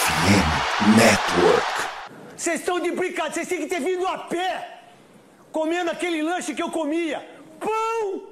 FM 0.00 0.96
Network. 0.98 1.66
Vocês 2.36 2.60
estão 2.60 2.78
de 2.80 2.90
brincadeira, 2.90 3.32
vocês 3.34 3.48
têm 3.48 3.60
que 3.60 3.66
ter 3.66 3.80
vindo 3.80 4.06
a 4.06 4.18
pé, 4.18 4.80
comendo 5.50 5.90
aquele 5.90 6.22
lanche 6.22 6.54
que 6.54 6.62
eu 6.62 6.70
comia. 6.70 7.26
Pão! 7.58 8.24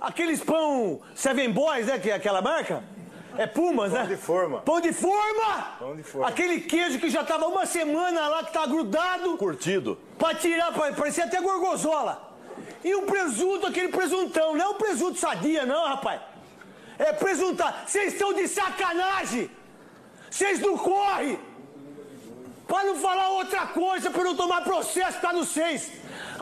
Aqueles 0.00 0.40
pão 0.40 1.00
Seven 1.14 1.52
Boys, 1.52 1.86
né? 1.86 1.98
Que 2.00 2.10
é 2.10 2.14
aquela 2.14 2.42
marca? 2.42 2.82
É 3.38 3.46
Pumas, 3.46 3.92
né? 3.92 4.00
Pão 4.00 4.08
de 4.08 4.16
forma. 4.16 4.60
Pão 4.62 4.80
de 4.80 4.92
forma! 4.92 5.62
Pão 5.78 5.96
de 5.96 6.02
forma. 6.02 6.28
Aquele 6.28 6.60
queijo 6.62 6.98
que 6.98 7.08
já 7.08 7.22
tava 7.22 7.46
uma 7.46 7.64
semana 7.66 8.26
lá, 8.28 8.44
que 8.44 8.52
tá 8.52 8.66
grudado. 8.66 9.36
Curtido. 9.38 9.96
Pra 10.18 10.34
tirar, 10.34 10.72
pra- 10.72 10.92
parecia 10.92 11.24
até 11.24 11.40
gorgonzola. 11.40 12.30
E 12.84 12.92
o 12.96 13.02
presunto, 13.02 13.66
aquele 13.66 13.88
presuntão. 13.88 14.56
Não 14.56 14.64
é 14.64 14.68
um 14.70 14.74
presunto 14.74 15.18
sadia, 15.18 15.64
não, 15.64 15.86
rapaz. 15.86 16.20
É 16.98 17.12
presuntar. 17.12 17.84
Vocês 17.86 18.12
estão 18.12 18.32
de 18.34 18.48
sacanagem! 18.48 19.48
Vocês 20.32 20.58
não 20.60 20.78
correm! 20.78 21.38
Pra 22.66 22.82
não 22.84 22.96
falar 22.96 23.28
outra 23.28 23.66
coisa, 23.66 24.08
eu 24.08 24.24
não 24.24 24.34
tomar 24.34 24.62
processo, 24.62 25.20
tá 25.20 25.30
no 25.30 25.44
seis. 25.44 25.90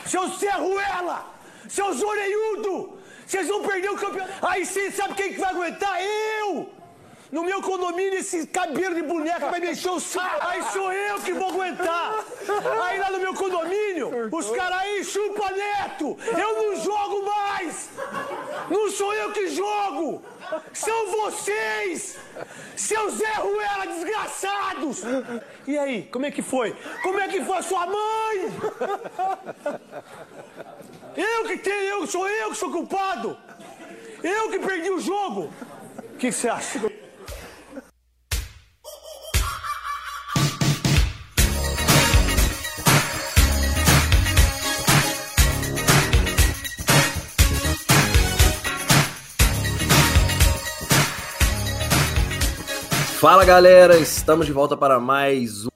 Seu 0.06 0.28
Serruela! 0.30 1.18
Seus 1.68 2.00
orelhudo! 2.00 3.00
Vocês 3.26 3.48
vão 3.48 3.62
perder 3.62 3.90
o 3.90 3.96
campeonato. 3.96 4.46
Aí 4.46 4.64
vocês 4.64 4.94
sabem 4.94 5.16
quem 5.16 5.32
que 5.32 5.40
vai 5.40 5.50
aguentar? 5.50 6.00
Eu! 6.00 6.70
No 7.32 7.44
meu 7.44 7.62
condomínio, 7.62 8.18
esse 8.18 8.46
cabelo 8.46 8.94
de 8.94 9.02
boneca 9.02 9.48
vai 9.48 9.60
me 9.60 9.70
encher 9.70 9.90
o 9.90 10.00
saco. 10.00 10.46
Aí 10.48 10.62
sou 10.72 10.92
eu 10.92 11.20
que 11.20 11.32
vou 11.32 11.48
aguentar. 11.48 12.24
Aí 12.82 12.98
lá 12.98 13.10
no 13.10 13.20
meu 13.20 13.34
condomínio, 13.34 14.28
os 14.32 14.50
caras 14.50 14.80
aí 14.80 15.04
chupa 15.04 15.50
neto. 15.52 16.18
Eu 16.26 16.62
não 16.62 16.76
jogo 16.82 17.24
mais. 17.24 17.88
Não 18.68 18.90
sou 18.90 19.14
eu 19.14 19.30
que 19.32 19.48
jogo. 19.48 20.22
São 20.72 21.06
vocês. 21.06 22.18
Seus 22.74 23.14
Zé 23.14 23.32
Ruela 23.34 23.86
desgraçados. 23.86 25.02
E 25.68 25.78
aí, 25.78 26.08
como 26.10 26.26
é 26.26 26.30
que 26.32 26.42
foi? 26.42 26.76
Como 27.02 27.20
é 27.20 27.28
que 27.28 27.44
foi 27.44 27.58
a 27.58 27.62
sua 27.62 27.86
mãe? 27.86 28.52
Eu 31.16 31.44
que 31.44 31.58
tenho, 31.58 31.74
eu, 31.74 32.06
sou 32.06 32.28
eu 32.28 32.50
que 32.50 32.56
sou 32.56 32.70
culpado. 32.72 33.36
Eu 34.22 34.50
que 34.50 34.58
perdi 34.58 34.90
o 34.90 34.98
jogo. 34.98 35.52
O 36.14 36.16
que 36.16 36.32
você 36.32 36.48
acha? 36.48 36.80
Fala 53.20 53.44
galera, 53.44 53.98
estamos 53.98 54.46
de 54.46 54.52
volta 54.52 54.78
para 54.78 54.98
mais 54.98 55.69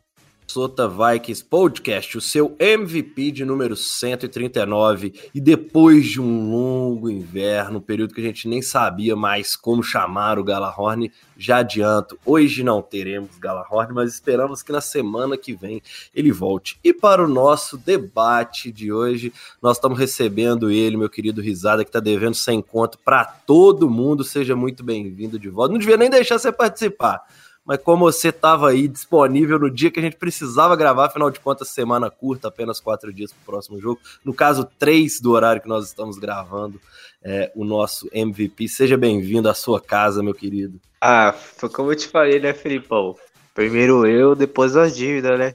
um 0.54 0.64
Sota 0.64 0.86
Vikings 0.88 1.44
Podcast, 1.44 2.16
o 2.16 2.20
seu 2.20 2.54
MVP 2.60 3.32
de 3.32 3.44
número 3.44 3.76
139. 3.76 5.12
E 5.34 5.40
depois 5.40 6.06
de 6.06 6.20
um 6.20 6.50
longo 6.50 7.10
inverno, 7.10 7.78
um 7.78 7.82
período 7.82 8.14
que 8.14 8.20
a 8.20 8.24
gente 8.24 8.46
nem 8.46 8.62
sabia 8.62 9.16
mais 9.16 9.56
como 9.56 9.82
chamar 9.82 10.38
o 10.38 10.44
Galahorn, 10.44 11.10
já 11.36 11.58
adianto, 11.58 12.16
hoje 12.24 12.62
não 12.62 12.80
teremos 12.80 13.36
Galahorn, 13.38 13.92
mas 13.92 14.12
esperamos 14.12 14.62
que 14.62 14.70
na 14.70 14.80
semana 14.80 15.36
que 15.36 15.54
vem 15.54 15.82
ele 16.14 16.30
volte. 16.30 16.78
E 16.84 16.92
para 16.92 17.24
o 17.24 17.28
nosso 17.28 17.76
debate 17.76 18.70
de 18.70 18.92
hoje, 18.92 19.32
nós 19.60 19.76
estamos 19.76 19.98
recebendo 19.98 20.70
ele, 20.70 20.96
meu 20.96 21.10
querido 21.10 21.40
Risada, 21.40 21.84
que 21.84 21.88
está 21.88 22.00
devendo 22.00 22.34
sem 22.34 22.62
conto 22.62 22.98
para 22.98 23.24
todo 23.24 23.90
mundo. 23.90 24.22
Seja 24.22 24.54
muito 24.54 24.84
bem-vindo 24.84 25.38
de 25.38 25.48
volta. 25.48 25.72
Não 25.72 25.80
devia 25.80 25.96
nem 25.96 26.08
deixar 26.08 26.38
você 26.38 26.52
participar 26.52 27.24
mas 27.64 27.80
como 27.82 28.10
você 28.10 28.28
estava 28.28 28.70
aí 28.70 28.86
disponível 28.88 29.58
no 29.58 29.70
dia 29.70 29.90
que 29.90 29.98
a 29.98 30.02
gente 30.02 30.16
precisava 30.16 30.76
gravar, 30.76 31.06
afinal 31.06 31.30
de 31.30 31.40
contas, 31.40 31.68
semana 31.68 32.10
curta, 32.10 32.48
apenas 32.48 32.80
quatro 32.80 33.12
dias 33.12 33.32
para 33.32 33.42
o 33.42 33.46
próximo 33.46 33.80
jogo. 33.80 34.00
No 34.24 34.34
caso, 34.34 34.68
três 34.78 35.20
do 35.20 35.32
horário 35.32 35.62
que 35.62 35.68
nós 35.68 35.86
estamos 35.86 36.18
gravando, 36.18 36.80
é, 37.22 37.50
o 37.54 37.64
nosso 37.64 38.08
MVP. 38.12 38.68
Seja 38.68 38.96
bem-vindo 38.96 39.48
à 39.48 39.54
sua 39.54 39.80
casa, 39.80 40.22
meu 40.22 40.34
querido. 40.34 40.78
Ah, 41.00 41.32
foi 41.32 41.68
como 41.70 41.90
eu 41.92 41.96
te 41.96 42.08
falei, 42.08 42.38
né, 42.38 42.52
Felipão? 42.52 43.16
Primeiro 43.54 44.06
eu, 44.06 44.34
depois 44.34 44.76
as 44.76 44.94
dívidas, 44.96 45.38
né? 45.38 45.54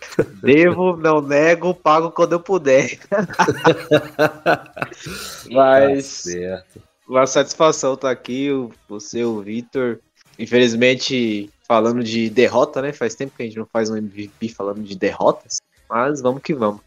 Devo, 0.42 0.96
não 0.96 1.20
nego, 1.20 1.74
pago 1.74 2.10
quando 2.10 2.32
eu 2.32 2.40
puder. 2.40 2.98
Mas 5.50 6.22
Tá 6.24 6.30
certo. 6.30 6.82
uma 7.08 7.26
satisfação 7.26 7.94
estar 7.94 8.10
aqui, 8.10 8.50
o- 8.50 8.70
você, 8.88 9.24
o 9.24 9.40
Vitor. 9.40 9.98
Infelizmente, 10.40 11.50
falando 11.68 12.02
de 12.02 12.30
derrota, 12.30 12.80
né? 12.80 12.92
Faz 12.92 13.14
tempo 13.14 13.36
que 13.36 13.42
a 13.42 13.46
gente 13.46 13.58
não 13.58 13.66
faz 13.66 13.90
um 13.90 13.96
MVP 13.96 14.48
falando 14.48 14.82
de 14.82 14.96
derrotas. 14.96 15.58
Mas 15.88 16.22
vamos 16.22 16.42
que 16.42 16.54
vamos. 16.54 16.80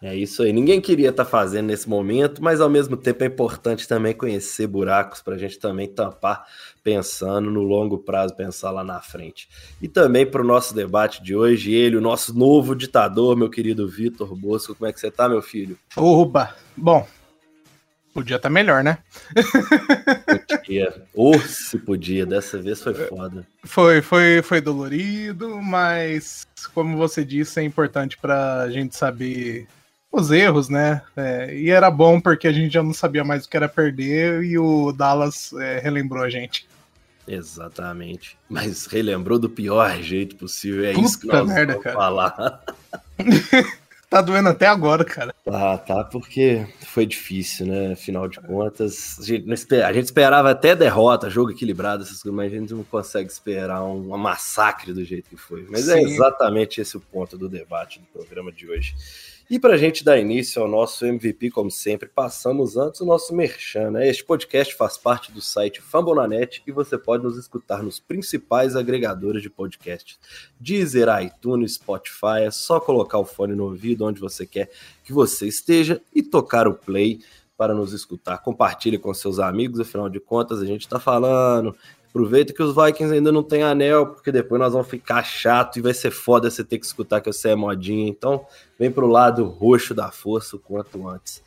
É 0.00 0.16
isso 0.16 0.42
aí. 0.42 0.52
Ninguém 0.52 0.80
queria 0.80 1.10
estar 1.10 1.24
fazendo 1.24 1.66
nesse 1.66 1.88
momento, 1.88 2.42
mas 2.42 2.60
ao 2.60 2.68
mesmo 2.68 2.96
tempo 2.96 3.22
é 3.22 3.26
importante 3.28 3.86
também 3.86 4.12
conhecer 4.12 4.66
buracos 4.66 5.22
para 5.22 5.36
a 5.36 5.38
gente 5.38 5.60
também 5.60 5.86
tampar, 5.86 6.44
pensando 6.82 7.48
no 7.50 7.62
longo 7.62 7.98
prazo, 7.98 8.34
pensar 8.34 8.72
lá 8.72 8.82
na 8.82 9.00
frente. 9.00 9.48
E 9.80 9.86
também 9.86 10.26
para 10.26 10.42
o 10.42 10.44
nosso 10.44 10.74
debate 10.74 11.22
de 11.22 11.36
hoje, 11.36 11.72
ele, 11.72 11.96
o 11.96 12.00
nosso 12.00 12.36
novo 12.36 12.74
ditador, 12.74 13.36
meu 13.36 13.48
querido 13.48 13.86
Vitor 13.86 14.34
Bosco. 14.34 14.74
Como 14.74 14.88
é 14.88 14.92
que 14.92 14.98
você 14.98 15.10
tá, 15.10 15.28
meu 15.28 15.40
filho? 15.40 15.78
Oba! 15.96 16.52
Bom, 16.76 17.06
podia 18.12 18.36
estar 18.36 18.50
melhor, 18.50 18.84
né? 18.84 18.98
Podia. 20.48 21.02
Ou 21.14 21.38
se 21.40 21.78
podia, 21.78 22.26
dessa 22.26 22.58
vez 22.58 22.82
foi 22.82 22.94
foda. 22.94 23.46
Foi, 23.64 24.02
foi, 24.02 24.42
foi 24.42 24.60
dolorido, 24.60 25.60
mas 25.62 26.46
como 26.74 26.96
você 26.96 27.24
disse, 27.24 27.60
é 27.60 27.62
importante 27.62 28.16
pra 28.18 28.68
gente 28.70 28.96
saber 28.96 29.66
os 30.10 30.30
erros, 30.30 30.68
né? 30.68 31.02
É, 31.16 31.54
e 31.54 31.70
era 31.70 31.90
bom 31.90 32.20
porque 32.20 32.46
a 32.46 32.52
gente 32.52 32.72
já 32.74 32.82
não 32.82 32.92
sabia 32.92 33.24
mais 33.24 33.44
o 33.44 33.48
que 33.48 33.56
era 33.56 33.68
perder 33.68 34.44
e 34.44 34.58
o 34.58 34.92
Dallas 34.92 35.52
é, 35.54 35.78
relembrou 35.78 36.22
a 36.22 36.28
gente. 36.28 36.66
Exatamente. 37.26 38.36
Mas 38.48 38.86
relembrou 38.86 39.38
do 39.38 39.48
pior 39.48 39.96
jeito 40.02 40.36
possível. 40.36 40.84
É 40.84 40.92
Puta 40.92 41.06
isso 41.06 41.20
que 41.20 41.26
nós 41.26 41.46
merda, 41.46 41.72
vamos 41.72 41.84
cara. 41.84 41.96
falar. 41.96 42.62
Tá 44.12 44.20
doendo 44.20 44.50
até 44.50 44.66
agora, 44.66 45.06
cara. 45.06 45.34
Tá, 45.42 45.78
tá, 45.78 46.04
porque 46.04 46.66
foi 46.84 47.06
difícil, 47.06 47.64
né? 47.64 47.92
Afinal 47.94 48.28
de 48.28 48.38
contas, 48.42 49.18
a 49.18 49.22
gente, 49.24 49.46
não 49.46 49.54
esper- 49.54 49.86
a 49.86 49.90
gente 49.90 50.04
esperava 50.04 50.50
até 50.50 50.76
derrota, 50.76 51.30
jogo 51.30 51.50
equilibrado, 51.50 52.02
essas 52.02 52.22
coisas, 52.22 52.36
mas 52.36 52.52
a 52.52 52.56
gente 52.58 52.74
não 52.74 52.84
consegue 52.84 53.30
esperar 53.32 53.82
um, 53.82 54.12
um 54.12 54.18
massacre 54.18 54.92
do 54.92 55.02
jeito 55.02 55.30
que 55.30 55.36
foi. 55.38 55.66
Mas 55.70 55.88
é 55.88 55.94
Sim. 55.98 56.04
exatamente 56.12 56.78
esse 56.78 56.94
o 56.94 57.00
ponto 57.00 57.38
do 57.38 57.48
debate 57.48 58.00
do 58.00 58.06
programa 58.06 58.52
de 58.52 58.68
hoje. 58.68 58.94
E 59.50 59.58
para 59.58 59.74
a 59.74 59.76
gente 59.76 60.04
dar 60.04 60.18
início 60.18 60.62
ao 60.62 60.68
nosso 60.68 61.04
MVP, 61.04 61.50
como 61.50 61.70
sempre, 61.70 62.08
passamos 62.08 62.76
antes 62.76 63.00
o 63.00 63.04
nosso 63.04 63.34
merchan. 63.34 63.90
Né? 63.90 64.08
Este 64.08 64.24
podcast 64.24 64.74
faz 64.74 64.96
parte 64.96 65.30
do 65.30 65.40
site 65.40 65.80
Fambonanet 65.80 66.62
e 66.66 66.72
você 66.72 66.96
pode 66.96 67.22
nos 67.22 67.36
escutar 67.36 67.82
nos 67.82 68.00
principais 68.00 68.74
agregadores 68.76 69.42
de 69.42 69.50
podcast. 69.50 70.18
Deezer, 70.58 71.08
iTunes, 71.22 71.74
Spotify, 71.74 72.44
é 72.44 72.50
só 72.50 72.80
colocar 72.80 73.18
o 73.18 73.24
fone 73.24 73.54
no 73.54 73.64
ouvido 73.64 74.06
onde 74.06 74.20
você 74.20 74.46
quer 74.46 74.70
que 75.04 75.12
você 75.12 75.46
esteja 75.46 76.00
e 76.14 76.22
tocar 76.22 76.66
o 76.66 76.74
play 76.74 77.20
para 77.56 77.74
nos 77.74 77.92
escutar. 77.92 78.38
Compartilhe 78.38 78.98
com 78.98 79.12
seus 79.12 79.38
amigos, 79.38 79.80
afinal 79.80 80.08
de 80.08 80.18
contas 80.18 80.60
a 80.60 80.66
gente 80.66 80.82
está 80.82 80.98
falando. 80.98 81.76
Aproveita 82.12 82.52
que 82.52 82.62
os 82.62 82.74
Vikings 82.74 83.14
ainda 83.14 83.32
não 83.32 83.42
têm 83.42 83.62
anel, 83.62 84.08
porque 84.08 84.30
depois 84.30 84.60
nós 84.60 84.74
vamos 84.74 84.86
ficar 84.86 85.22
chato 85.22 85.78
e 85.78 85.80
vai 85.80 85.94
ser 85.94 86.10
foda 86.10 86.50
você 86.50 86.62
ter 86.62 86.78
que 86.78 86.84
escutar 86.84 87.22
que 87.22 87.32
você 87.32 87.48
é 87.48 87.56
modinha. 87.56 88.06
Então, 88.06 88.44
vem 88.78 88.90
pro 88.90 89.06
lado 89.06 89.46
roxo 89.46 89.94
da 89.94 90.10
força 90.10 90.56
o 90.56 90.58
quanto 90.58 91.08
antes. 91.08 91.42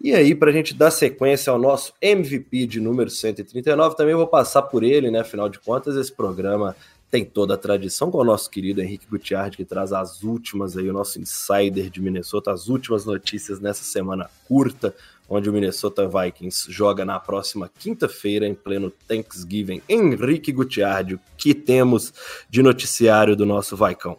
E 0.00 0.12
aí, 0.12 0.34
para 0.34 0.50
a 0.50 0.52
gente 0.52 0.74
dar 0.74 0.90
sequência 0.90 1.52
ao 1.52 1.60
nosso 1.60 1.92
MVP 2.02 2.66
de 2.66 2.80
número 2.80 3.08
139, 3.08 3.96
também 3.96 4.16
vou 4.16 4.26
passar 4.26 4.62
por 4.62 4.82
ele, 4.82 5.12
né? 5.12 5.20
Afinal 5.20 5.48
de 5.48 5.60
contas, 5.60 5.94
esse 5.94 6.12
programa 6.12 6.74
tem 7.08 7.24
toda 7.24 7.54
a 7.54 7.56
tradição 7.56 8.10
com 8.10 8.18
o 8.18 8.24
nosso 8.24 8.50
querido 8.50 8.82
Henrique 8.82 9.06
Gutiardi, 9.08 9.56
que 9.56 9.64
traz 9.64 9.92
as 9.92 10.24
últimas 10.24 10.76
aí, 10.76 10.90
o 10.90 10.92
nosso 10.92 11.20
insider 11.20 11.88
de 11.88 12.02
Minnesota, 12.02 12.50
as 12.50 12.66
últimas 12.66 13.04
notícias 13.04 13.60
nessa 13.60 13.84
semana 13.84 14.28
curta, 14.48 14.92
onde 15.28 15.48
o 15.48 15.52
Minnesota 15.52 16.08
Vikings 16.08 16.70
joga 16.70 17.04
na 17.04 17.18
próxima 17.18 17.70
quinta-feira, 17.78 18.46
em 18.46 18.54
pleno 18.54 18.90
Thanksgiving. 19.08 19.80
Henrique 19.88 20.52
Gutiardi, 20.52 21.14
o 21.14 21.20
que 21.36 21.54
temos 21.54 22.12
de 22.48 22.62
noticiário 22.62 23.34
do 23.34 23.46
nosso 23.46 23.76
Vicão? 23.76 24.18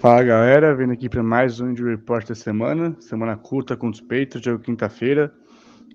Fala 0.00 0.24
galera, 0.24 0.74
vindo 0.74 0.92
aqui 0.92 1.08
para 1.08 1.22
mais 1.22 1.60
um 1.60 1.70
Injury 1.70 1.92
Report 1.92 2.26
da 2.26 2.34
semana, 2.34 2.96
semana 2.98 3.36
curta 3.36 3.76
com 3.76 3.88
os 3.88 4.00
Patriots, 4.00 4.42
jogo 4.42 4.64
quinta-feira. 4.64 5.32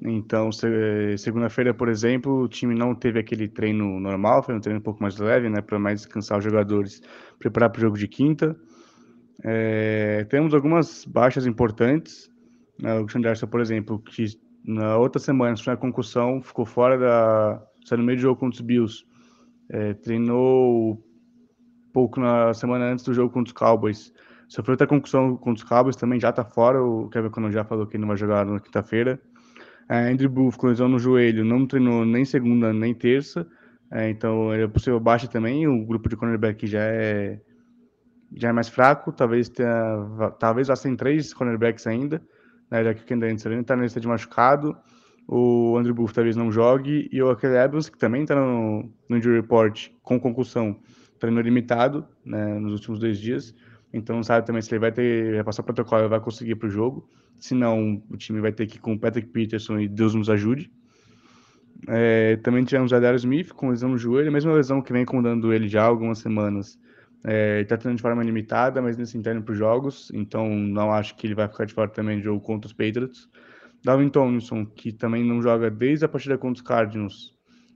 Então, 0.01 0.51
se- 0.51 1.17
segunda-feira, 1.17 1.73
por 1.73 1.89
exemplo, 1.89 2.43
o 2.43 2.47
time 2.47 2.75
não 2.75 2.93
teve 2.93 3.19
aquele 3.19 3.47
treino 3.47 3.99
normal, 3.99 4.43
foi 4.43 4.55
um 4.55 4.59
treino 4.59 4.79
um 4.79 4.83
pouco 4.83 5.01
mais 5.01 5.17
leve, 5.17 5.49
né, 5.49 5.59
para 5.59 5.79
mais 5.79 6.01
descansar 6.01 6.37
os 6.37 6.43
jogadores, 6.43 7.01
preparar 7.39 7.71
para 7.71 7.79
o 7.79 7.81
jogo 7.81 7.97
de 7.97 8.07
quinta. 8.07 8.55
É, 9.43 10.25
temos 10.29 10.53
algumas 10.53 11.03
baixas 11.03 11.45
importantes. 11.45 12.29
Né, 12.79 12.99
o 12.99 13.07
Xanderson, 13.07 13.47
por 13.47 13.59
exemplo, 13.59 13.99
que 13.99 14.25
na 14.65 14.97
outra 14.97 15.19
semana 15.19 15.55
sofreu 15.55 15.77
concussão, 15.77 16.41
ficou 16.41 16.65
fora 16.65 16.97
da. 16.97 17.63
saiu 17.85 17.99
no 17.99 18.05
meio 18.05 18.17
do 18.17 18.21
jogo 18.21 18.39
contra 18.39 18.55
os 18.55 18.61
Bills. 18.61 19.05
É, 19.69 19.93
treinou 19.93 21.03
pouco 21.93 22.19
na 22.19 22.53
semana 22.53 22.91
antes 22.91 23.03
do 23.03 23.13
jogo 23.13 23.33
contra 23.33 23.49
os 23.49 23.57
Cowboys. 23.57 24.13
Sofreu 24.47 24.73
outra 24.73 24.87
concussão 24.87 25.35
contra 25.35 25.63
os 25.63 25.69
Cowboys, 25.69 25.95
também 25.95 26.19
já 26.19 26.31
tá 26.31 26.43
fora. 26.43 26.81
O 26.81 27.09
Kevin 27.09 27.29
Conner 27.29 27.51
já 27.51 27.63
falou 27.63 27.87
que 27.87 27.97
não 27.97 28.07
vai 28.07 28.17
jogar 28.17 28.45
na 28.45 28.59
quinta-feira. 28.59 29.19
É, 29.89 30.11
Andrew 30.11 30.29
Booth 30.29 30.57
com 30.57 30.67
lesão 30.67 30.87
no 30.87 30.99
joelho, 30.99 31.45
não 31.45 31.65
treinou 31.65 32.05
nem 32.05 32.25
segunda 32.25 32.73
nem 32.73 32.93
terça. 32.93 33.47
É, 33.91 34.09
então 34.09 34.53
é 34.53 34.67
possível 34.67 34.99
baixa 34.99 35.27
também. 35.27 35.67
O 35.67 35.85
grupo 35.85 36.09
de 36.09 36.15
cornerback 36.15 36.67
já 36.67 36.81
é 36.81 37.39
já 38.35 38.49
é 38.49 38.51
mais 38.51 38.67
fraco. 38.67 39.11
Talvez 39.11 39.49
tenha, 39.49 40.31
talvez 40.39 40.67
vá 40.67 40.75
sem 40.75 40.95
três 40.95 41.33
cornerbacks 41.33 41.87
ainda, 41.87 42.21
né, 42.69 42.83
já 42.83 42.93
que 42.93 43.01
o 43.01 43.05
Kendall 43.05 43.29
Anderson 43.29 43.51
está 43.59 43.75
na 43.75 43.83
lista 43.83 43.99
de 43.99 44.07
machucado. 44.07 44.77
O 45.27 45.75
Andrew 45.77 45.93
Booth 45.93 46.13
talvez 46.13 46.35
não 46.35 46.51
jogue 46.51 47.09
e 47.11 47.21
o 47.21 47.29
Akele 47.29 47.55
Evans, 47.55 47.89
que 47.89 47.97
também 47.97 48.21
está 48.21 48.35
no, 48.35 48.89
no 49.09 49.17
injury 49.17 49.35
report 49.35 49.89
com 50.01 50.17
concussão, 50.17 50.79
treinou 51.19 51.41
limitado 51.41 52.07
né, 52.23 52.57
nos 52.59 52.73
últimos 52.73 52.99
dois 52.99 53.19
dias. 53.19 53.53
Então 53.91 54.15
não 54.15 54.23
sabe 54.23 54.45
também 54.45 54.61
se 54.61 54.71
ele 54.71 54.79
vai 54.79 54.91
ter 54.91 55.35
vai 55.35 55.43
passar 55.43 55.63
o 55.63 55.65
protocolo 55.65 56.05
e 56.05 56.07
vai 56.07 56.19
conseguir 56.19 56.55
para 56.55 56.67
o 56.67 56.71
jogo. 56.71 57.09
Se 57.39 57.53
não, 57.53 58.01
o 58.09 58.17
time 58.17 58.39
vai 58.39 58.51
ter 58.51 58.65
que 58.67 58.77
ir 58.77 58.79
com 58.79 58.93
o 58.93 58.99
Patrick 58.99 59.27
Peterson 59.29 59.79
e 59.79 59.87
Deus 59.87 60.15
nos 60.15 60.29
ajude. 60.29 60.71
É, 61.87 62.37
também 62.37 62.63
tivemos 62.63 62.91
o 62.91 62.95
Adele 62.95 63.17
Smith 63.17 63.51
com 63.51 63.69
lesão 63.69 63.89
no 63.89 63.97
joelho, 63.97 64.29
a 64.29 64.31
mesma 64.31 64.53
lesão 64.53 64.81
que 64.81 64.91
vem 64.91 65.03
incomodando 65.03 65.53
ele 65.53 65.67
já 65.67 65.83
há 65.83 65.85
algumas 65.85 66.19
semanas. 66.19 66.79
É, 67.23 67.61
está 67.61 67.75
treinando 67.75 67.97
de 67.97 68.01
forma 68.01 68.23
limitada, 68.23 68.81
mas 68.81 68.97
nesse 68.97 69.17
interno 69.17 69.41
para 69.41 69.51
os 69.51 69.57
jogos, 69.57 70.11
então 70.13 70.49
não 70.49 70.91
acho 70.91 71.15
que 71.15 71.27
ele 71.27 71.35
vai 71.35 71.47
ficar 71.47 71.65
de 71.65 71.73
fora 71.73 71.89
também 71.89 72.19
de 72.19 72.23
jogo 72.23 72.39
contra 72.39 72.67
os 72.67 72.73
Patriots. 72.73 73.29
Dalvin 73.83 74.09
Tomlinson, 74.09 74.65
que 74.65 74.91
também 74.91 75.23
não 75.23 75.41
joga 75.41 75.69
desde 75.69 76.05
a 76.05 76.07
partida 76.07 76.37
contra 76.37 76.61
os 76.61 76.67
Cardinals, 76.67 77.33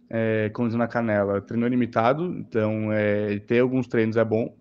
é, 0.10 0.50
com 0.50 0.68
na 0.68 0.88
canela, 0.88 1.42
treinou 1.42 1.70
limitado, 1.70 2.26
então 2.38 2.92
é, 2.92 3.40
ter 3.40 3.60
alguns 3.60 3.88
treinos 3.88 4.18
é 4.18 4.26
bom. 4.26 4.56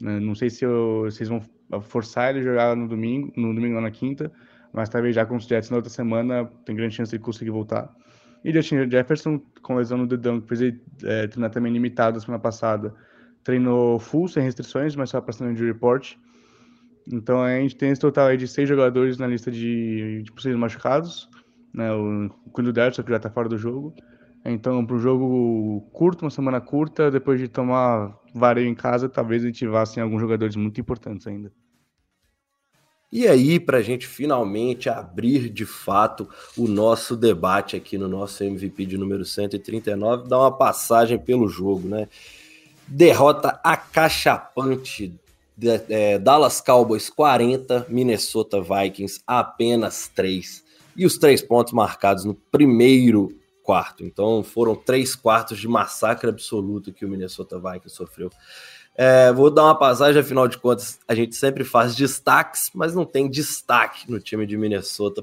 Né? 0.00 0.18
Não 0.18 0.34
sei 0.34 0.48
se 0.48 0.64
eu, 0.64 1.02
vocês 1.04 1.28
vão 1.28 1.42
forçar 1.82 2.30
ele 2.30 2.40
a 2.40 2.42
jogar 2.42 2.76
no 2.76 2.88
domingo, 2.88 3.32
no 3.36 3.54
domingo 3.54 3.76
ou 3.76 3.82
na 3.82 3.90
quinta, 3.90 4.32
mas 4.72 4.88
talvez 4.88 5.14
já 5.14 5.26
com 5.26 5.36
os 5.36 5.44
Jets 5.44 5.70
na 5.70 5.76
outra 5.76 5.90
semana 5.90 6.46
tem 6.64 6.74
grande 6.74 6.94
chance 6.94 7.12
de 7.12 7.18
conseguir 7.18 7.50
voltar. 7.50 7.94
E 8.44 8.52
Justin 8.52 8.88
Jefferson, 8.90 9.40
com 9.62 9.76
lesão 9.76 9.98
no 9.98 10.06
dedão, 10.06 10.40
que 10.40 10.48
fez 10.48 10.60
ele 10.60 10.80
é, 11.04 11.26
treinar 11.26 11.50
também 11.50 11.72
limitado 11.72 12.20
semana 12.20 12.40
passada, 12.40 12.94
treinou 13.48 13.98
full, 13.98 14.28
sem 14.28 14.42
restrições, 14.42 14.94
mas 14.94 15.08
só 15.08 15.22
passando 15.22 15.56
de 15.56 15.64
report. 15.64 16.16
Então 17.10 17.42
a 17.42 17.58
gente 17.58 17.74
tem 17.76 17.90
esse 17.90 18.00
total 18.00 18.36
de 18.36 18.46
seis 18.46 18.68
jogadores 18.68 19.16
na 19.16 19.26
lista 19.26 19.50
de, 19.50 20.22
de 20.22 20.30
possíveis 20.30 20.60
machucados. 20.60 21.30
Né? 21.72 21.90
O 21.90 22.28
Quinto 22.54 22.74
Derson, 22.74 23.02
que 23.02 23.08
já 23.08 23.16
está 23.16 23.30
fora 23.30 23.48
do 23.48 23.56
jogo. 23.56 23.94
Então, 24.44 24.84
para 24.84 24.96
o 24.96 24.98
jogo 24.98 25.80
curto, 25.94 26.26
uma 26.26 26.30
semana 26.30 26.60
curta, 26.60 27.10
depois 27.10 27.40
de 27.40 27.48
tomar 27.48 28.14
vareio 28.34 28.68
em 28.68 28.74
casa, 28.74 29.08
talvez 29.08 29.42
a 29.42 29.46
gente 29.46 29.66
vá 29.66 29.86
sem 29.86 30.02
alguns 30.02 30.20
jogadores 30.20 30.54
muito 30.54 30.78
importantes 30.78 31.26
ainda. 31.26 31.50
E 33.10 33.26
aí, 33.26 33.58
para 33.58 33.78
a 33.78 33.82
gente 33.82 34.06
finalmente 34.06 34.90
abrir 34.90 35.48
de 35.48 35.64
fato 35.64 36.28
o 36.54 36.68
nosso 36.68 37.16
debate 37.16 37.76
aqui 37.76 37.96
no 37.96 38.08
nosso 38.08 38.44
MVP 38.44 38.84
de 38.84 38.98
número 38.98 39.24
139, 39.24 40.28
dar 40.28 40.38
uma 40.38 40.52
passagem 40.52 41.18
pelo 41.18 41.48
jogo, 41.48 41.88
né? 41.88 42.06
Derrota 42.88 43.60
acachapante. 43.62 45.14
De, 45.56 45.82
é, 45.88 46.18
Dallas 46.18 46.60
Cowboys 46.60 47.10
40, 47.10 47.86
Minnesota 47.88 48.60
Vikings 48.60 49.20
apenas 49.26 50.08
3. 50.14 50.64
E 50.96 51.04
os 51.04 51.18
três 51.18 51.42
pontos 51.42 51.72
marcados 51.72 52.24
no 52.24 52.34
primeiro 52.34 53.36
quarto. 53.68 54.02
Então 54.02 54.42
foram 54.42 54.74
três 54.74 55.14
quartos 55.14 55.58
de 55.58 55.68
massacre 55.68 56.30
absoluto 56.30 56.92
que 56.92 57.04
o 57.04 57.08
Minnesota 57.08 57.58
Vikings 57.58 57.90
sofreu. 57.94 58.30
É, 59.00 59.32
vou 59.32 59.48
dar 59.48 59.62
uma 59.62 59.78
passagem, 59.78 60.20
afinal 60.20 60.48
de 60.48 60.58
contas, 60.58 60.98
a 61.06 61.14
gente 61.14 61.36
sempre 61.36 61.62
faz 61.62 61.94
destaques, 61.94 62.68
mas 62.74 62.96
não 62.96 63.04
tem 63.04 63.30
destaque 63.30 64.10
no 64.10 64.18
time 64.18 64.44
de 64.44 64.56
Minnesota 64.56 65.22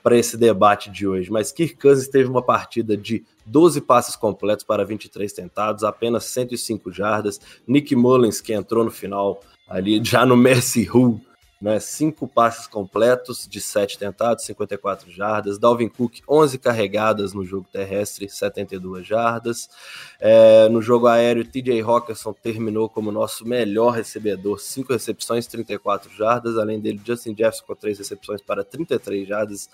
para 0.00 0.16
esse 0.16 0.36
debate 0.36 0.88
de 0.88 1.04
hoje. 1.04 1.28
Mas 1.28 1.50
Kirk 1.50 1.74
Cousins 1.74 2.06
teve 2.06 2.30
uma 2.30 2.42
partida 2.42 2.96
de 2.96 3.24
12 3.44 3.80
passes 3.80 4.14
completos 4.14 4.64
para 4.64 4.84
23 4.84 5.32
tentados, 5.32 5.82
apenas 5.82 6.26
105 6.26 6.92
jardas. 6.92 7.40
Nick 7.66 7.96
Mullins, 7.96 8.40
que 8.40 8.52
entrou 8.52 8.84
no 8.84 8.90
final 8.92 9.40
ali 9.68 10.00
já 10.04 10.24
no 10.24 10.36
Mercy 10.36 10.84
Rule, 10.84 11.20
né? 11.62 11.78
Cinco 11.78 12.26
passes 12.26 12.66
completos 12.66 13.46
de 13.48 13.60
sete 13.60 13.96
tentados, 13.96 14.44
54 14.44 15.08
jardas. 15.12 15.58
Dalvin 15.58 15.88
Cook, 15.88 16.18
11 16.28 16.58
carregadas 16.58 17.32
no 17.32 17.44
jogo 17.44 17.68
terrestre, 17.72 18.28
72 18.28 19.06
jardas. 19.06 19.70
É, 20.18 20.68
no 20.68 20.82
jogo 20.82 21.06
aéreo, 21.06 21.44
TJ 21.44 21.80
Hawkinson 21.80 22.32
terminou 22.32 22.88
como 22.88 23.12
nosso 23.12 23.46
melhor 23.46 23.90
recebedor, 23.90 24.58
cinco 24.58 24.92
recepções, 24.92 25.46
34 25.46 26.12
jardas. 26.12 26.58
Além 26.58 26.80
dele, 26.80 27.00
Justin 27.04 27.30
Jefferson 27.30 27.64
com 27.64 27.76
três 27.76 27.96
recepções 27.96 28.42
para 28.42 28.64
33 28.64 29.28
jardas. 29.28 29.70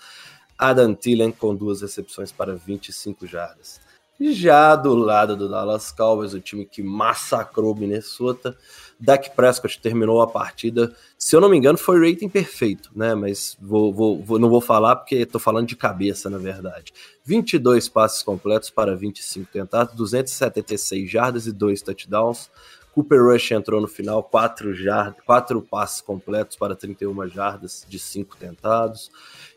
Adam 0.58 0.94
Thielen 0.94 1.32
com 1.32 1.55
duas 1.55 1.81
recepções 1.81 2.31
para 2.31 2.55
25 2.55 3.26
jardas. 3.26 3.81
Já 4.20 4.74
do 4.74 4.94
lado 4.94 5.36
do 5.36 5.48
Dallas 5.48 5.92
Cowboys, 5.92 6.34
o 6.34 6.40
time 6.40 6.64
que 6.64 6.82
massacrou 6.82 7.74
Minnesota, 7.74 8.56
Dak 8.98 9.30
Prescott 9.36 9.80
terminou 9.80 10.20
a 10.20 10.26
partida, 10.26 10.92
se 11.16 11.36
eu 11.36 11.40
não 11.40 11.48
me 11.48 11.56
engano, 11.56 11.78
foi 11.78 12.10
rating 12.10 12.28
perfeito, 12.28 12.90
né? 12.96 13.14
Mas 13.14 13.56
vou, 13.60 13.92
vou, 13.92 14.20
vou 14.20 14.38
não 14.38 14.48
vou 14.48 14.60
falar 14.60 14.96
porque 14.96 15.16
estou 15.16 15.40
falando 15.40 15.68
de 15.68 15.76
cabeça, 15.76 16.28
na 16.28 16.38
verdade. 16.38 16.92
22 17.24 17.88
passes 17.88 18.22
completos 18.24 18.70
para 18.70 18.96
25 18.96 19.52
tentados, 19.52 19.94
276 19.94 21.08
jardas 21.08 21.46
e 21.46 21.52
2 21.52 21.80
touchdowns. 21.82 22.50
Cooper 22.92 23.22
Rush 23.22 23.52
entrou 23.52 23.80
no 23.80 23.86
final, 23.86 24.24
4, 24.24 24.74
jardas, 24.74 25.22
4 25.24 25.62
passes 25.62 26.00
completos 26.00 26.56
para 26.56 26.74
31 26.74 27.28
jardas 27.28 27.86
de 27.88 27.96
5 27.96 28.36
tentados. 28.36 29.12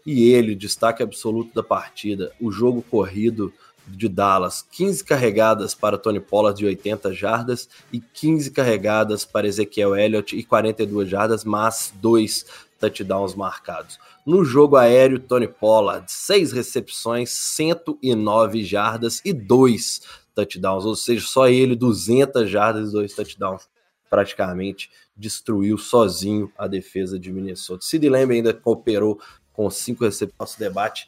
E 0.06 0.30
ele, 0.30 0.54
destaque 0.54 1.02
absoluto 1.02 1.52
da 1.56 1.64
partida, 1.64 2.32
o 2.40 2.52
jogo 2.52 2.84
corrido 2.84 3.52
de 3.88 4.08
Dallas, 4.08 4.66
15 4.72 5.04
carregadas 5.04 5.74
para 5.74 5.98
Tony 5.98 6.20
Pollard 6.20 6.58
de 6.58 6.66
80 6.66 7.14
jardas 7.14 7.70
e 7.92 8.00
15 8.00 8.52
carregadas 8.52 9.26
para 9.26 9.48
Ezequiel 9.48 9.96
Elliott 9.96 10.36
e 10.36 10.44
42 10.44 11.10
jardas, 11.10 11.44
mas 11.44 11.94
dois 12.02 12.46
touchdowns 12.80 13.36
marcados. 13.36 14.00
No 14.26 14.44
jogo 14.44 14.76
aéreo, 14.76 15.20
Tony 15.20 15.48
Pollard, 15.48 16.12
6 16.12 16.52
recepções, 16.52 17.30
109 17.30 18.64
jardas 18.64 19.22
e 19.24 19.34
2 19.34 20.02
touchdowns, 20.34 20.86
ou 20.86 20.96
seja, 20.96 21.26
só 21.26 21.48
ele 21.48 21.76
200 21.76 22.50
jardas 22.50 22.90
e 22.90 22.94
2 22.94 23.14
touchdowns. 23.14 23.70
Praticamente 24.10 24.90
destruiu 25.16 25.78
sozinho 25.78 26.52
a 26.58 26.68
defesa 26.68 27.18
de 27.20 27.32
Minnesota. 27.32 27.86
Sid 27.86 28.10
Lamb 28.10 28.34
ainda 28.34 28.54
cooperou 28.54 29.20
com 29.54 29.70
cinco 29.70 30.04
recepções. 30.04 30.38
Nosso 30.40 30.60
debate 30.60 31.08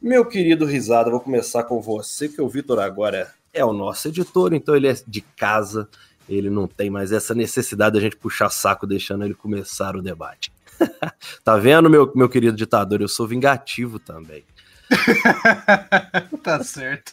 meu 0.00 0.24
querido 0.24 0.64
Risada, 0.64 1.10
vou 1.10 1.20
começar 1.20 1.64
com 1.64 1.80
você, 1.80 2.28
que 2.28 2.40
o 2.40 2.48
Vitor 2.48 2.78
agora 2.78 3.32
é 3.52 3.64
o 3.64 3.72
nosso 3.72 4.08
editor, 4.08 4.54
então 4.54 4.74
ele 4.76 4.88
é 4.88 4.94
de 5.06 5.20
casa, 5.20 5.88
ele 6.28 6.48
não 6.48 6.66
tem 6.66 6.88
mais 6.88 7.12
essa 7.12 7.34
necessidade 7.34 7.94
da 7.94 8.00
gente 8.00 8.16
puxar 8.16 8.48
saco 8.48 8.86
deixando 8.86 9.24
ele 9.24 9.34
começar 9.34 9.96
o 9.96 10.02
debate. 10.02 10.52
tá 11.44 11.56
vendo, 11.56 11.90
meu, 11.90 12.10
meu 12.14 12.28
querido 12.28 12.56
ditador? 12.56 13.00
Eu 13.00 13.08
sou 13.08 13.26
vingativo 13.26 13.98
também. 13.98 14.44
tá 16.42 16.62
certo. 16.64 17.12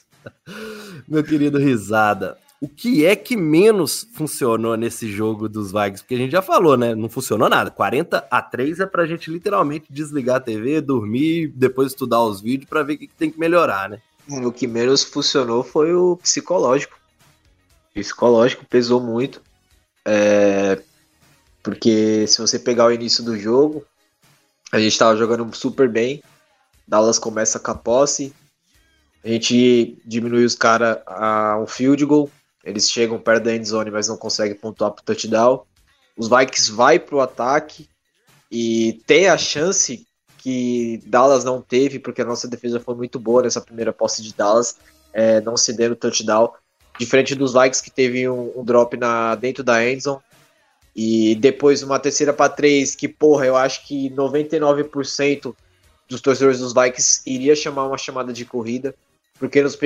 Meu 1.08 1.24
querido 1.24 1.58
Risada, 1.58 2.38
o 2.60 2.68
que 2.68 3.06
é 3.06 3.16
que 3.16 3.38
menos 3.38 4.08
funcionou 4.14 4.76
nesse 4.76 5.12
jogo 5.12 5.48
dos 5.48 5.72
Vikings? 5.72 6.02
Porque 6.02 6.16
a 6.16 6.18
gente 6.18 6.32
já 6.32 6.42
falou, 6.42 6.76
né? 6.76 6.96
Não 6.96 7.08
funcionou 7.08 7.48
nada. 7.48 7.70
40 7.70 8.28
a 8.32 8.42
3 8.42 8.80
é 8.80 8.86
pra 8.86 9.06
gente 9.06 9.30
literalmente 9.30 9.86
desligar 9.92 10.38
a 10.38 10.40
TV, 10.40 10.82
dormir, 10.82 11.50
depois 11.56 11.92
estudar 11.92 12.22
os 12.22 12.42
vídeos 12.42 12.68
para 12.68 12.82
ver 12.82 12.94
o 12.94 12.98
que 12.98 13.08
tem 13.08 13.30
que 13.30 13.40
melhorar, 13.40 13.90
né? 13.90 14.02
O 14.28 14.52
que 14.52 14.66
menos 14.66 15.04
funcionou 15.04 15.64
foi 15.64 15.94
o 15.94 16.18
psicológico. 16.18 16.98
O 17.92 17.94
psicológico 17.94 18.66
pesou 18.66 19.00
muito. 19.00 19.42
É... 20.04 20.82
Porque 21.62 22.26
se 22.28 22.42
você 22.42 22.58
pegar 22.58 22.86
o 22.86 22.92
início 22.92 23.24
do 23.24 23.38
jogo, 23.38 23.86
a 24.72 24.80
gente 24.80 24.98
tava 24.98 25.16
jogando 25.16 25.54
super 25.56 25.88
bem. 25.88 26.24
Dallas 26.88 27.20
começa 27.20 27.60
com 27.60 27.72
a 27.72 27.76
posse. 27.76 28.34
A 29.24 29.28
gente 29.28 29.98
diminui 30.06 30.44
os 30.44 30.56
caras 30.56 31.00
a 31.06 31.60
um 31.62 31.68
field 31.68 32.04
goal 32.06 32.32
eles 32.68 32.92
chegam 32.92 33.18
perto 33.18 33.46
da 33.46 33.56
endzone, 33.56 33.90
mas 33.90 34.10
não 34.10 34.18
conseguem 34.18 34.56
pontuar 34.56 34.92
pro 34.92 35.04
touchdown. 35.04 35.64
Os 36.18 36.28
Vikings 36.28 36.70
vai 36.72 37.00
pro 37.00 37.22
ataque 37.22 37.88
e 38.52 39.02
tem 39.08 39.30
a 39.30 39.38
chance 39.38 40.06
que 40.38 41.02
Dallas 41.06 41.46
não 41.46 41.62
teve, 41.62 41.98
porque 41.98 42.22
a 42.22 42.26
nossa 42.26 42.46
defesa 42.46 42.80
foi 42.80 42.94
muito 42.94 43.18
boa 43.18 43.44
nessa 43.44 43.62
primeira 43.62 43.94
posse 43.94 44.22
de 44.22 44.34
Dallas, 44.34 44.78
é, 45.14 45.40
não 45.40 45.56
cedendo 45.56 45.96
touchdown. 45.96 46.52
Diferente 47.00 47.36
dos 47.36 47.54
Vikings 47.54 47.82
que 47.82 47.92
teve 47.92 48.28
um, 48.28 48.52
um 48.60 48.66
drop 48.66 48.98
na, 48.98 49.36
dentro 49.36 49.64
da 49.64 49.90
endzone. 49.90 50.20
E 50.94 51.36
depois 51.36 51.84
uma 51.84 52.00
terceira 52.00 52.34
para 52.34 52.50
três, 52.50 52.96
que 52.96 53.08
porra, 53.08 53.46
eu 53.46 53.56
acho 53.56 53.88
que 53.88 54.10
99% 54.10 55.56
dos 56.10 56.20
torcedores 56.20 56.60
dos 56.60 56.74
Vikings 56.74 57.22
iria 57.26 57.56
chamar 57.56 57.88
uma 57.88 57.98
chamada 57.98 58.34
de 58.34 58.44
corrida, 58.44 58.94
porque 59.40 59.62
nos, 59.62 59.78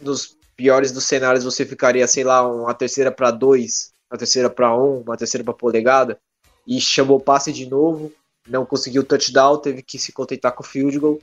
nos 0.00 0.36
piores 0.56 0.92
dos 0.92 1.04
cenários 1.04 1.44
você 1.44 1.64
ficaria, 1.64 2.06
sei 2.06 2.24
lá, 2.24 2.46
uma 2.46 2.74
terceira 2.74 3.10
para 3.10 3.30
dois, 3.30 3.92
uma 4.10 4.18
terceira 4.18 4.48
para 4.48 4.76
um, 4.76 5.00
uma 5.00 5.16
terceira 5.16 5.44
para 5.44 5.54
polegada, 5.54 6.18
e 6.66 6.80
chamou 6.80 7.20
passe 7.20 7.52
de 7.52 7.66
novo, 7.66 8.12
não 8.48 8.64
conseguiu 8.64 9.04
touchdown, 9.04 9.58
teve 9.58 9.82
que 9.82 9.98
se 9.98 10.12
contentar 10.12 10.52
com 10.52 10.62
o 10.62 10.66
field 10.66 10.98
goal. 10.98 11.18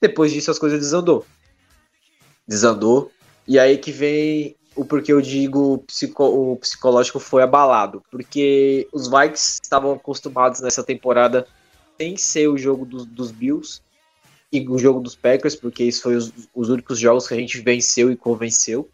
Depois 0.00 0.32
disso 0.32 0.50
as 0.50 0.58
coisas 0.58 0.78
desandou. 0.78 1.26
Desandou. 2.46 3.10
E 3.46 3.58
aí 3.58 3.78
que 3.78 3.90
vem 3.90 4.56
o 4.76 4.84
porquê 4.84 5.12
eu 5.12 5.20
digo 5.20 5.78
psico, 5.86 6.24
o 6.24 6.56
psicológico 6.56 7.18
foi 7.18 7.42
abalado. 7.42 8.02
Porque 8.10 8.88
os 8.92 9.08
Vikings 9.08 9.60
estavam 9.62 9.92
acostumados 9.92 10.60
nessa 10.60 10.84
temporada 10.84 11.46
sem 11.98 12.16
ser 12.16 12.48
o 12.48 12.56
jogo 12.56 12.84
dos, 12.84 13.04
dos 13.04 13.30
Bills 13.30 13.82
e 14.52 14.66
o 14.68 14.78
jogo 14.78 15.00
dos 15.00 15.14
Packers, 15.14 15.54
porque 15.54 15.84
isso 15.84 16.02
foi 16.02 16.16
os, 16.16 16.32
os 16.54 16.68
únicos 16.68 16.98
jogos 16.98 17.28
que 17.28 17.34
a 17.34 17.36
gente 17.36 17.60
venceu 17.60 18.10
e 18.10 18.16
convenceu. 18.16 18.88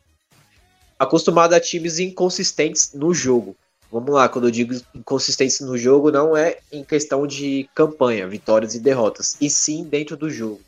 Acostumado 0.98 1.54
a 1.54 1.60
times 1.60 1.98
inconsistentes 1.98 2.92
no 2.92 3.14
jogo. 3.14 3.56
Vamos 3.90 4.10
lá, 4.12 4.28
quando 4.28 4.48
eu 4.48 4.50
digo 4.50 4.74
inconsistentes 4.94 5.60
no 5.60 5.78
jogo, 5.78 6.10
não 6.10 6.36
é 6.36 6.58
em 6.72 6.82
questão 6.82 7.26
de 7.26 7.68
campanha, 7.74 8.26
vitórias 8.26 8.74
e 8.74 8.80
derrotas, 8.80 9.36
e 9.40 9.48
sim 9.48 9.84
dentro 9.84 10.16
do 10.16 10.28
jogo. 10.28 10.60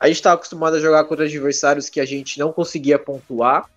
A 0.00 0.06
gente 0.06 0.16
está 0.16 0.32
acostumado 0.32 0.76
a 0.76 0.80
jogar 0.80 1.04
contra 1.04 1.26
adversários 1.26 1.90
que 1.90 2.00
a 2.00 2.04
gente 2.06 2.38
não 2.38 2.52
conseguia 2.52 2.98
pontuar, 2.98 3.68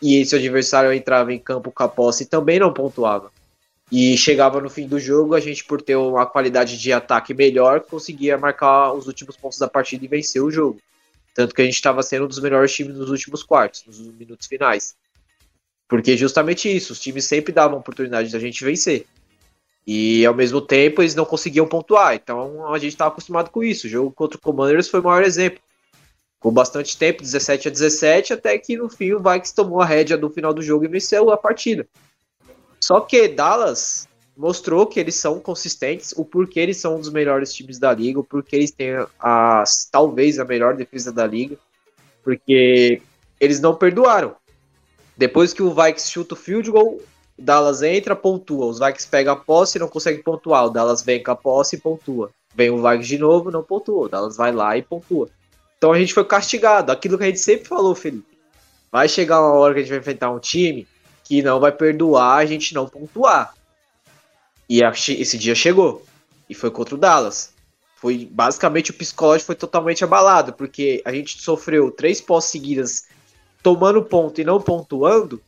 e 0.00 0.16
esse 0.16 0.36
adversário 0.36 0.92
entrava 0.92 1.32
em 1.32 1.38
campo 1.38 1.72
com 1.72 1.82
a 1.82 1.88
posse 1.88 2.24
e 2.24 2.26
também 2.26 2.58
não 2.58 2.72
pontuava. 2.72 3.32
E 3.92 4.16
chegava 4.16 4.60
no 4.60 4.70
fim 4.70 4.88
do 4.88 4.98
jogo, 4.98 5.34
a 5.34 5.40
gente, 5.40 5.64
por 5.64 5.80
ter 5.80 5.96
uma 5.96 6.24
qualidade 6.26 6.78
de 6.78 6.92
ataque 6.92 7.34
melhor, 7.34 7.80
conseguia 7.80 8.38
marcar 8.38 8.92
os 8.92 9.06
últimos 9.06 9.36
pontos 9.36 9.58
da 9.58 9.68
partida 9.68 10.04
e 10.04 10.08
vencer 10.08 10.42
o 10.42 10.50
jogo. 10.50 10.80
Tanto 11.34 11.54
que 11.54 11.60
a 11.60 11.64
gente 11.64 11.74
estava 11.74 12.02
sendo 12.02 12.24
um 12.24 12.28
dos 12.28 12.38
melhores 12.38 12.72
times 12.72 12.96
nos 12.96 13.10
últimos 13.10 13.42
quartos, 13.42 13.84
nos 13.86 13.98
minutos 13.98 14.46
finais. 14.46 14.96
Porque 15.88 16.16
justamente 16.16 16.74
isso, 16.74 16.92
os 16.92 17.00
times 17.00 17.24
sempre 17.24 17.52
davam 17.52 17.78
oportunidade 17.78 18.32
da 18.32 18.38
gente 18.38 18.64
vencer. 18.64 19.06
E 19.86 20.24
ao 20.24 20.34
mesmo 20.34 20.60
tempo 20.60 21.02
eles 21.02 21.14
não 21.14 21.24
conseguiam 21.24 21.66
pontuar. 21.66 22.14
Então 22.14 22.72
a 22.72 22.78
gente 22.78 22.92
estava 22.92 23.10
acostumado 23.10 23.50
com 23.50 23.62
isso. 23.62 23.86
O 23.86 23.90
jogo 23.90 24.10
contra 24.12 24.38
o 24.38 24.40
Commanders 24.40 24.88
foi 24.88 25.00
o 25.00 25.04
maior 25.04 25.22
exemplo. 25.22 25.60
Com 26.40 26.52
bastante 26.52 26.96
tempo, 26.96 27.22
17 27.22 27.68
a 27.68 27.70
17, 27.70 28.32
até 28.32 28.58
que 28.58 28.76
no 28.76 28.88
fim 28.88 29.12
o 29.12 29.18
Vikings 29.18 29.54
tomou 29.54 29.80
a 29.80 29.86
rédea 29.86 30.16
do 30.16 30.30
final 30.30 30.52
do 30.52 30.62
jogo 30.62 30.84
e 30.84 30.88
venceu 30.88 31.30
a 31.30 31.36
partida. 31.36 31.86
Só 32.84 33.00
que 33.00 33.28
Dallas 33.28 34.06
mostrou 34.36 34.86
que 34.86 35.00
eles 35.00 35.14
são 35.14 35.40
consistentes, 35.40 36.12
o 36.18 36.22
porquê 36.22 36.60
eles 36.60 36.76
são 36.76 36.96
um 36.96 37.00
dos 37.00 37.08
melhores 37.08 37.50
times 37.50 37.78
da 37.78 37.94
liga, 37.94 38.20
o 38.20 38.24
porquê 38.24 38.56
eles 38.56 38.72
têm 38.72 38.90
a, 39.18 39.64
talvez 39.90 40.38
a 40.38 40.44
melhor 40.44 40.76
defesa 40.76 41.10
da 41.10 41.26
liga, 41.26 41.56
porque 42.22 43.00
eles 43.40 43.58
não 43.58 43.74
perdoaram. 43.74 44.36
Depois 45.16 45.54
que 45.54 45.62
o 45.62 45.70
Vikings 45.70 46.10
chuta 46.10 46.34
o 46.34 46.36
field 46.36 46.70
goal, 46.70 47.00
o 47.38 47.42
Dallas 47.42 47.80
entra, 47.80 48.14
pontua. 48.14 48.66
Os 48.66 48.78
Vikings 48.78 49.08
pegam 49.08 49.32
a 49.32 49.36
posse 49.36 49.78
e 49.78 49.80
não 49.80 49.88
conseguem 49.88 50.22
pontuar. 50.22 50.66
O 50.66 50.70
Dallas 50.70 51.00
vem 51.00 51.22
com 51.22 51.30
a 51.30 51.36
posse 51.36 51.76
e 51.76 51.80
pontua. 51.80 52.32
Vem 52.54 52.68
o 52.68 52.82
Vikings 52.82 53.08
de 53.08 53.16
novo, 53.16 53.50
não 53.50 53.62
pontua. 53.62 54.04
O 54.04 54.08
Dallas 54.10 54.36
vai 54.36 54.52
lá 54.52 54.76
e 54.76 54.82
pontua. 54.82 55.30
Então 55.78 55.90
a 55.90 55.98
gente 55.98 56.12
foi 56.12 56.26
castigado. 56.26 56.92
Aquilo 56.92 57.16
que 57.16 57.24
a 57.24 57.28
gente 57.28 57.40
sempre 57.40 57.66
falou, 57.66 57.94
Felipe. 57.94 58.36
Vai 58.92 59.08
chegar 59.08 59.40
uma 59.40 59.54
hora 59.54 59.72
que 59.72 59.80
a 59.80 59.82
gente 59.84 59.90
vai 59.90 60.00
enfrentar 60.00 60.30
um 60.30 60.38
time 60.38 60.86
que 61.24 61.42
não 61.42 61.58
vai 61.58 61.72
perdoar 61.72 62.36
a 62.36 62.46
gente 62.46 62.74
não 62.74 62.86
pontuar. 62.86 63.54
E 64.68 64.80
esse 64.82 65.36
dia 65.36 65.54
chegou. 65.54 66.04
E 66.48 66.54
foi 66.54 66.70
contra 66.70 66.94
o 66.94 66.98
Dallas. 66.98 67.52
Foi 67.96 68.28
basicamente 68.30 68.90
o 68.90 68.94
psicológico 68.94 69.46
foi 69.46 69.54
totalmente 69.54 70.04
abalado, 70.04 70.52
porque 70.52 71.02
a 71.04 71.12
gente 71.12 71.42
sofreu 71.42 71.90
três 71.90 72.20
pós 72.20 72.44
seguidas 72.44 73.06
tomando 73.62 74.04
ponto 74.04 74.40
e 74.40 74.44
não 74.44 74.60
pontuando, 74.60 75.40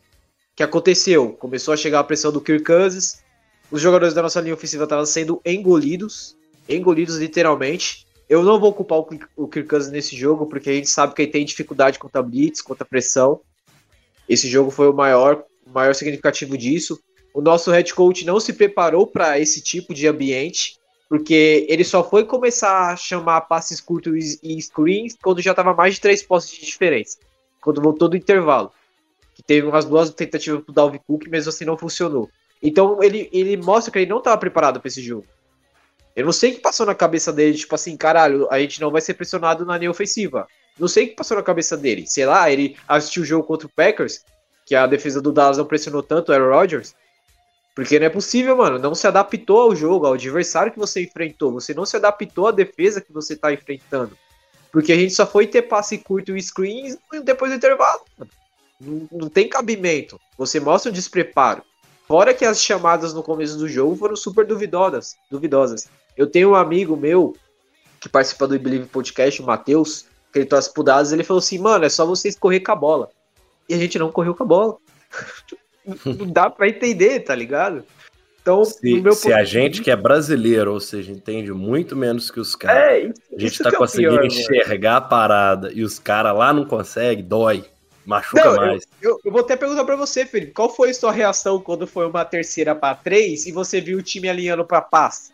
que 0.56 0.62
aconteceu? 0.62 1.32
Começou 1.34 1.74
a 1.74 1.76
chegar 1.76 2.00
a 2.00 2.04
pressão 2.04 2.32
do 2.32 2.40
Kirk 2.40 2.64
Cousins, 2.64 3.22
os 3.70 3.82
jogadores 3.82 4.14
da 4.14 4.22
nossa 4.22 4.40
linha 4.40 4.54
ofensiva 4.54 4.84
estavam 4.84 5.04
sendo 5.04 5.38
engolidos, 5.44 6.34
engolidos 6.66 7.18
literalmente. 7.18 8.06
Eu 8.26 8.42
não 8.42 8.58
vou 8.58 8.72
culpar 8.72 8.98
o 9.36 9.48
Kirk 9.48 9.68
Cousins 9.68 9.92
nesse 9.92 10.16
jogo, 10.16 10.46
porque 10.46 10.70
a 10.70 10.72
gente 10.72 10.88
sabe 10.88 11.14
que 11.14 11.22
ele 11.22 11.30
tem 11.30 11.44
dificuldade 11.44 11.98
contra 11.98 12.22
blitz, 12.22 12.62
contra 12.62 12.86
pressão. 12.86 13.40
Esse 14.26 14.48
jogo 14.48 14.70
foi 14.70 14.88
o 14.88 14.94
maior, 14.94 15.44
maior 15.76 15.94
significativo 15.94 16.56
disso. 16.56 16.98
O 17.32 17.40
nosso 17.40 17.70
head 17.70 17.92
coach 17.94 18.24
não 18.24 18.40
se 18.40 18.52
preparou 18.52 19.06
para 19.06 19.38
esse 19.38 19.60
tipo 19.60 19.92
de 19.92 20.08
ambiente, 20.08 20.78
porque 21.08 21.66
ele 21.68 21.84
só 21.84 22.02
foi 22.02 22.24
começar 22.24 22.92
a 22.92 22.96
chamar 22.96 23.42
passes 23.42 23.80
curtos 23.80 24.38
e 24.42 24.60
screens 24.60 25.16
quando 25.22 25.42
já 25.42 25.52
estava 25.52 25.74
mais 25.74 25.94
de 25.94 26.00
três 26.00 26.22
postes 26.22 26.58
de 26.58 26.66
diferença 26.66 27.18
quando 27.66 27.82
voltou 27.82 28.08
do 28.08 28.16
intervalo. 28.16 28.70
Que 29.34 29.42
teve 29.42 29.66
umas 29.66 29.84
duas 29.84 30.10
tentativas 30.10 30.62
pro 30.62 30.72
Dalvin 30.72 31.00
Cook, 31.04 31.26
mesmo 31.26 31.50
assim 31.50 31.64
não 31.64 31.76
funcionou. 31.76 32.30
Então 32.62 33.02
ele, 33.02 33.28
ele 33.32 33.56
mostra 33.56 33.92
que 33.92 33.98
ele 33.98 34.08
não 34.08 34.18
estava 34.18 34.38
preparado 34.38 34.80
para 34.80 34.86
esse 34.86 35.02
jogo. 35.02 35.26
Eu 36.14 36.24
não 36.24 36.32
sei 36.32 36.52
o 36.52 36.54
que 36.54 36.60
passou 36.60 36.86
na 36.86 36.94
cabeça 36.94 37.32
dele, 37.32 37.58
tipo 37.58 37.74
assim, 37.74 37.96
caralho, 37.96 38.46
a 38.50 38.58
gente 38.60 38.80
não 38.80 38.90
vai 38.90 39.02
ser 39.02 39.14
pressionado 39.14 39.66
na 39.66 39.76
linha 39.76 39.90
ofensiva. 39.90 40.46
Não 40.78 40.88
sei 40.88 41.04
o 41.04 41.08
que 41.08 41.16
passou 41.16 41.36
na 41.36 41.42
cabeça 41.42 41.76
dele. 41.76 42.06
Sei 42.06 42.24
lá, 42.24 42.50
ele 42.50 42.76
assistiu 42.88 43.22
o 43.22 43.26
jogo 43.26 43.44
contra 43.46 43.66
o 43.66 43.70
Packers, 43.70 44.24
que 44.66 44.74
a 44.74 44.86
defesa 44.86 45.22
do 45.22 45.32
Dallas 45.32 45.56
não 45.56 45.64
pressionou 45.64 46.02
tanto 46.02 46.30
o 46.30 46.34
Aaron 46.34 46.50
Rodgers. 46.50 46.94
Porque 47.74 47.98
não 47.98 48.06
é 48.06 48.10
possível, 48.10 48.56
mano. 48.56 48.78
Não 48.78 48.94
se 48.94 49.06
adaptou 49.06 49.60
ao 49.60 49.76
jogo, 49.76 50.06
ao 50.06 50.14
adversário 50.14 50.72
que 50.72 50.78
você 50.78 51.04
enfrentou. 51.04 51.52
Você 51.52 51.72
não 51.72 51.86
se 51.86 51.96
adaptou 51.96 52.48
à 52.48 52.50
defesa 52.50 53.00
que 53.00 53.12
você 53.12 53.36
tá 53.36 53.52
enfrentando. 53.52 54.18
Porque 54.72 54.92
a 54.92 54.96
gente 54.96 55.14
só 55.14 55.26
foi 55.26 55.46
ter 55.46 55.62
passe 55.62 55.98
curto 55.98 56.36
e 56.36 56.42
screens 56.42 56.98
depois 57.22 57.52
do 57.52 57.56
intervalo. 57.56 58.00
Não, 58.80 59.08
não 59.12 59.28
tem 59.28 59.48
cabimento. 59.48 60.20
Você 60.36 60.58
mostra 60.58 60.90
o 60.90 60.94
despreparo. 60.94 61.62
Fora 62.08 62.34
que 62.34 62.44
as 62.44 62.62
chamadas 62.62 63.14
no 63.14 63.22
começo 63.22 63.56
do 63.56 63.68
jogo 63.68 63.94
foram 63.94 64.16
super 64.16 64.44
duvidosas. 64.44 65.16
duvidosas. 65.30 65.88
Eu 66.16 66.26
tenho 66.26 66.50
um 66.50 66.54
amigo 66.54 66.96
meu 66.96 67.36
que 68.00 68.08
participa 68.08 68.48
do 68.48 68.58
Believe 68.58 68.86
Podcast, 68.86 69.40
o 69.40 69.46
Matheus, 69.46 70.06
que 70.32 70.40
ele 70.40 70.46
torce 70.46 70.72
pro 70.72 70.82
Dados, 70.82 71.12
ele 71.12 71.24
falou 71.24 71.38
assim, 71.38 71.58
mano, 71.58 71.84
é 71.84 71.88
só 71.88 72.06
vocês 72.06 72.38
correr 72.38 72.60
com 72.60 72.72
a 72.72 72.76
bola. 72.76 73.10
E 73.68 73.74
a 73.74 73.78
gente 73.78 73.98
não 73.98 74.10
correu 74.10 74.34
com 74.34 74.44
a 74.44 74.46
bola. 74.46 74.76
não 76.04 76.26
dá 76.32 76.48
pra 76.50 76.68
entender, 76.68 77.20
tá 77.20 77.34
ligado? 77.34 77.84
Então, 78.46 78.64
se, 78.64 79.02
se 79.14 79.32
a 79.32 79.42
gente 79.42 79.82
que 79.82 79.90
é 79.90 79.96
brasileiro, 79.96 80.72
ou 80.72 80.78
seja, 80.78 81.10
entende 81.10 81.52
muito 81.52 81.96
menos 81.96 82.30
que 82.30 82.38
os 82.38 82.54
caras, 82.54 82.80
é, 82.80 83.12
a 83.34 83.40
gente 83.40 83.60
tá 83.60 83.70
é 83.70 83.72
conseguindo 83.72 84.20
pior, 84.20 84.24
enxergar 84.24 84.92
mano. 84.92 85.04
a 85.04 85.08
parada 85.08 85.72
e 85.72 85.82
os 85.82 85.98
caras 85.98 86.36
lá 86.36 86.52
não 86.52 86.64
conseguem, 86.64 87.24
dói, 87.24 87.64
machuca 88.04 88.44
não, 88.44 88.54
mais. 88.54 88.84
Eu, 89.02 89.10
eu, 89.10 89.20
eu, 89.24 89.32
vou 89.32 89.40
até 89.40 89.56
perguntar 89.56 89.84
para 89.84 89.96
você, 89.96 90.24
Felipe, 90.24 90.52
qual 90.52 90.72
foi 90.72 90.90
a 90.90 90.94
sua 90.94 91.10
reação 91.10 91.60
quando 91.60 91.88
foi 91.88 92.06
uma 92.06 92.24
terceira 92.24 92.72
para 92.72 92.94
três 92.94 93.46
e 93.46 93.52
você 93.52 93.80
viu 93.80 93.98
o 93.98 94.02
time 94.02 94.28
alinhando 94.28 94.64
para 94.64 94.80
passe? 94.80 95.32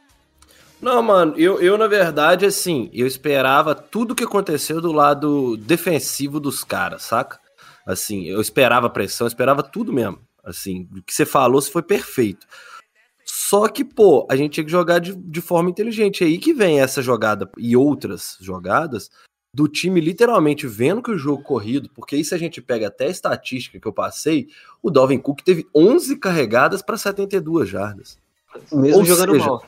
Não, 0.81 1.03
mano, 1.03 1.35
eu, 1.37 1.61
eu 1.61 1.77
na 1.77 1.89
verdade, 1.89 2.47
assim, 2.47 2.89
eu 2.95 3.07
esperava 3.07 3.75
tudo 3.75 4.15
que 4.15 4.25
aconteceu 4.25 4.81
do 4.81 4.91
lado 4.91 5.59
defensivo 5.59 6.41
dos 6.41 6.65
caras, 6.65 7.03
saca? 7.03 7.42
Assim, 7.87 8.25
eu 8.25 8.41
esperava 8.41 8.89
pressão, 8.89 9.27
eu 9.27 9.29
esperava 9.29 9.63
tudo 9.63 9.93
mesmo. 9.93 10.21
Assim, 10.43 10.89
o 10.97 11.03
que 11.03 11.15
você 11.15 11.25
falou 11.25 11.61
foi 11.63 11.83
perfeito. 11.83 12.47
Só 13.25 13.69
que, 13.69 13.85
pô, 13.85 14.27
a 14.31 14.37
gente 14.37 14.55
tinha 14.55 14.65
que 14.65 14.71
jogar 14.71 14.99
de, 14.99 15.15
de 15.15 15.41
forma 15.41 15.71
inteligente. 15.71 16.25
É 16.25 16.27
aí 16.27 16.39
que 16.39 16.53
vem 16.53 16.81
essa 16.81 17.01
jogada 17.01 17.51
e 17.57 17.77
outras 17.77 18.37
jogadas 18.41 19.11
do 19.55 19.69
time 19.69 20.01
literalmente 20.01 20.67
vendo 20.67 21.03
que 21.03 21.11
o 21.11 21.19
jogo 21.19 21.43
corrido, 21.43 21.91
porque 21.95 22.17
aí 22.17 22.25
se 22.25 22.35
a 22.35 22.39
gente 22.39 22.63
pega 22.63 22.89
até 22.89 23.07
a 23.07 23.11
estatística 23.11 23.79
que 23.79 23.87
eu 23.87 23.93
passei, 23.93 24.49
o 24.83 24.91
Dalvin 24.91 25.19
Cook 25.19 25.43
teve 25.43 25.67
11 25.75 26.17
carregadas 26.17 26.81
para 26.81 26.97
72 26.97 27.69
jardas. 27.69 28.19
Mesmo 28.73 28.99
Ou 28.99 29.05
jogando 29.05 29.33
seja, 29.33 29.47
mal. 29.47 29.67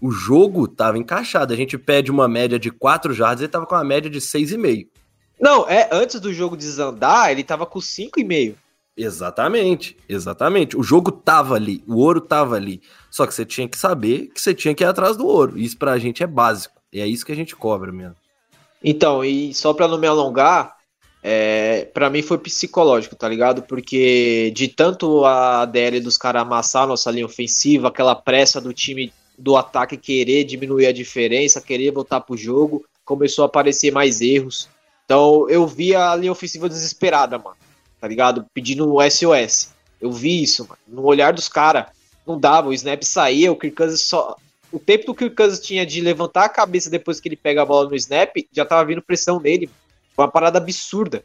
O 0.00 0.10
jogo 0.10 0.66
tava 0.68 0.98
encaixado. 0.98 1.52
A 1.52 1.56
gente 1.56 1.78
pede 1.78 2.10
uma 2.10 2.28
média 2.28 2.58
de 2.58 2.70
4 2.70 3.12
jardas, 3.12 3.42
ele 3.42 3.52
tava 3.52 3.66
com 3.66 3.74
uma 3.74 3.84
média 3.84 4.10
de 4.10 4.20
6,5. 4.20 4.88
Não, 5.40 5.68
é 5.68 5.88
antes 5.92 6.20
do 6.20 6.32
jogo 6.32 6.56
desandar, 6.56 7.30
ele 7.30 7.44
tava 7.44 7.66
com 7.66 7.78
5,5. 7.78 8.54
Exatamente, 8.96 9.96
exatamente. 10.08 10.76
O 10.76 10.82
jogo 10.82 11.12
tava 11.12 11.54
ali, 11.54 11.84
o 11.86 11.96
ouro 11.98 12.20
tava 12.20 12.56
ali. 12.56 12.80
Só 13.10 13.26
que 13.26 13.34
você 13.34 13.44
tinha 13.44 13.68
que 13.68 13.76
saber 13.76 14.28
que 14.28 14.40
você 14.40 14.54
tinha 14.54 14.74
que 14.74 14.82
ir 14.82 14.86
atrás 14.86 15.16
do 15.16 15.26
ouro. 15.26 15.58
Isso 15.58 15.76
pra 15.76 15.98
gente 15.98 16.22
é 16.22 16.26
básico. 16.26 16.80
E 16.90 17.00
é 17.00 17.06
isso 17.06 17.26
que 17.26 17.32
a 17.32 17.36
gente 17.36 17.54
cobra 17.54 17.92
mesmo. 17.92 18.16
Então, 18.82 19.22
e 19.22 19.52
só 19.52 19.74
pra 19.74 19.86
não 19.86 19.98
me 19.98 20.06
alongar, 20.06 20.76
é, 21.22 21.86
para 21.92 22.08
mim 22.08 22.22
foi 22.22 22.38
psicológico, 22.38 23.16
tá 23.16 23.28
ligado? 23.28 23.62
Porque 23.62 24.50
de 24.54 24.68
tanto 24.68 25.24
a 25.26 25.66
DL 25.66 26.00
dos 26.00 26.16
caras 26.16 26.42
amassar 26.42 26.84
a 26.84 26.86
nossa 26.86 27.10
linha 27.10 27.26
ofensiva, 27.26 27.88
aquela 27.88 28.14
pressa 28.14 28.60
do 28.60 28.72
time 28.72 29.12
do 29.36 29.56
ataque 29.56 29.96
querer 29.96 30.44
diminuir 30.44 30.86
a 30.86 30.92
diferença, 30.92 31.60
querer 31.60 31.90
voltar 31.90 32.20
pro 32.20 32.36
jogo, 32.36 32.84
começou 33.04 33.42
a 33.42 33.46
aparecer 33.46 33.92
mais 33.92 34.20
erros. 34.20 34.68
Então 35.06 35.48
eu 35.48 35.66
vi 35.66 35.94
a 35.94 36.14
linha 36.14 36.32
ofensiva 36.32 36.68
desesperada, 36.68 37.38
mano 37.38 37.56
tá 38.00 38.08
ligado? 38.08 38.46
Pedindo 38.52 38.92
o 38.92 39.10
SOS. 39.10 39.70
Eu 40.00 40.12
vi 40.12 40.42
isso, 40.42 40.64
mano. 40.68 40.78
No 40.86 41.04
olhar 41.04 41.32
dos 41.32 41.48
caras, 41.48 41.86
não 42.26 42.38
dava, 42.38 42.68
o 42.68 42.74
snap 42.74 43.02
saía, 43.02 43.50
o 43.50 43.56
Kirk 43.56 43.76
Cousins 43.76 44.02
só. 44.02 44.36
O 44.70 44.78
tempo 44.78 45.06
do 45.06 45.14
Kirk 45.14 45.34
Cousins 45.34 45.60
tinha 45.60 45.86
de 45.86 46.00
levantar 46.00 46.44
a 46.44 46.48
cabeça 46.48 46.90
depois 46.90 47.20
que 47.20 47.28
ele 47.28 47.36
pega 47.36 47.62
a 47.62 47.66
bola 47.66 47.88
no 47.88 47.96
snap, 47.96 48.34
já 48.52 48.64
tava 48.64 48.84
vindo 48.84 49.02
pressão 49.02 49.40
nele. 49.40 49.70
Foi 50.14 50.24
uma 50.24 50.30
parada 50.30 50.58
absurda. 50.58 51.24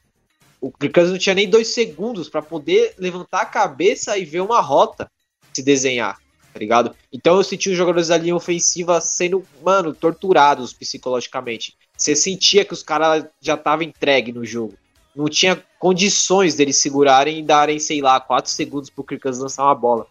O 0.59 0.71
Kirk 0.71 0.93
Cousins 0.93 1.11
não 1.11 1.19
tinha 1.19 1.35
nem 1.35 1.49
dois 1.49 1.69
segundos 1.69 2.29
para 2.29 2.41
poder 2.41 2.93
levantar 2.97 3.41
a 3.41 3.45
cabeça 3.45 4.17
e 4.17 4.25
ver 4.25 4.41
uma 4.41 4.61
rota 4.61 5.09
se 5.53 5.61
desenhar, 5.61 6.17
tá 6.53 6.59
ligado? 6.59 6.95
Então 7.11 7.37
eu 7.37 7.43
senti 7.43 7.69
os 7.69 7.77
jogadores 7.77 8.09
da 8.09 8.17
linha 8.17 8.35
ofensiva 8.35 8.99
sendo, 9.01 9.45
mano, 9.63 9.93
torturados 9.93 10.73
psicologicamente. 10.73 11.75
Você 11.97 12.15
sentia 12.15 12.65
que 12.65 12.73
os 12.73 12.83
caras 12.83 13.25
já 13.39 13.55
estavam 13.55 13.83
entregue 13.83 14.31
no 14.31 14.45
jogo. 14.45 14.73
Não 15.15 15.27
tinha 15.27 15.61
condições 15.79 16.55
deles 16.55 16.77
segurarem 16.77 17.39
e 17.39 17.43
darem, 17.43 17.79
sei 17.79 18.01
lá, 18.01 18.19
quatro 18.19 18.49
segundos 18.49 18.89
pro 18.89 19.03
Kirk 19.03 19.21
Cousins 19.21 19.43
lançar 19.43 19.63
uma 19.65 19.75
bola, 19.75 20.07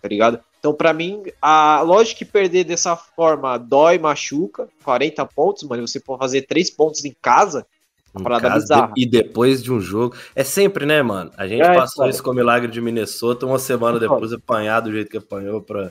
tá 0.00 0.08
ligado? 0.08 0.40
Então, 0.58 0.72
para 0.72 0.92
mim, 0.92 1.24
a 1.40 1.80
lógica 1.80 2.18
que 2.18 2.24
perder 2.24 2.64
dessa 2.64 2.94
forma 2.94 3.58
dói, 3.58 3.98
machuca. 3.98 4.68
40 4.84 5.26
pontos, 5.26 5.64
mano. 5.64 5.86
Você 5.86 5.98
pode 5.98 6.20
fazer 6.20 6.42
3 6.42 6.70
pontos 6.70 7.04
em 7.04 7.14
casa. 7.20 7.66
Uma 8.14 8.24
parada 8.24 8.54
bizarra. 8.60 8.92
de- 8.94 9.02
e 9.02 9.06
depois 9.06 9.62
de 9.62 9.72
um 9.72 9.80
jogo. 9.80 10.14
É 10.34 10.44
sempre, 10.44 10.84
né, 10.84 11.02
mano? 11.02 11.30
A 11.36 11.46
gente 11.46 11.62
É, 11.62 11.74
passou 11.74 12.02
cara. 12.02 12.10
isso 12.10 12.22
com 12.22 12.30
o 12.30 12.34
milagre 12.34 12.70
de 12.70 12.80
Minnesota, 12.80 13.46
uma 13.46 13.58
semana 13.58 13.98
depois 13.98 14.32
apanhar 14.32 14.80
do 14.80 14.92
jeito 14.92 15.10
que 15.10 15.16
apanhou 15.16 15.62
para 15.62 15.90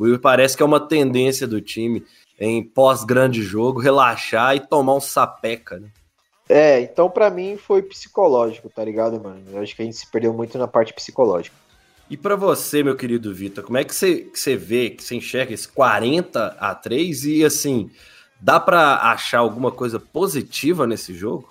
e 0.00 0.18
parece 0.18 0.56
que 0.56 0.62
é 0.62 0.66
uma 0.66 0.80
tendência 0.80 1.46
do 1.46 1.60
time 1.60 2.04
em 2.38 2.62
pós-grande 2.62 3.42
jogo 3.42 3.78
relaxar 3.80 4.56
e 4.56 4.60
tomar 4.60 4.94
um 4.96 5.00
sapeca, 5.00 5.78
né? 5.78 5.88
É, 6.48 6.80
então 6.80 7.08
pra 7.08 7.30
mim 7.30 7.56
foi 7.56 7.80
psicológico, 7.82 8.68
tá 8.68 8.84
ligado, 8.84 9.22
mano? 9.22 9.40
Eu 9.52 9.62
acho 9.62 9.74
que 9.76 9.80
a 9.82 9.84
gente 9.84 9.96
se 9.96 10.10
perdeu 10.10 10.32
muito 10.34 10.58
na 10.58 10.66
parte 10.66 10.92
psicológica. 10.92 11.54
E 12.10 12.16
pra 12.16 12.36
você, 12.36 12.82
meu 12.82 12.96
querido 12.96 13.32
Vitor, 13.32 13.64
como 13.64 13.78
é 13.78 13.84
que 13.84 13.94
você, 13.94 14.16
que 14.16 14.38
você 14.38 14.56
vê, 14.56 14.90
que 14.90 15.02
você 15.02 15.14
enxerga 15.14 15.54
esse 15.54 15.68
40 15.68 16.56
a 16.58 16.74
3 16.74 17.24
e 17.24 17.44
assim, 17.44 17.88
dá 18.40 18.58
pra 18.60 18.96
achar 19.12 19.38
alguma 19.38 19.70
coisa 19.70 19.98
positiva 20.00 20.86
nesse 20.86 21.14
jogo? 21.14 21.48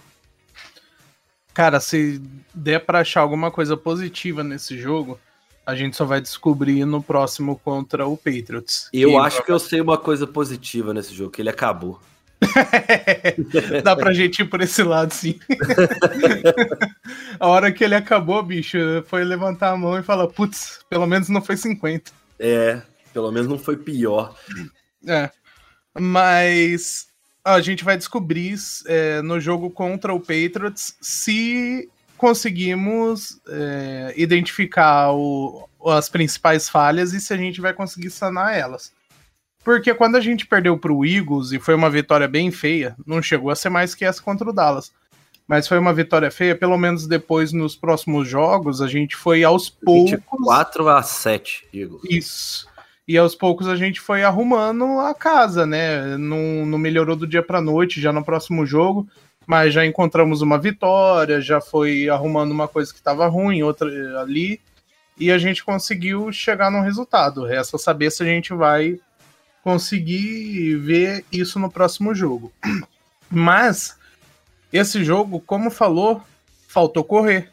Cara, 1.54 1.80
se 1.80 2.22
der 2.54 2.86
pra 2.86 3.00
achar 3.00 3.22
alguma 3.22 3.52
coisa 3.52 3.76
positiva 3.76 4.44
nesse 4.44 4.78
jogo, 4.78 5.20
a 5.66 5.76
gente 5.76 5.96
só 5.96 6.06
vai 6.06 6.22
descobrir 6.22 6.86
no 6.86 7.04
próximo 7.04 7.60
contra 7.60 8.08
o 8.08 8.18
Patriots. 8.18 8.90
Eu 8.94 9.20
acho 9.20 9.44
que 9.44 9.52
eu 9.52 9.60
sei 9.60 9.82
uma 9.82 9.98
coisa 9.98 10.26
positiva 10.26 10.94
nesse 10.94 11.14
jogo, 11.14 11.32
que 11.32 11.42
ele 11.42 11.50
acabou. 11.50 12.00
Dá 13.84 13.96
pra 13.96 14.14
gente 14.14 14.42
ir 14.42 14.46
por 14.46 14.62
esse 14.62 14.82
lado, 14.82 15.14
sim. 15.14 15.40
a 17.40 17.48
hora 17.48 17.72
que 17.72 17.84
ele 17.84 17.96
acabou, 17.96 18.42
bicho, 18.42 18.78
foi 19.06 19.24
levantar 19.24 19.72
a 19.72 19.78
mão 19.78 19.98
e 20.00 20.04
falar, 20.04 20.28
putz, 20.28 20.80
pelo 20.90 21.06
menos 21.06 21.30
não 21.30 21.42
foi 21.42 21.56
50. 21.56 22.12
É, 22.40 22.82
pelo 23.14 23.32
menos 23.32 23.48
não 23.48 23.60
foi 23.60 23.78
pior. 23.78 24.36
É. 25.06 25.30
Mas 26.00 27.11
a 27.44 27.60
gente 27.62 27.84
vai 27.84 27.98
descobrir 27.98 28.56
é, 28.86 29.22
no 29.22 29.40
jogo 29.40 29.70
contra 29.70 30.14
o 30.14 30.20
Patriots 30.20 30.96
se 31.02 31.90
conseguimos 32.18 33.40
é, 33.50 34.14
identificar 34.16 35.12
o- 35.14 35.68
as 35.88 36.08
principais 36.08 36.70
falhas 36.70 37.14
e 37.14 37.20
se 37.20 37.34
a 37.34 37.38
gente 37.38 37.60
vai 37.60 37.74
conseguir 37.74 38.10
sanar 38.12 38.56
elas. 38.56 38.92
Porque 39.64 39.94
quando 39.94 40.16
a 40.16 40.22
gente 40.22 40.46
perdeu 40.46 40.78
para 40.78 40.92
o 40.92 41.06
Eagles 41.06 41.52
e 41.52 41.60
foi 41.60 41.76
uma 41.76 41.90
vitória 41.90 42.28
bem 42.28 42.52
feia, 42.52 42.96
não 43.06 43.22
chegou 43.22 43.52
a 43.52 43.56
ser 43.56 43.70
mais 43.70 43.94
que 43.94 44.06
essa 44.06 44.22
contra 44.22 44.50
o 44.50 44.54
Dallas. 44.54 44.92
Mas 45.48 45.68
foi 45.68 45.78
uma 45.78 45.94
vitória 45.94 46.32
feia, 46.32 46.56
pelo 46.56 46.78
menos 46.78 47.06
depois 47.08 47.52
nos 47.52 47.76
próximos 47.76 48.28
jogos, 48.28 48.82
a 48.82 48.88
gente 48.88 49.16
foi 49.16 49.44
aos 49.44 49.70
poucos. 49.70 50.12
24 50.12 50.88
a 50.88 51.04
7, 51.04 51.68
Igor. 51.74 52.00
Isso. 52.10 52.68
E 53.12 53.18
aos 53.18 53.36
poucos 53.36 53.68
a 53.68 53.76
gente 53.76 54.00
foi 54.00 54.24
arrumando 54.24 54.98
a 55.02 55.14
casa, 55.14 55.66
né? 55.66 56.16
Não, 56.16 56.66
não 56.66 56.78
melhorou 56.78 57.14
do 57.14 57.28
dia 57.28 57.44
pra 57.44 57.60
noite, 57.60 58.00
já 58.00 58.14
no 58.14 58.24
próximo 58.24 58.66
jogo, 58.66 59.06
mas 59.46 59.74
já 59.74 59.86
encontramos 59.86 60.42
uma 60.42 60.58
vitória, 60.58 61.42
já 61.42 61.60
foi 61.60 62.08
arrumando 62.08 62.52
uma 62.52 62.70
coisa 62.70 62.90
que 62.90 63.00
estava 63.00 63.28
ruim, 63.28 63.64
outra 63.64 63.90
ali, 64.22 64.62
e 65.18 65.30
a 65.30 65.38
gente 65.38 65.62
conseguiu 65.62 66.32
chegar 66.32 66.72
num 66.72 66.80
resultado. 66.80 67.44
Resta 67.44 67.78
saber 67.78 68.12
se 68.12 68.24
a 68.24 68.26
gente 68.26 68.54
vai 68.54 68.98
conseguir 69.62 70.78
ver 70.78 71.26
isso 71.30 71.60
no 71.60 71.70
próximo 71.70 72.16
jogo. 72.16 72.50
Mas 73.30 73.98
esse 74.72 75.04
jogo, 75.04 75.42
como 75.42 75.70
falou, 75.70 76.24
faltou 76.66 77.04
correr 77.04 77.52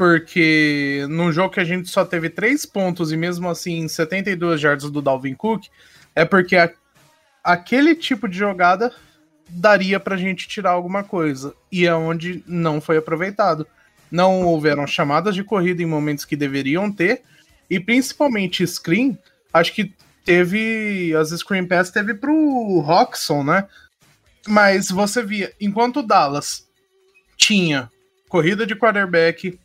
porque 0.00 1.04
num 1.10 1.30
jogo 1.30 1.52
que 1.52 1.60
a 1.60 1.64
gente 1.64 1.90
só 1.90 2.06
teve 2.06 2.30
três 2.30 2.64
pontos 2.64 3.12
e 3.12 3.18
mesmo 3.18 3.50
assim 3.50 3.86
72 3.86 4.58
jardas 4.58 4.90
do 4.90 5.02
Dalvin 5.02 5.34
Cook, 5.34 5.66
é 6.16 6.24
porque 6.24 6.56
a- 6.56 6.72
aquele 7.44 7.94
tipo 7.94 8.26
de 8.26 8.38
jogada 8.38 8.94
daria 9.46 10.00
pra 10.00 10.16
gente 10.16 10.48
tirar 10.48 10.70
alguma 10.70 11.04
coisa, 11.04 11.54
e 11.70 11.86
é 11.86 11.94
onde 11.94 12.42
não 12.46 12.80
foi 12.80 12.96
aproveitado. 12.96 13.66
Não 14.10 14.40
houveram 14.46 14.86
chamadas 14.86 15.34
de 15.34 15.44
corrida 15.44 15.82
em 15.82 15.86
momentos 15.86 16.24
que 16.24 16.34
deveriam 16.34 16.90
ter, 16.90 17.20
e 17.68 17.78
principalmente 17.78 18.66
screen, 18.66 19.18
acho 19.52 19.74
que 19.74 19.92
teve, 20.24 21.14
as 21.14 21.28
screen 21.28 21.66
pass 21.66 21.90
teve 21.90 22.14
pro 22.14 22.80
Roxon, 22.80 23.44
né? 23.44 23.68
Mas 24.48 24.90
você 24.90 25.22
via, 25.22 25.52
enquanto 25.60 25.98
o 25.98 26.02
Dallas 26.02 26.66
tinha 27.36 27.90
corrida 28.30 28.66
de 28.66 28.74
quarterback, 28.74 29.60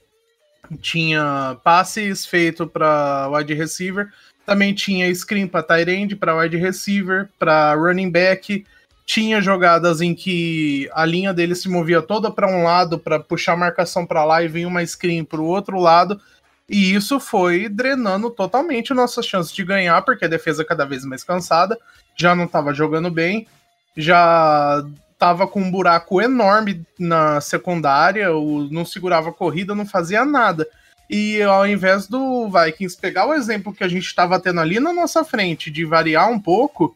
tinha 0.81 1.57
passes 1.63 2.25
feito 2.25 2.67
para 2.67 3.29
wide 3.31 3.53
receiver, 3.53 4.11
também 4.45 4.73
tinha 4.73 5.13
screen 5.13 5.47
para 5.47 5.63
tight 5.63 5.89
end, 5.89 6.15
para 6.15 6.37
wide 6.37 6.57
receiver, 6.57 7.29
para 7.39 7.73
running 7.73 8.11
back, 8.11 8.65
tinha 9.05 9.39
jogadas 9.39 10.01
em 10.01 10.15
que 10.15 10.89
a 10.93 11.05
linha 11.05 11.33
dele 11.33 11.55
se 11.55 11.69
movia 11.69 12.01
toda 12.01 12.31
para 12.31 12.47
um 12.47 12.63
lado 12.63 12.97
para 12.97 13.19
puxar 13.19 13.53
a 13.53 13.57
marcação 13.57 14.05
para 14.05 14.25
lá 14.25 14.43
e 14.43 14.47
vinha 14.47 14.67
uma 14.67 14.85
screen 14.85 15.23
para 15.23 15.39
o 15.39 15.45
outro 15.45 15.79
lado. 15.79 16.19
E 16.67 16.95
isso 16.95 17.19
foi 17.19 17.69
drenando 17.69 18.31
totalmente 18.31 18.93
nossas 18.93 19.25
chances 19.25 19.53
de 19.53 19.63
ganhar, 19.63 20.01
porque 20.01 20.25
a 20.25 20.27
defesa 20.27 20.65
cada 20.65 20.85
vez 20.85 21.05
mais 21.05 21.23
cansada, 21.23 21.77
já 22.15 22.35
não 22.35 22.45
estava 22.45 22.73
jogando 22.73 23.11
bem, 23.11 23.47
já 23.95 24.83
tava 25.25 25.47
com 25.47 25.59
um 25.59 25.71
buraco 25.71 26.21
enorme 26.21 26.85
na 26.99 27.41
secundária, 27.41 28.31
o, 28.31 28.69
não 28.69 28.85
segurava 28.85 29.29
a 29.29 29.33
corrida, 29.33 29.73
não 29.73 29.83
fazia 29.83 30.23
nada. 30.23 30.67
E 31.09 31.41
ao 31.41 31.67
invés 31.67 32.05
do 32.05 32.47
Vikings 32.47 32.95
pegar 32.95 33.25
o 33.25 33.33
exemplo 33.33 33.73
que 33.73 33.83
a 33.83 33.87
gente 33.87 34.05
estava 34.05 34.39
tendo 34.39 34.59
ali 34.59 34.79
na 34.79 34.93
nossa 34.93 35.23
frente, 35.25 35.71
de 35.71 35.83
variar 35.83 36.29
um 36.29 36.39
pouco, 36.39 36.95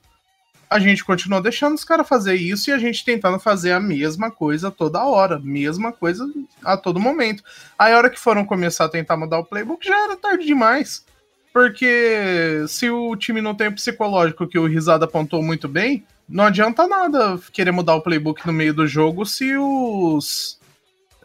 a 0.70 0.78
gente 0.78 1.04
continuou 1.04 1.42
deixando 1.42 1.74
os 1.74 1.84
caras 1.84 2.08
fazer 2.08 2.36
isso 2.36 2.70
e 2.70 2.74
a 2.74 2.78
gente 2.78 3.04
tentando 3.04 3.40
fazer 3.40 3.72
a 3.72 3.80
mesma 3.80 4.30
coisa 4.30 4.70
toda 4.70 5.04
hora, 5.04 5.40
mesma 5.40 5.92
coisa 5.92 6.24
a 6.64 6.78
todo 6.78 7.00
momento. 7.00 7.42
Aí 7.80 7.94
a 7.94 7.98
hora 7.98 8.12
que 8.12 8.20
foram 8.20 8.46
começar 8.46 8.86
a 8.86 8.90
tentar 8.90 9.18
mudar 9.18 9.40
o 9.40 9.46
playbook 9.46 9.84
já 9.84 10.04
era 10.04 10.16
tarde 10.16 10.46
demais. 10.46 11.04
Porque 11.52 12.64
se 12.68 12.92
o 12.92 13.16
time 13.16 13.42
não 13.42 13.56
tem 13.56 13.70
o 13.70 13.74
psicológico 13.74 14.48
que 14.48 14.60
o 14.60 14.68
Risada 14.68 15.06
apontou 15.06 15.42
muito 15.42 15.68
bem, 15.68 16.06
não 16.30 16.46
adianta 16.46 16.88
nada 16.88 17.40
querer 17.52 17.72
mudar 17.72 17.96
o 17.96 18.02
playbook 18.02 18.46
no 18.46 18.54
meio 18.54 18.74
do 18.74 18.88
jogo 18.88 19.26
se 19.26 19.58
os 19.58 20.60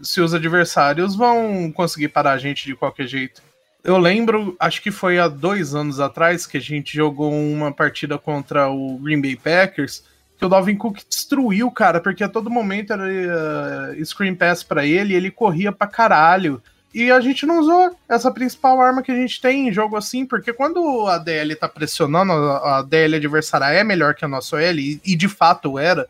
se 0.03 0.21
os 0.21 0.35
adversários 0.35 1.15
vão 1.15 1.71
conseguir 1.73 2.09
parar 2.09 2.33
a 2.33 2.39
gente 2.39 2.67
de 2.67 2.75
qualquer 2.75 3.07
jeito. 3.07 3.41
Eu 3.83 3.99
lembro, 3.99 4.57
acho 4.59 4.83
que 4.83 4.91
foi 4.91 5.19
há 5.19 5.29
dois 5.29 5.75
anos 5.75 6.01
atrás 6.01 6.47
que 6.47 6.57
a 6.57 6.61
gente 6.61 6.97
jogou 6.97 7.33
uma 7.33 7.71
partida 7.71 8.19
contra 8.19 8.69
o 8.69 8.99
Green 8.99 9.21
Bay 9.21 9.37
Packers, 9.37 10.03
que 10.39 10.45
o 10.45 10.49
Dalvin 10.49 10.77
Cook 10.77 11.01
destruiu, 11.09 11.71
cara, 11.71 12.01
porque 12.01 12.25
a 12.25 12.29
todo 12.29 12.51
momento 12.51 12.93
era 12.93 13.05
uh, 13.05 14.05
screen 14.05 14.35
pass 14.35 14.63
para 14.63 14.85
ele, 14.85 15.13
e 15.13 15.17
ele 15.17 15.31
corria 15.31 15.71
pra 15.71 15.87
caralho. 15.87 16.63
E 16.95 17.11
a 17.11 17.21
gente 17.21 17.45
não 17.45 17.59
usou 17.59 17.99
essa 18.09 18.31
principal 18.31 18.81
arma 18.81 19.03
que 19.03 19.11
a 19.11 19.17
gente 19.17 19.41
tem 19.41 19.69
em 19.69 19.73
jogo 19.73 19.97
assim, 19.97 20.25
porque 20.25 20.53
quando 20.53 21.09
a 21.09 21.19
DL 21.19 21.57
tá 21.57 21.69
pressionando, 21.69 22.33
a, 22.33 22.83
DL 22.83 23.17
adversária 23.17 23.65
é 23.65 23.83
melhor 23.83 24.15
que 24.15 24.25
a 24.25 24.29
nossa 24.29 24.63
e, 24.63 25.01
e 25.05 25.17
de 25.17 25.29
fato 25.29 25.77
era. 25.77 26.09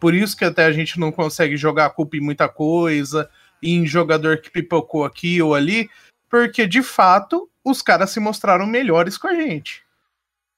Por 0.00 0.12
isso 0.12 0.36
que 0.36 0.44
até 0.44 0.64
a 0.64 0.72
gente 0.72 0.98
não 0.98 1.12
consegue 1.12 1.56
jogar 1.56 1.86
a 1.86 1.90
culpa 1.90 2.16
em 2.16 2.20
muita 2.20 2.48
coisa, 2.48 3.30
em 3.62 3.86
jogador 3.86 4.38
que 4.38 4.50
pipocou 4.50 5.04
aqui 5.04 5.40
ou 5.40 5.54
ali, 5.54 5.88
porque 6.28 6.66
de 6.66 6.82
fato 6.82 7.48
os 7.64 7.80
caras 7.80 8.10
se 8.10 8.18
mostraram 8.18 8.66
melhores 8.66 9.16
com 9.16 9.28
a 9.28 9.34
gente. 9.34 9.84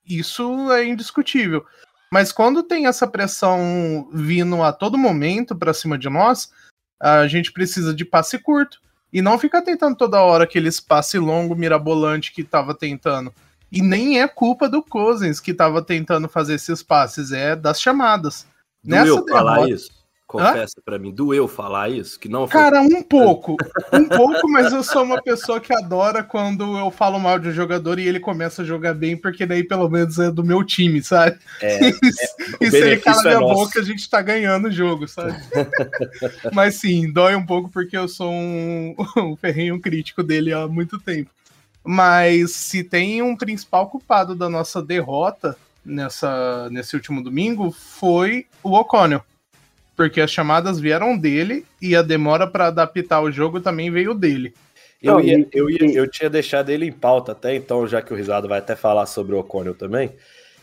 Isso 0.09 0.73
é 0.73 0.87
indiscutível. 0.87 1.67
Mas 2.11 2.33
quando 2.33 2.63
tem 2.63 2.87
essa 2.87 3.07
pressão 3.07 4.09
vindo 4.11 4.63
a 4.63 4.73
todo 4.73 4.97
momento 4.97 5.55
para 5.55 5.75
cima 5.75 5.99
de 5.99 6.09
nós, 6.09 6.51
a 6.99 7.29
gente 7.29 7.53
precisa 7.53 7.95
de 7.95 8.07
passe 8.07 8.39
curto. 8.39 8.81
E 9.17 9.23
não 9.23 9.39
ficar 9.39 9.63
tentando 9.63 9.97
toda 9.97 10.21
hora 10.21 10.45
aqueles 10.45 10.79
passe 10.79 11.19
longo, 11.19 11.57
mirabolante 11.57 12.31
que 12.35 12.45
tava 12.45 12.75
tentando. 12.75 13.33
E 13.73 13.81
nem 13.81 14.21
é 14.21 14.29
culpa 14.29 14.69
do 14.69 14.83
Cousins 14.83 15.41
que 15.41 15.55
tava 15.55 15.81
tentando 15.81 16.29
fazer 16.29 16.57
esses 16.57 16.83
passes, 16.83 17.33
é 17.33 17.57
das 17.57 17.81
chamadas. 17.81 18.47
Doeu 18.85 19.25
falar 19.27 19.71
isso? 19.71 19.91
Confessa 20.27 20.83
para 20.85 20.99
mim, 20.99 21.13
doeu 21.13 21.47
falar 21.47 21.89
isso? 21.89 22.19
Que 22.19 22.29
não 22.29 22.49
foi... 22.49 22.61
Cara, 22.61 22.83
um 22.83 23.01
pouco. 23.09 23.57
Um 23.93 24.09
pouco, 24.09 24.51
mas 24.51 24.73
eu 24.73 24.83
sou 24.83 25.05
uma 25.05 25.23
pessoa 25.23 25.61
que 25.61 25.73
adora 25.73 26.25
quando 26.25 26.77
eu 26.77 26.91
falo 26.91 27.21
mal 27.21 27.39
de 27.39 27.49
um 27.49 27.53
jogador 27.53 28.01
e 28.01 28.09
ele 28.09 28.19
começa 28.19 28.63
a 28.63 28.65
jogar 28.65 28.93
bem, 28.93 29.17
porque 29.17 29.47
daí 29.47 29.63
pelo 29.63 29.89
menos 29.89 30.19
é 30.19 30.29
do 30.29 30.43
meu 30.43 30.65
time, 30.65 31.01
sabe? 31.01 31.39
É, 31.63 31.87
é, 31.87 31.93
e 32.61 32.71
se 32.71 32.77
ele 32.77 32.97
cala 32.97 33.23
minha 33.23 33.41
nosso. 33.41 33.55
boca, 33.55 33.79
a 33.79 33.85
gente 33.85 34.11
tá 34.11 34.21
ganhando 34.21 34.67
o 34.67 34.73
jogo, 34.73 35.07
sabe? 35.07 35.37
mas 36.53 36.75
sim, 36.75 37.13
dói 37.13 37.37
um 37.37 37.47
pouco 37.47 37.71
porque 37.71 37.97
eu 37.97 38.09
sou 38.09 38.33
um, 38.33 38.97
um 39.17 39.37
ferrenho 39.37 39.81
crítico 39.81 40.25
dele 40.25 40.53
há 40.53 40.67
muito 40.67 40.99
tempo. 40.99 41.31
Mas 41.85 42.51
se 42.51 42.83
tem 42.83 43.23
um 43.23 43.37
principal 43.37 43.89
culpado 43.89 44.35
da 44.35 44.49
nossa 44.49 44.83
derrota 44.83 45.57
nessa, 45.85 46.69
nesse 46.69 46.97
último 46.97 47.23
domingo, 47.23 47.71
foi 47.71 48.47
o 48.61 48.73
O'Connell 48.77 49.23
porque 49.97 50.21
as 50.21 50.31
chamadas 50.31 50.79
vieram 50.79 51.17
dele 51.17 51.65
e 51.81 51.97
a 51.97 52.03
demora 52.03 52.47
para 52.47 52.67
adaptar 52.67 53.21
o 53.23 53.33
jogo 53.33 53.61
também 53.61 53.91
veio 53.91 54.15
dele. 54.15 54.55
Eu, 55.03 55.21
ia, 55.21 55.47
eu, 55.53 55.71
ia, 55.71 55.93
eu 55.93 56.11
tinha 56.11 56.29
deixado 56.29 56.71
ele 56.71 56.87
em 56.87 56.93
pauta 56.93 57.33
até 57.33 57.55
então, 57.55 57.87
já 57.87 58.03
que 58.03 58.13
o 58.13 58.17
Risado 58.17 58.49
vai 58.49 58.59
até 58.59 58.75
falar 58.75 59.07
sobre 59.07 59.35
o 59.35 59.39
O'Connell 59.39 59.75
também. 59.75 60.13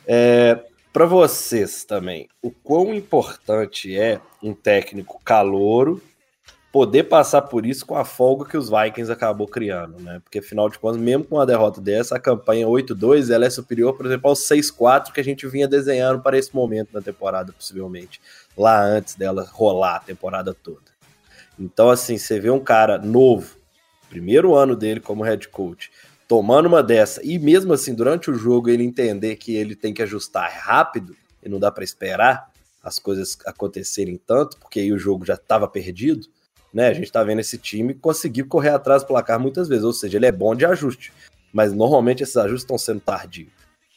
É, 0.07 0.59
para 0.91 1.05
vocês 1.05 1.83
também, 1.83 2.27
o 2.41 2.51
quão 2.51 2.93
importante 2.93 3.97
é 3.97 4.19
um 4.41 4.53
técnico 4.53 5.19
calouro 5.23 6.01
poder 6.73 7.03
passar 7.03 7.43
por 7.43 7.67
isso 7.67 7.85
com 7.85 7.95
a 7.95 8.03
folga 8.03 8.49
que 8.49 8.57
os 8.57 8.67
Vikings 8.67 9.11
acabou 9.11 9.47
criando, 9.47 9.99
né? 9.99 10.19
Porque 10.23 10.39
afinal 10.39 10.67
de 10.67 10.79
contas, 10.79 10.99
mesmo 10.99 11.23
com 11.23 11.35
uma 11.35 11.45
derrota 11.45 11.79
dessa, 11.79 12.15
a 12.15 12.19
campanha 12.19 12.65
8-2 12.65 13.31
ela 13.31 13.45
é 13.45 13.49
superior, 13.51 13.95
por 13.95 14.07
exemplo, 14.07 14.27
ao 14.27 14.35
6-4 14.35 15.11
que 15.11 15.21
a 15.21 15.23
gente 15.23 15.45
vinha 15.47 15.67
desenhando 15.67 16.23
para 16.23 16.35
esse 16.35 16.53
momento 16.53 16.89
na 16.91 16.99
temporada, 16.99 17.53
possivelmente 17.53 18.19
lá 18.57 18.83
antes 18.83 19.13
dela 19.13 19.47
rolar 19.51 19.97
a 19.97 19.99
temporada 19.99 20.51
toda. 20.51 20.81
Então, 21.59 21.91
assim, 21.91 22.17
você 22.17 22.39
vê 22.39 22.49
um 22.49 22.59
cara 22.59 22.97
novo, 22.97 23.55
primeiro 24.09 24.55
ano 24.55 24.75
dele 24.75 24.99
como 24.99 25.23
head 25.23 25.47
coach, 25.49 25.91
tomando 26.27 26.65
uma 26.65 26.81
dessa, 26.81 27.21
e 27.23 27.37
mesmo 27.37 27.71
assim, 27.71 27.93
durante 27.93 28.31
o 28.31 28.33
jogo, 28.33 28.67
ele 28.67 28.83
entender 28.83 29.35
que 29.35 29.55
ele 29.55 29.75
tem 29.75 29.93
que 29.93 30.01
ajustar 30.01 30.51
rápido 30.51 31.15
e 31.43 31.47
não 31.47 31.59
dá 31.59 31.71
para 31.71 31.83
esperar 31.83 32.51
as 32.81 32.97
coisas 32.97 33.37
acontecerem 33.45 34.19
tanto, 34.25 34.57
porque 34.57 34.79
aí 34.79 34.91
o 34.91 34.97
jogo 34.97 35.23
já 35.23 35.35
estava 35.35 35.67
perdido, 35.67 36.27
né? 36.73 36.87
A 36.87 36.93
gente 36.93 37.11
tá 37.11 37.23
vendo 37.23 37.39
esse 37.39 37.57
time 37.57 37.93
conseguir 37.93 38.43
correr 38.43 38.69
atrás 38.69 39.03
do 39.03 39.07
placar 39.07 39.39
muitas 39.39 39.67
vezes, 39.67 39.83
ou 39.83 39.93
seja, 39.93 40.17
ele 40.17 40.25
é 40.25 40.31
bom 40.31 40.55
de 40.55 40.65
ajuste, 40.65 41.13
mas 41.53 41.71
normalmente 41.71 42.23
esses 42.23 42.35
ajustes 42.35 42.63
estão 42.63 42.77
sendo 42.77 42.99
tardios. 42.99 43.49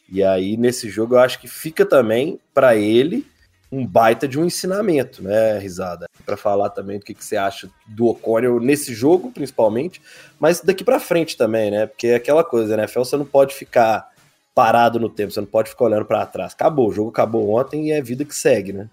E 0.09 0.23
aí, 0.23 0.55
nesse 0.55 0.89
jogo, 0.89 1.15
eu 1.15 1.19
acho 1.19 1.39
que 1.39 1.47
fica 1.47 1.85
também 1.85 2.39
para 2.53 2.75
ele 2.75 3.25
um 3.69 3.85
baita 3.85 4.27
de 4.27 4.39
um 4.39 4.45
ensinamento, 4.45 5.21
né, 5.21 5.59
Risada? 5.59 6.07
Para 6.25 6.37
falar 6.37 6.69
também 6.69 6.99
do 6.99 7.05
que, 7.05 7.13
que 7.13 7.23
você 7.23 7.35
acha 7.35 7.69
do 7.85 8.05
O'Connell 8.05 8.59
nesse 8.61 8.93
jogo, 8.93 9.31
principalmente, 9.31 10.01
mas 10.39 10.61
daqui 10.61 10.83
para 10.83 10.99
frente 10.99 11.35
também, 11.35 11.69
né? 11.69 11.85
Porque 11.85 12.07
é 12.07 12.15
aquela 12.15 12.43
coisa, 12.43 12.77
né, 12.77 12.87
Fel, 12.87 13.03
você 13.03 13.17
não 13.17 13.25
pode 13.25 13.53
ficar 13.53 14.09
parado 14.55 14.99
no 14.99 15.09
tempo, 15.09 15.31
você 15.31 15.41
não 15.41 15.47
pode 15.47 15.69
ficar 15.69 15.85
olhando 15.85 16.05
para 16.05 16.25
trás. 16.25 16.53
Acabou, 16.53 16.89
o 16.89 16.93
jogo 16.93 17.09
acabou 17.09 17.49
ontem 17.49 17.89
e 17.89 17.91
é 17.91 18.01
vida 18.01 18.23
que 18.23 18.35
segue, 18.35 18.71
né? 18.71 18.89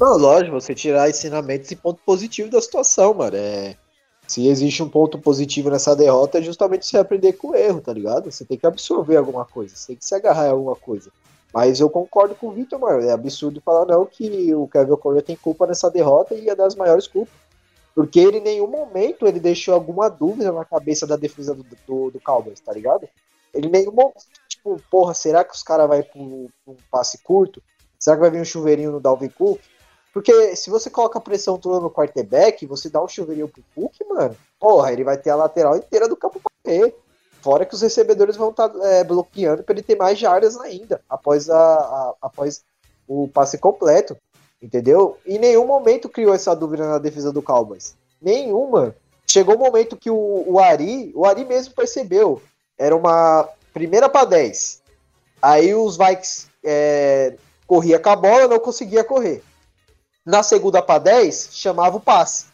Não, 0.00 0.16
lógico, 0.16 0.58
você 0.58 0.74
tirar 0.74 1.10
ensinamentos 1.10 1.70
e 1.70 1.76
ponto 1.76 2.00
positivo 2.06 2.50
da 2.50 2.60
situação, 2.60 3.12
mano. 3.12 3.36
É... 3.36 3.76
Se 4.26 4.48
existe 4.48 4.82
um 4.82 4.88
ponto 4.88 5.18
positivo 5.18 5.68
nessa 5.68 5.94
derrota, 5.94 6.38
é 6.38 6.42
justamente 6.42 6.86
você 6.86 6.96
aprender 6.96 7.34
com 7.34 7.48
o 7.48 7.54
erro, 7.54 7.80
tá 7.80 7.92
ligado? 7.92 8.30
Você 8.30 8.44
tem 8.44 8.56
que 8.56 8.66
absorver 8.66 9.16
alguma 9.16 9.44
coisa, 9.44 9.76
você 9.76 9.88
tem 9.88 9.96
que 9.96 10.04
se 10.04 10.14
agarrar 10.14 10.46
a 10.46 10.50
alguma 10.50 10.76
coisa. 10.76 11.10
Mas 11.52 11.80
eu 11.80 11.90
concordo 11.90 12.34
com 12.34 12.46
o 12.46 12.52
Vitor, 12.52 12.78
mano. 12.78 13.02
É 13.02 13.10
absurdo 13.10 13.60
falar 13.60 13.84
não 13.84 14.06
que 14.06 14.54
o 14.54 14.68
Kevin 14.68 14.92
O'Connor 14.92 15.20
tem 15.20 15.36
culpa 15.36 15.66
nessa 15.66 15.90
derrota 15.90 16.34
e 16.34 16.48
é 16.48 16.54
das 16.54 16.76
maiores 16.76 17.06
culpas. 17.06 17.34
Porque 17.92 18.20
ele 18.20 18.38
em 18.38 18.42
nenhum 18.42 18.68
momento 18.68 19.26
ele 19.26 19.40
deixou 19.40 19.74
alguma 19.74 20.08
dúvida 20.08 20.52
na 20.52 20.64
cabeça 20.64 21.06
da 21.06 21.16
defesa 21.16 21.54
do, 21.54 21.66
do, 21.86 22.10
do 22.12 22.20
Cowboys, 22.20 22.60
tá 22.60 22.72
ligado? 22.72 23.06
Ele 23.52 23.66
em 23.66 23.70
nenhum 23.70 23.92
momento, 23.92 24.22
tipo, 24.48 24.80
porra, 24.88 25.12
será 25.12 25.44
que 25.44 25.54
os 25.54 25.62
caras 25.62 25.88
vão 25.88 26.02
para 26.02 26.20
um 26.22 26.76
passe 26.88 27.18
curto? 27.18 27.60
Será 27.98 28.16
que 28.16 28.20
vai 28.22 28.30
vir 28.30 28.40
um 28.40 28.44
chuveirinho 28.44 28.92
no 28.92 29.00
Dalvin 29.00 29.28
Cook? 29.28 29.60
Porque 30.12 30.56
se 30.56 30.70
você 30.70 30.90
coloca 30.90 31.20
pressão 31.20 31.56
toda 31.56 31.80
no 31.80 31.90
quarterback, 31.90 32.66
você 32.66 32.88
dá 32.88 33.02
um 33.02 33.08
chuveirinho 33.08 33.48
pro 33.48 33.62
Cook, 33.74 33.94
mano, 34.08 34.36
porra, 34.58 34.92
ele 34.92 35.04
vai 35.04 35.16
ter 35.16 35.30
a 35.30 35.36
lateral 35.36 35.76
inteira 35.76 36.08
do 36.08 36.16
campo 36.16 36.40
pra 36.40 36.50
correr. 36.64 36.94
Fora 37.40 37.64
que 37.64 37.74
os 37.74 37.80
recebedores 37.80 38.36
vão 38.36 38.50
estar 38.50 38.68
tá, 38.68 38.86
é, 38.86 39.04
bloqueando 39.04 39.62
para 39.62 39.74
ele 39.74 39.82
ter 39.82 39.96
mais 39.96 40.18
jardas 40.18 40.58
ainda, 40.60 41.00
após, 41.08 41.48
a, 41.48 41.56
a, 41.56 42.14
após 42.20 42.62
o 43.08 43.28
passe 43.28 43.56
completo. 43.56 44.16
Entendeu? 44.60 45.16
Em 45.24 45.38
nenhum 45.38 45.66
momento 45.66 46.08
criou 46.08 46.34
essa 46.34 46.54
dúvida 46.54 46.86
na 46.86 46.98
defesa 46.98 47.32
do 47.32 47.40
Cowboys. 47.40 47.96
Nenhuma. 48.20 48.94
Chegou 49.26 49.54
o 49.54 49.58
um 49.58 49.60
momento 49.60 49.96
que 49.96 50.10
o, 50.10 50.44
o 50.46 50.58
Ari, 50.58 51.12
o 51.14 51.24
Ari 51.24 51.44
mesmo 51.46 51.74
percebeu. 51.74 52.42
Era 52.76 52.94
uma 52.94 53.48
primeira 53.72 54.08
para 54.08 54.26
10. 54.26 54.82
Aí 55.40 55.74
os 55.74 55.96
Vikings 55.96 56.48
é, 56.62 57.36
corria 57.66 57.98
com 57.98 58.10
a 58.10 58.16
bola, 58.16 58.48
não 58.48 58.58
conseguia 58.58 59.02
correr. 59.02 59.42
Na 60.24 60.42
segunda 60.42 60.82
para 60.82 60.98
10, 60.98 61.50
chamava 61.52 61.96
o 61.96 62.00
passe. 62.00 62.46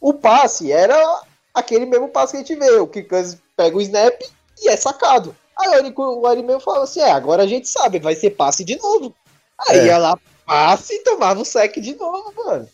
O 0.00 0.14
passe 0.14 0.72
era 0.72 1.22
aquele 1.52 1.86
mesmo 1.86 2.08
passe 2.08 2.32
que 2.32 2.36
a 2.38 2.40
gente 2.40 2.56
vê. 2.56 2.78
O 2.78 2.86
Kikans 2.86 3.36
pega 3.56 3.76
o 3.76 3.80
snap 3.80 4.20
e 4.60 4.68
é 4.68 4.76
sacado. 4.76 5.34
Aí 5.58 5.92
o 5.96 6.26
Arimeu 6.26 6.60
fala 6.60 6.84
assim: 6.84 7.00
é, 7.00 7.10
agora 7.10 7.42
a 7.42 7.46
gente 7.46 7.68
sabe, 7.68 7.98
vai 7.98 8.14
ser 8.14 8.30
passe 8.30 8.64
de 8.64 8.76
novo. 8.76 9.14
Aí 9.68 9.78
é. 9.78 9.86
ia 9.86 9.98
lá, 9.98 10.18
passe 10.46 10.94
e 10.94 11.04
tomava 11.04 11.40
o 11.40 11.44
sec 11.44 11.78
de 11.78 11.94
novo, 11.94 12.32
mano. 12.36 12.68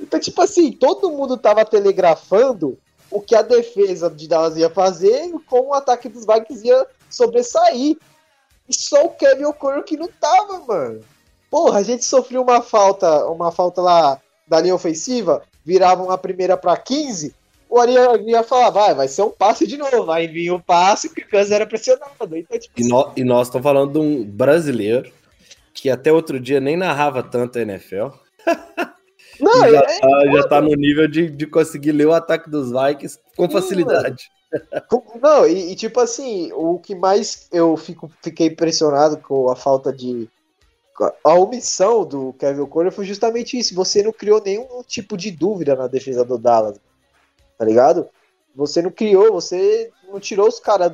Então, 0.00 0.18
tipo 0.18 0.40
assim, 0.42 0.72
todo 0.72 1.10
mundo 1.10 1.36
tava 1.36 1.64
telegrafando 1.64 2.78
o 3.10 3.20
que 3.20 3.34
a 3.34 3.42
defesa 3.42 4.10
de 4.10 4.26
Dallas 4.26 4.56
ia 4.56 4.70
fazer 4.70 5.26
e 5.26 5.38
como 5.40 5.68
o 5.68 5.74
ataque 5.74 6.08
dos 6.08 6.24
Vikings 6.26 6.66
ia 6.66 6.86
sobressair. 7.10 7.96
E 8.68 8.74
só 8.74 9.04
o 9.04 9.10
Kevin 9.10 9.44
O'Connor 9.44 9.84
que 9.84 9.96
não 9.96 10.08
tava, 10.08 10.60
mano. 10.60 11.04
Porra, 11.52 11.80
a 11.80 11.82
gente 11.82 12.02
sofreu 12.02 12.40
uma 12.40 12.62
falta, 12.62 13.26
uma 13.26 13.52
falta 13.52 13.82
lá 13.82 14.18
da 14.48 14.58
linha 14.58 14.74
ofensiva, 14.74 15.42
virava 15.62 16.02
uma 16.02 16.16
primeira 16.16 16.56
para 16.56 16.74
15, 16.78 17.34
o 17.68 17.78
Ari 17.78 17.92
ia 18.26 18.42
falar, 18.42 18.70
vai, 18.70 18.94
vai 18.94 19.06
ser 19.06 19.20
um 19.20 19.30
passe 19.30 19.66
de 19.66 19.76
novo. 19.76 20.06
Vai 20.06 20.26
vir 20.26 20.50
o 20.50 20.56
um 20.56 20.60
passe 20.60 21.08
que 21.08 21.20
o 21.20 21.28
Kansas 21.28 21.52
era 21.52 21.66
pressionado. 21.66 22.36
Então, 22.36 22.58
tipo, 22.58 22.80
e, 22.80 22.88
no, 22.88 23.12
e 23.16 23.22
nós 23.22 23.48
estamos 23.48 23.64
falando 23.64 23.92
de 23.92 23.98
um 23.98 24.24
brasileiro 24.24 25.12
que 25.74 25.90
até 25.90 26.10
outro 26.10 26.40
dia 26.40 26.58
nem 26.58 26.74
narrava 26.74 27.22
tanto 27.22 27.58
a 27.58 27.62
NFL. 27.62 28.08
Não, 29.40 29.60
já, 29.60 29.78
é, 29.78 30.00
tá, 30.00 30.26
já 30.32 30.48
tá 30.48 30.60
no 30.60 30.74
nível 30.74 31.08
de, 31.08 31.28
de 31.28 31.46
conseguir 31.46 31.92
ler 31.92 32.06
o 32.06 32.12
ataque 32.12 32.48
dos 32.48 32.70
Vikings 32.70 33.18
com 33.36 33.50
facilidade. 33.50 34.30
Não, 35.20 35.46
e, 35.46 35.72
e, 35.72 35.74
tipo 35.74 35.98
assim, 35.98 36.50
o 36.52 36.78
que 36.78 36.94
mais 36.94 37.48
eu 37.50 37.76
fico, 37.76 38.10
fiquei 38.22 38.48
impressionado 38.48 39.16
com 39.16 39.50
a 39.50 39.56
falta 39.56 39.92
de. 39.92 40.28
A 41.24 41.34
omissão 41.34 42.04
do 42.04 42.32
Kevin 42.34 42.60
O'Connor 42.60 42.92
foi 42.92 43.04
justamente 43.04 43.58
isso. 43.58 43.74
Você 43.74 44.02
não 44.02 44.12
criou 44.12 44.42
nenhum 44.44 44.82
tipo 44.86 45.16
de 45.16 45.30
dúvida 45.30 45.74
na 45.74 45.86
defesa 45.86 46.24
do 46.24 46.38
Dallas 46.38 46.78
tá 47.62 47.64
ligado? 47.64 48.08
Você 48.56 48.82
não 48.82 48.90
criou, 48.90 49.32
você 49.32 49.88
não 50.08 50.18
tirou 50.18 50.48
os 50.48 50.58
caras 50.58 50.90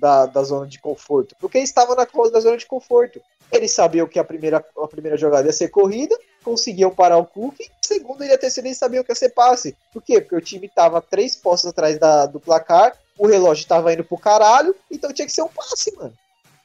da, 0.00 0.26
da 0.26 0.42
zona 0.42 0.66
de 0.66 0.80
conforto, 0.80 1.36
porque 1.40 1.58
eles 1.58 1.70
estavam 1.70 1.94
na 1.94 2.04
da 2.04 2.40
zona 2.40 2.56
de 2.56 2.66
conforto. 2.66 3.20
Eles 3.52 3.72
sabiam 3.72 4.08
que 4.08 4.18
a 4.18 4.24
primeira, 4.24 4.64
a 4.76 4.88
primeira 4.88 5.16
jogada 5.16 5.46
ia 5.46 5.52
ser 5.52 5.68
corrida, 5.68 6.18
conseguiam 6.42 6.90
parar 6.90 7.18
o 7.18 7.24
Cook, 7.24 7.54
segunda 7.80 8.26
e 8.26 8.32
a 8.32 8.36
terceira 8.36 8.66
eles 8.66 8.78
sabiam 8.78 9.04
que 9.04 9.12
ia 9.12 9.14
ser 9.14 9.28
passe. 9.28 9.76
Por 9.92 10.02
quê? 10.02 10.20
Porque 10.20 10.34
o 10.34 10.40
time 10.40 10.68
tava 10.68 11.00
três 11.00 11.36
postos 11.36 11.70
atrás 11.70 12.00
da, 12.00 12.26
do 12.26 12.40
placar, 12.40 12.98
o 13.16 13.28
relógio 13.28 13.68
tava 13.68 13.92
indo 13.92 14.02
pro 14.02 14.18
caralho, 14.18 14.74
então 14.90 15.12
tinha 15.12 15.26
que 15.26 15.32
ser 15.32 15.42
um 15.42 15.48
passe, 15.48 15.94
mano. 15.96 16.12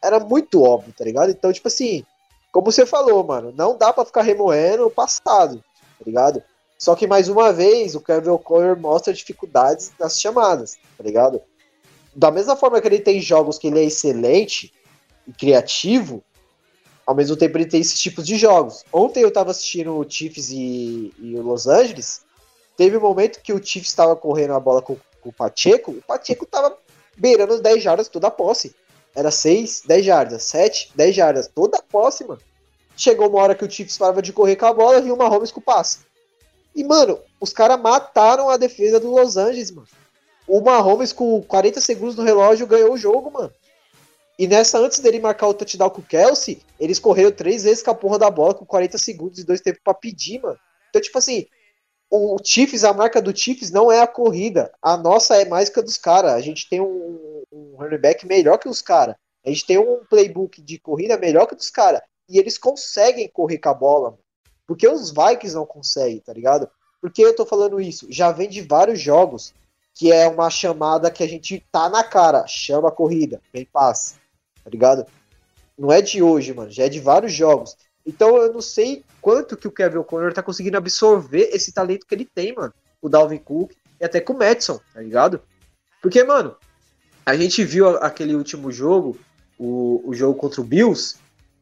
Era 0.04 0.20
muito 0.20 0.64
óbvio, 0.64 0.92
tá 0.98 1.06
ligado? 1.06 1.30
Então, 1.30 1.54
tipo 1.54 1.68
assim, 1.68 2.04
como 2.52 2.72
você 2.72 2.86
falou, 2.86 3.24
mano, 3.24 3.54
não 3.56 3.78
dá 3.78 3.94
para 3.94 4.06
ficar 4.06 4.22
remoendo 4.22 4.86
o 4.86 4.92
passado, 4.92 5.64
tá 5.98 6.06
ligado? 6.06 6.44
Só 6.78 6.96
que 6.96 7.08
mais 7.08 7.30
uma 7.30 7.54
vez 7.54 7.96
o 7.96 8.02
Kevin 8.02 8.30
O'Connor 8.30 8.78
mostra 8.78 9.14
dificuldades 9.14 9.92
nas 10.00 10.20
chamadas, 10.20 10.78
tá 10.98 11.04
ligado? 11.04 11.42
Da 12.14 12.32
mesma 12.32 12.56
forma 12.56 12.82
que 12.82 12.88
ele 12.88 13.00
tem 13.00 13.22
jogos 13.22 13.58
que 13.58 13.68
ele 13.68 13.80
é 13.80 13.84
excelente 13.84 14.74
e 15.28 15.32
criativo, 15.32 16.24
ao 17.06 17.16
mesmo 17.16 17.38
tempo 17.38 17.58
ele 17.58 17.68
tem 17.68 17.82
esses 17.82 18.00
tipos 18.02 18.26
de 18.26 18.36
jogos. 18.36 18.84
Ontem 18.92 19.22
eu 19.22 19.32
tava 19.32 19.52
assistindo 19.52 19.96
o 19.96 20.10
Chiefs 20.10 20.50
e, 20.50 21.14
e 21.20 21.36
o 21.36 21.42
Los 21.42 21.68
Angeles, 21.68 22.22
teve 22.76 22.98
um 22.98 23.02
momento 23.02 23.42
que 23.42 23.54
o 23.54 23.64
Chiefs 23.64 23.90
estava 23.90 24.16
correndo 24.16 24.54
a 24.54 24.60
bola 24.60 24.82
com, 24.82 24.98
com, 25.22 25.30
o 25.30 25.34
Pacheco, 25.34 25.92
o 25.92 26.02
Pacheco 26.02 26.46
tava 26.46 26.76
beirando 27.16 27.54
os 27.54 27.62
10 27.62 27.82
jardas 27.82 28.10
toda 28.10 28.28
a 28.28 28.32
posse. 28.32 28.76
Era 29.16 29.32
6, 29.32 29.84
10 29.86 30.06
jardas, 30.06 30.44
7, 30.44 30.92
10 30.96 31.16
jardas, 31.16 31.48
toda 31.48 31.82
posse, 31.82 32.24
mano. 32.24 32.42
Chegou 32.96 33.30
uma 33.30 33.42
hora 33.42 33.56
que 33.56 33.66
o 33.66 33.70
Chiefs 33.70 33.98
parava 33.98 34.22
de 34.22 34.32
correr 34.32 34.56
com 34.56 34.66
a 34.66 34.74
bola, 34.74 35.02
viu 35.02 35.14
uma 35.14 35.28
Holmes 35.28 35.52
com 35.52 35.60
o 35.60 35.64
passe. 35.64 36.00
E, 36.76 36.84
mano, 36.84 37.20
os 37.40 37.52
caras 37.52 37.80
mataram 37.80 38.50
a 38.50 38.58
defesa 38.58 39.00
do 39.00 39.12
Los 39.12 39.38
Angeles, 39.38 39.72
mano. 39.72 39.88
O 40.48 40.62
Mahomes, 40.62 41.14
com 41.14 41.42
40 41.42 41.80
segundos 41.82 42.16
no 42.16 42.24
relógio, 42.24 42.68
ganhou 42.68 42.94
o 42.94 42.98
jogo, 42.98 43.32
mano. 43.32 43.52
E 44.40 44.48
nessa, 44.48 44.80
antes 44.80 45.00
dele 45.00 45.20
marcar 45.20 45.48
o 45.48 45.54
touchdown 45.54 45.90
com 45.90 46.02
o 46.02 46.06
Kelsey, 46.06 46.62
eles 46.80 47.00
correram 47.00 47.32
três 47.32 47.64
vezes 47.64 47.84
com 47.84 47.92
a 47.92 47.96
porra 47.96 48.18
da 48.18 48.30
bola 48.30 48.54
com 48.54 48.66
40 48.66 48.98
segundos 48.98 49.40
e 49.40 49.46
dois 49.46 49.62
tempos 49.62 49.82
pra 49.84 49.94
pedir, 49.94 50.42
mano. 50.42 50.58
Então, 50.90 51.02
tipo 51.02 51.18
assim, 51.18 51.46
o 52.10 52.38
Chiefs, 52.44 52.84
a 52.84 52.94
marca 52.94 53.22
do 53.22 53.36
Chiefs 53.36 53.72
não 53.72 53.92
é 53.92 54.02
a 54.02 54.08
corrida. 54.08 54.72
A 54.82 54.98
nossa 54.98 55.36
é 55.36 55.46
mais 55.46 55.70
que 55.70 55.80
a 55.80 55.84
dos 55.84 55.98
caras. 55.98 56.34
A 56.34 56.42
gente 56.42 56.68
tem 56.68 56.82
um, 56.82 57.41
um 57.52 57.76
running 57.76 57.98
back 57.98 58.26
melhor 58.26 58.58
que 58.58 58.70
os 58.70 58.82
caras. 58.82 59.16
A 59.46 59.50
gente 59.50 59.66
tem 59.66 59.78
um 59.78 60.06
playbook 60.10 60.62
de 60.62 60.80
corrida 60.80 61.18
melhor 61.18 61.48
que 61.48 61.56
dos 61.56 61.70
caras. 61.70 62.02
E 62.30 62.38
eles 62.38 62.58
conseguem 62.58 63.28
correr 63.28 63.58
com 63.58 63.70
a 63.70 63.74
bola. 63.74 64.18
Porque 64.68 64.88
os 64.88 65.12
Vikings 65.12 65.56
não 65.56 65.66
conseguem, 65.66 66.20
tá 66.20 66.32
ligado? 66.32 66.70
Por 67.02 67.12
que 67.12 67.22
eu 67.22 67.36
tô 67.36 67.46
falando 67.46 67.82
isso? 67.82 68.08
Já 68.10 68.32
vem 68.32 68.48
de 68.48 68.62
vários 68.62 69.00
jogos 69.00 69.54
que 69.94 70.12
é 70.12 70.28
uma 70.28 70.50
chamada 70.50 71.12
que 71.12 71.24
a 71.24 71.28
gente 71.28 71.66
tá 71.72 71.90
na 71.90 72.04
cara. 72.04 72.46
Chama 72.48 72.90
a 72.90 72.92
corrida, 72.92 73.42
vem 73.52 73.66
passe. 73.66 74.16
Tá 74.64 74.70
ligado? 74.70 75.06
Não 75.78 75.92
é 75.92 76.02
de 76.02 76.22
hoje, 76.22 76.54
mano. 76.54 76.72
Já 76.72 76.86
é 76.86 76.90
de 76.90 77.00
vários 77.00 77.34
jogos. 77.34 77.76
Então 78.06 78.38
eu 78.38 78.54
não 78.54 78.62
sei 78.62 79.04
quanto 79.20 79.58
que 79.58 79.68
o 79.68 79.72
Kevin 79.72 79.98
O'Connor 79.98 80.34
tá 80.34 80.42
conseguindo 80.42 80.78
absorver 80.78 81.50
esse 81.52 81.72
talento 81.72 82.06
que 82.06 82.16
ele 82.16 82.26
tem, 82.26 82.54
mano. 82.54 82.74
O 83.02 83.10
Dalvin 83.10 83.40
Cook 83.40 83.74
e 84.00 84.06
até 84.06 84.22
com 84.22 84.34
o 84.34 84.38
Madison, 84.38 84.80
tá 84.94 85.02
ligado? 85.02 85.42
Porque, 86.02 86.24
mano, 86.24 86.56
a 87.26 87.36
gente 87.36 87.64
viu 87.64 87.90
aquele 87.98 88.36
último 88.36 88.72
jogo, 88.72 89.18
o, 89.58 90.02
o 90.06 90.14
jogo 90.14 90.38
contra 90.38 90.62
o 90.62 90.64
Bills, 90.64 91.16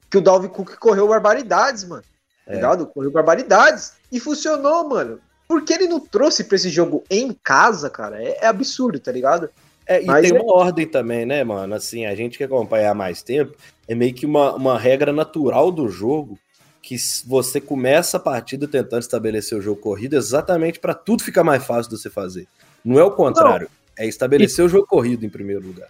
que 0.09 0.17
o 0.17 0.21
Dalvin 0.21 0.47
Cook 0.47 0.75
correu 0.77 1.07
barbaridades, 1.07 1.83
mano. 1.83 2.03
É. 2.47 2.55
ligado? 2.55 2.87
Correu 2.87 3.11
barbaridades. 3.11 3.93
E 4.11 4.19
funcionou, 4.19 4.87
mano. 4.89 5.19
Porque 5.47 5.73
ele 5.73 5.87
não 5.87 5.99
trouxe 5.99 6.43
pra 6.43 6.55
esse 6.55 6.69
jogo 6.69 7.03
em 7.09 7.35
casa, 7.43 7.89
cara, 7.89 8.21
é, 8.23 8.37
é 8.41 8.47
absurdo, 8.47 8.99
tá 8.99 9.11
ligado? 9.11 9.49
É, 9.85 10.03
e 10.03 10.05
Mas 10.05 10.27
tem 10.27 10.37
é... 10.37 10.41
uma 10.41 10.53
ordem 10.53 10.87
também, 10.87 11.25
né, 11.25 11.43
mano? 11.43 11.73
Assim, 11.73 12.05
a 12.05 12.13
gente 12.13 12.37
que 12.37 12.43
acompanha 12.43 12.91
há 12.91 12.93
mais 12.93 13.23
tempo, 13.23 13.55
é 13.87 13.95
meio 13.95 14.13
que 14.13 14.25
uma, 14.25 14.53
uma 14.53 14.77
regra 14.77 15.11
natural 15.11 15.71
do 15.71 15.89
jogo 15.89 16.37
que 16.81 16.95
você 17.25 17.59
começa 17.59 18.17
a 18.17 18.19
partida 18.19 18.67
tentando 18.67 19.01
estabelecer 19.01 19.57
o 19.57 19.61
jogo 19.61 19.81
corrido 19.81 20.15
exatamente 20.15 20.79
para 20.79 20.93
tudo 20.93 21.23
ficar 21.23 21.43
mais 21.43 21.63
fácil 21.63 21.89
de 21.91 21.97
você 21.97 22.09
fazer. 22.09 22.47
Não 22.85 22.99
é 22.99 23.03
o 23.03 23.11
contrário, 23.11 23.69
não. 23.71 23.78
É 23.99 24.07
estabelecer 24.07 24.63
e... 24.63 24.65
o 24.65 24.69
jogo 24.69 24.87
corrido 24.87 25.25
em 25.25 25.29
primeiro 25.29 25.67
lugar. 25.67 25.89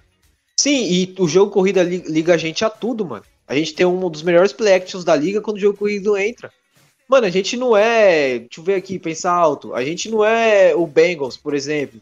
Sim, 0.58 0.92
e 0.92 1.16
o 1.18 1.28
jogo 1.28 1.52
corrido 1.52 1.82
liga 1.82 2.34
a 2.34 2.38
gente 2.38 2.66
a 2.66 2.70
tudo, 2.70 3.06
mano. 3.06 3.24
A 3.48 3.56
gente 3.56 3.74
tem 3.74 3.86
um 3.86 4.10
dos 4.10 4.24
melhores 4.24 4.52
play 4.52 4.74
actions 4.74 5.06
da 5.06 5.16
liga 5.16 5.40
quando 5.40 5.58
o 5.58 5.60
jogo 5.60 5.78
corrido 5.78 6.18
entra. 6.18 6.52
Mano, 7.08 7.26
a 7.26 7.30
gente 7.30 7.56
não 7.56 7.78
é. 7.78 8.40
Deixa 8.40 8.60
eu 8.60 8.64
ver 8.64 8.76
aqui, 8.76 9.00
pensar 9.00 9.32
alto. 9.32 9.74
A 9.74 9.84
gente 9.86 10.10
não 10.10 10.24
é 10.26 10.76
o 10.76 10.86
Bengals, 10.86 11.38
por 11.38 11.54
exemplo, 11.54 12.02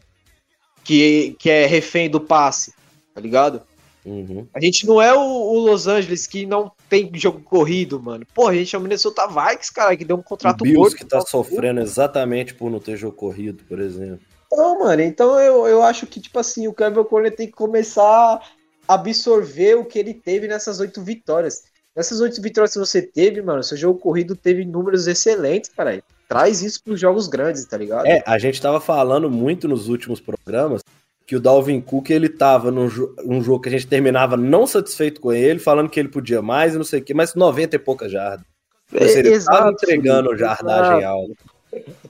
que, 0.82 1.36
que 1.38 1.48
é 1.48 1.66
refém 1.66 2.10
do 2.10 2.20
passe, 2.20 2.74
tá 3.14 3.20
ligado? 3.20 3.62
Uhum. 4.04 4.46
A 4.54 4.60
gente 4.60 4.86
não 4.86 5.00
é 5.00 5.14
o, 5.14 5.20
o, 5.20 5.58
Los 5.58 5.86
Angeles 5.86 6.26
que 6.26 6.46
não 6.46 6.72
tem 6.88 7.10
jogo 7.14 7.40
corrido, 7.40 8.00
mano. 8.00 8.26
Pô, 8.34 8.48
a 8.48 8.54
gente 8.54 8.74
é 8.74 8.78
o 8.78 8.82
Minnesota 8.82 9.26
Vikings, 9.26 9.72
cara, 9.72 9.96
que 9.96 10.04
deu 10.04 10.16
um 10.16 10.22
contrato 10.22 10.62
o 10.62 10.64
Bills 10.64 10.96
que 10.96 11.04
tá 11.04 11.20
sofrendo 11.20 11.80
exatamente 11.80 12.54
por 12.54 12.70
não 12.70 12.80
ter 12.80 12.96
jogo 12.96 13.16
corrido, 13.16 13.62
por 13.68 13.78
exemplo. 13.80 14.20
Não, 14.50 14.80
mano, 14.80 15.02
então 15.02 15.38
eu, 15.38 15.66
eu 15.66 15.82
acho 15.82 16.06
que, 16.06 16.20
tipo 16.20 16.38
assim, 16.38 16.66
o 16.66 16.72
Kevin 16.72 17.00
O'Connor 17.00 17.30
tem 17.30 17.46
que 17.46 17.52
começar 17.52 18.40
a 18.88 18.94
absorver 18.94 19.74
o 19.74 19.84
que 19.84 19.98
ele 19.98 20.14
teve 20.14 20.48
nessas 20.48 20.80
oito 20.80 21.02
vitórias. 21.02 21.64
Nessas 21.94 22.20
oito 22.20 22.40
vitórias 22.40 22.72
que 22.72 22.78
você 22.78 23.02
teve, 23.02 23.42
mano, 23.42 23.62
seu 23.62 23.76
jogo 23.76 23.98
corrido 23.98 24.34
teve 24.34 24.64
números 24.64 25.06
excelentes, 25.06 25.70
cara. 25.70 26.02
Traz 26.28 26.62
isso 26.62 26.82
pros 26.82 27.00
jogos 27.00 27.26
grandes, 27.26 27.64
tá 27.64 27.76
ligado? 27.76 28.06
É, 28.06 28.22
a 28.26 28.38
gente 28.38 28.60
tava 28.60 28.80
falando 28.80 29.30
muito 29.30 29.66
nos 29.66 29.88
últimos 29.88 30.20
programas 30.20 30.82
que 31.26 31.36
o 31.36 31.40
Dalvin 31.40 31.80
Cook 31.80 32.08
ele 32.08 32.28
tava 32.28 32.70
num 32.70 32.88
jo 32.88 33.14
um 33.22 33.42
jogo 33.42 33.60
que 33.60 33.68
a 33.68 33.72
gente 33.72 33.86
terminava 33.86 34.34
não 34.34 34.66
satisfeito 34.66 35.20
com 35.20 35.30
ele, 35.30 35.58
falando 35.58 35.90
que 35.90 36.00
ele 36.00 36.08
podia 36.08 36.40
mais 36.40 36.74
e 36.74 36.78
não 36.78 36.84
sei 36.84 37.00
o 37.00 37.04
que, 37.04 37.12
mas 37.12 37.34
90 37.34 37.76
e 37.76 37.78
pouca 37.78 38.08
jardas. 38.08 38.46
Você 38.90 39.18
ele 39.18 39.28
Exato, 39.34 39.58
tava 39.58 39.70
entregando 39.70 40.36
jardagem 40.36 41.04
alta. 41.04 41.34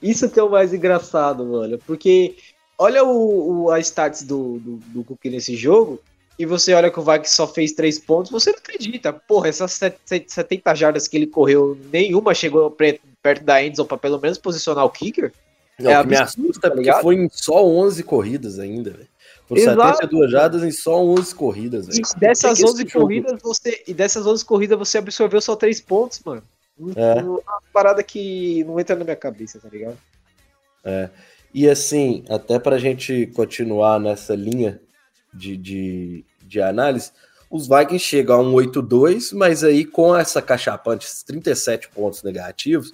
Isso 0.00 0.30
que 0.30 0.38
é 0.38 0.42
o 0.42 0.50
mais 0.50 0.72
engraçado, 0.72 1.44
mano, 1.44 1.78
porque 1.86 2.36
olha 2.78 3.04
o, 3.04 3.64
o 3.64 3.70
a 3.70 3.80
stats 3.80 4.22
do, 4.22 4.58
do, 4.58 4.76
do 4.76 5.04
Cook 5.04 5.24
nesse 5.24 5.56
jogo, 5.56 6.00
e 6.38 6.46
você 6.46 6.72
olha 6.72 6.90
que 6.90 7.00
o 7.00 7.02
Vikings 7.02 7.34
só 7.34 7.48
fez 7.48 7.72
três 7.72 7.98
pontos, 7.98 8.30
você 8.30 8.52
não 8.52 8.58
acredita. 8.58 9.12
Porra, 9.12 9.48
essas 9.48 9.72
70 10.04 10.74
jardas 10.76 11.08
que 11.08 11.16
ele 11.16 11.26
correu, 11.26 11.76
nenhuma 11.92 12.32
chegou 12.32 12.70
perto 12.70 13.44
da 13.44 13.62
endzone 13.62 13.88
para 13.88 13.98
pelo 13.98 14.20
menos 14.20 14.38
posicionar 14.38 14.84
o 14.84 14.90
kicker. 14.90 15.32
Não, 15.80 15.90
é 15.90 15.98
o 15.98 16.02
que 16.02 16.08
me 16.08 16.16
assusta 16.16 16.68
é 16.68 16.70
tá 16.70 16.76
porque 16.76 16.92
foi 17.02 17.16
em 17.16 17.28
só 17.30 17.64
11 17.64 18.04
corridas 18.04 18.58
ainda, 18.60 18.90
velho. 18.90 19.08
Por 19.48 19.58
72 19.58 20.30
jardas 20.30 20.62
em 20.62 20.70
só 20.70 21.02
11 21.02 21.34
corridas, 21.34 21.86
velho. 21.86 21.98
E 21.98 22.20
dessas 22.20 22.62
11 22.62 22.86
corridas, 22.86 23.40
você, 23.42 23.82
e 23.86 23.94
dessas 23.94 24.26
11 24.26 24.44
corridas 24.44 24.78
você 24.78 24.98
absorveu 24.98 25.40
só 25.40 25.56
3 25.56 25.80
pontos, 25.80 26.20
mano. 26.24 26.42
É. 26.96 27.22
Uma 27.22 27.62
parada 27.72 28.02
que 28.02 28.62
não 28.64 28.78
entra 28.78 28.96
na 28.96 29.04
minha 29.04 29.16
cabeça, 29.16 29.58
tá 29.58 29.68
ligado? 29.68 29.98
É. 30.84 31.10
E 31.52 31.68
assim, 31.68 32.24
até 32.28 32.58
pra 32.58 32.78
gente 32.78 33.26
continuar 33.28 33.98
nessa 33.98 34.34
linha 34.34 34.80
de, 35.32 35.56
de, 35.56 36.24
de 36.42 36.60
análise, 36.60 37.10
os 37.50 37.66
Vikings 37.66 38.04
chegam 38.04 38.36
a 38.36 38.42
um 38.42 38.52
8-2, 38.52 39.34
mas 39.34 39.64
aí 39.64 39.84
com 39.84 40.14
essa 40.14 40.42
cachapante, 40.42 41.06
37 41.26 41.88
pontos 41.88 42.22
negativos, 42.22 42.92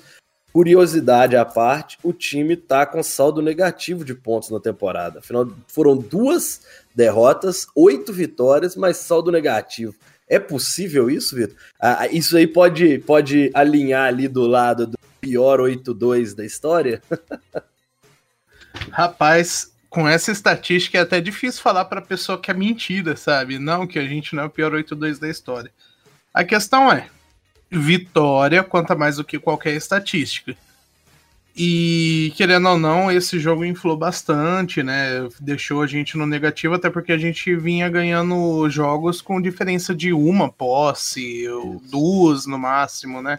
curiosidade 0.52 1.36
à 1.36 1.44
parte, 1.44 1.98
o 2.02 2.12
time 2.12 2.56
tá 2.56 2.86
com 2.86 3.02
saldo 3.02 3.42
negativo 3.42 4.04
de 4.04 4.14
pontos 4.14 4.50
na 4.50 4.60
temporada. 4.60 5.18
Afinal, 5.18 5.48
foram 5.66 5.96
duas 5.96 6.62
derrotas, 6.94 7.66
oito 7.74 8.12
vitórias, 8.12 8.76
mas 8.76 8.98
saldo 8.98 9.32
negativo. 9.32 9.96
É 10.28 10.38
possível 10.38 11.10
isso, 11.10 11.36
Vitor? 11.36 11.56
Ah, 11.80 12.06
isso 12.08 12.36
aí 12.36 12.46
pode, 12.46 12.98
pode 13.00 13.50
alinhar 13.54 14.06
ali 14.06 14.26
do 14.26 14.46
lado 14.46 14.86
do 14.86 14.98
pior 15.20 15.60
8-2 15.60 16.34
da 16.34 16.44
história? 16.44 17.02
Rapaz, 18.90 19.72
com 19.88 20.08
essa 20.08 20.32
estatística 20.32 20.98
é 20.98 21.02
até 21.02 21.20
difícil 21.20 21.62
falar 21.62 21.84
para 21.84 22.02
pessoa 22.02 22.40
que 22.40 22.50
é 22.50 22.54
mentira, 22.54 23.16
sabe? 23.16 23.58
Não, 23.58 23.86
que 23.86 23.98
a 23.98 24.06
gente 24.06 24.34
não 24.34 24.44
é 24.44 24.46
o 24.46 24.50
pior 24.50 24.72
8-2 24.72 25.20
da 25.20 25.28
história. 25.28 25.70
A 26.32 26.42
questão 26.42 26.90
é: 26.90 27.08
vitória 27.70 28.64
conta 28.64 28.94
mais 28.94 29.16
do 29.16 29.24
que 29.24 29.38
qualquer 29.38 29.74
estatística. 29.74 30.56
E 31.56 32.32
querendo 32.36 32.68
ou 32.68 32.78
não, 32.78 33.12
esse 33.12 33.38
jogo 33.38 33.64
inflou 33.64 33.96
bastante, 33.96 34.82
né? 34.82 35.28
Deixou 35.40 35.82
a 35.82 35.86
gente 35.86 36.16
no 36.16 36.26
negativo, 36.26 36.74
até 36.74 36.90
porque 36.90 37.12
a 37.12 37.18
gente 37.18 37.54
vinha 37.54 37.88
ganhando 37.88 38.68
jogos 38.68 39.22
com 39.22 39.40
diferença 39.40 39.94
de 39.94 40.12
uma 40.12 40.50
posse, 40.50 41.46
ou 41.48 41.80
duas 41.90 42.44
no 42.46 42.58
máximo, 42.58 43.22
né? 43.22 43.38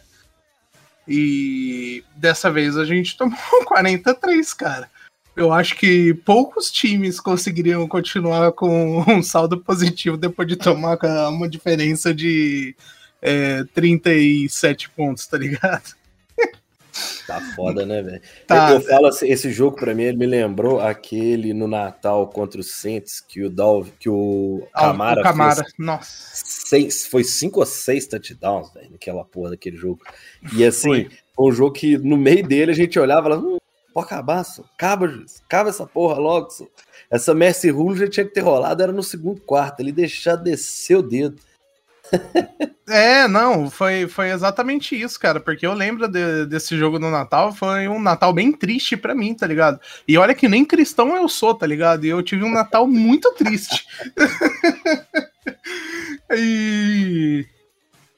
E 1.07 2.03
dessa 2.15 2.49
vez 2.49 2.77
a 2.77 2.85
gente 2.85 3.15
tomou 3.17 3.65
43, 3.65 4.53
cara 4.53 4.89
eu 5.35 5.51
acho 5.51 5.75
que 5.75 6.13
poucos 6.13 6.71
times 6.71 7.19
conseguiriam 7.19 7.87
continuar 7.87 8.53
com 8.53 9.03
um 9.11 9.21
saldo 9.21 9.59
positivo 9.59 10.15
depois 10.15 10.47
de 10.47 10.55
tomar 10.55 10.97
uma 11.29 11.49
diferença 11.49 12.13
de 12.13 12.75
é, 13.21 13.63
37 13.73 14.89
pontos, 14.91 15.27
tá 15.27 15.37
ligado? 15.37 15.93
Tá 17.27 17.41
foda, 17.55 17.85
né, 17.85 18.01
velho? 18.01 18.21
Tá, 18.47 18.71
eu, 18.71 18.75
eu 18.75 18.81
falo 18.81 19.07
assim, 19.07 19.27
esse 19.27 19.51
jogo 19.51 19.75
para 19.75 19.93
mim 19.93 20.03
ele 20.03 20.17
me 20.17 20.25
lembrou 20.25 20.79
aquele 20.79 21.53
no 21.53 21.67
Natal 21.67 22.27
contra 22.27 22.61
o 22.61 22.63
Saints 22.63 23.19
que 23.19 23.43
o 23.43 23.49
Dal, 23.49 23.85
que 23.99 24.09
o 24.09 24.67
Camara, 24.73 25.21
o 25.21 25.23
Camara. 25.23 25.55
fez 25.55 25.73
nossa, 25.77 26.09
seis, 26.45 27.05
foi 27.05 27.23
cinco 27.23 27.59
ou 27.59 27.65
seis 27.65 28.07
touchdowns, 28.07 28.73
velho, 28.73 28.91
naquela 28.91 29.25
porra 29.25 29.51
daquele 29.51 29.77
jogo. 29.77 29.99
E 30.53 30.63
assim, 30.63 30.87
foi. 30.89 31.09
um 31.39 31.51
jogo 31.51 31.73
que 31.73 31.97
no 31.97 32.17
meio 32.17 32.47
dele 32.47 32.71
a 32.71 32.75
gente 32.75 32.97
olhava 32.99 33.23
falava, 33.23 33.45
hum, 33.45 33.57
Pode 33.95 34.07
acabar, 34.07 34.43
só. 34.43 34.61
Acaba, 34.61 35.07
juiz. 35.07 35.41
Acaba 35.45 35.69
essa 35.69 35.87
porra 35.87 36.19
logo, 36.19 36.49
só. 36.49 36.67
Essa 37.09 37.33
Messi 37.33 37.69
Rule 37.69 37.97
já 37.97 38.09
tinha 38.09 38.25
que 38.25 38.33
ter 38.33 38.41
rolado, 38.41 38.83
era 38.83 38.91
no 38.91 39.01
segundo 39.01 39.39
quarto. 39.39 39.79
Ele 39.79 39.93
deixar 39.93 40.35
descer 40.35 40.97
o 40.97 41.01
dedo. 41.01 41.41
É, 42.87 43.27
não, 43.27 43.69
foi, 43.69 44.07
foi 44.07 44.31
exatamente 44.31 44.99
isso, 44.99 45.19
cara, 45.19 45.39
porque 45.39 45.65
eu 45.65 45.73
lembro 45.73 46.07
de, 46.07 46.45
desse 46.45 46.77
jogo 46.77 46.99
no 46.99 47.09
Natal, 47.09 47.51
foi 47.51 47.87
um 47.87 47.99
Natal 47.99 48.33
bem 48.33 48.51
triste 48.51 48.95
para 48.95 49.15
mim, 49.15 49.33
tá 49.33 49.47
ligado? 49.47 49.79
E 50.07 50.17
olha 50.17 50.35
que 50.35 50.47
nem 50.47 50.63
cristão 50.63 51.15
eu 51.15 51.27
sou, 51.27 51.53
tá 51.53 51.65
ligado? 51.65 52.05
E 52.05 52.09
eu 52.09 52.21
tive 52.21 52.43
um 52.43 52.51
Natal 52.51 52.85
muito 52.87 53.31
triste. 53.33 53.85
e 56.35 57.45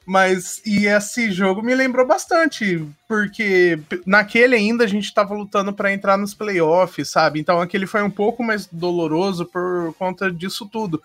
mas 0.08 0.62
e 0.64 0.86
esse 0.86 1.30
jogo 1.30 1.60
me 1.60 1.74
lembrou 1.74 2.06
bastante, 2.06 2.82
porque 3.06 3.78
naquele 4.06 4.56
ainda 4.56 4.84
a 4.84 4.86
gente 4.86 5.04
estava 5.04 5.34
lutando 5.34 5.70
para 5.70 5.92
entrar 5.92 6.16
nos 6.16 6.32
playoffs, 6.32 7.10
sabe? 7.10 7.38
Então 7.38 7.60
aquele 7.60 7.86
foi 7.86 8.02
um 8.02 8.10
pouco 8.10 8.42
mais 8.42 8.66
doloroso 8.66 9.44
por 9.44 9.94
conta 9.98 10.32
disso 10.32 10.66
tudo. 10.72 11.02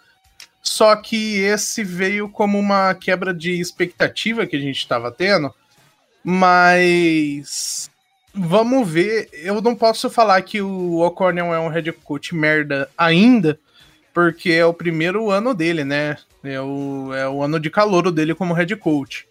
Só 0.63 0.95
que 0.95 1.41
esse 1.41 1.83
veio 1.83 2.29
como 2.29 2.57
uma 2.57 2.95
quebra 2.95 3.33
de 3.33 3.59
expectativa 3.59 4.47
que 4.47 4.55
a 4.55 4.59
gente 4.59 4.77
estava 4.77 5.11
tendo, 5.11 5.53
mas 6.23 7.91
vamos 8.33 8.89
ver. 8.89 9.29
Eu 9.33 9.61
não 9.61 9.75
posso 9.75 10.09
falar 10.09 10.41
que 10.41 10.61
o 10.61 11.01
O'Connell 11.01 11.53
é 11.53 11.59
um 11.59 11.67
head 11.67 11.91
coach 11.91 12.33
merda 12.33 12.89
ainda, 12.97 13.59
porque 14.13 14.51
é 14.51 14.65
o 14.65 14.73
primeiro 14.73 15.29
ano 15.29 15.53
dele, 15.53 15.83
né? 15.83 16.17
É 16.41 16.61
o, 16.61 17.13
é 17.13 17.27
o 17.27 17.43
ano 17.43 17.59
de 17.59 17.69
calor 17.69 18.09
dele 18.09 18.33
como 18.33 18.53
head 18.53 18.73
coach. 18.77 19.27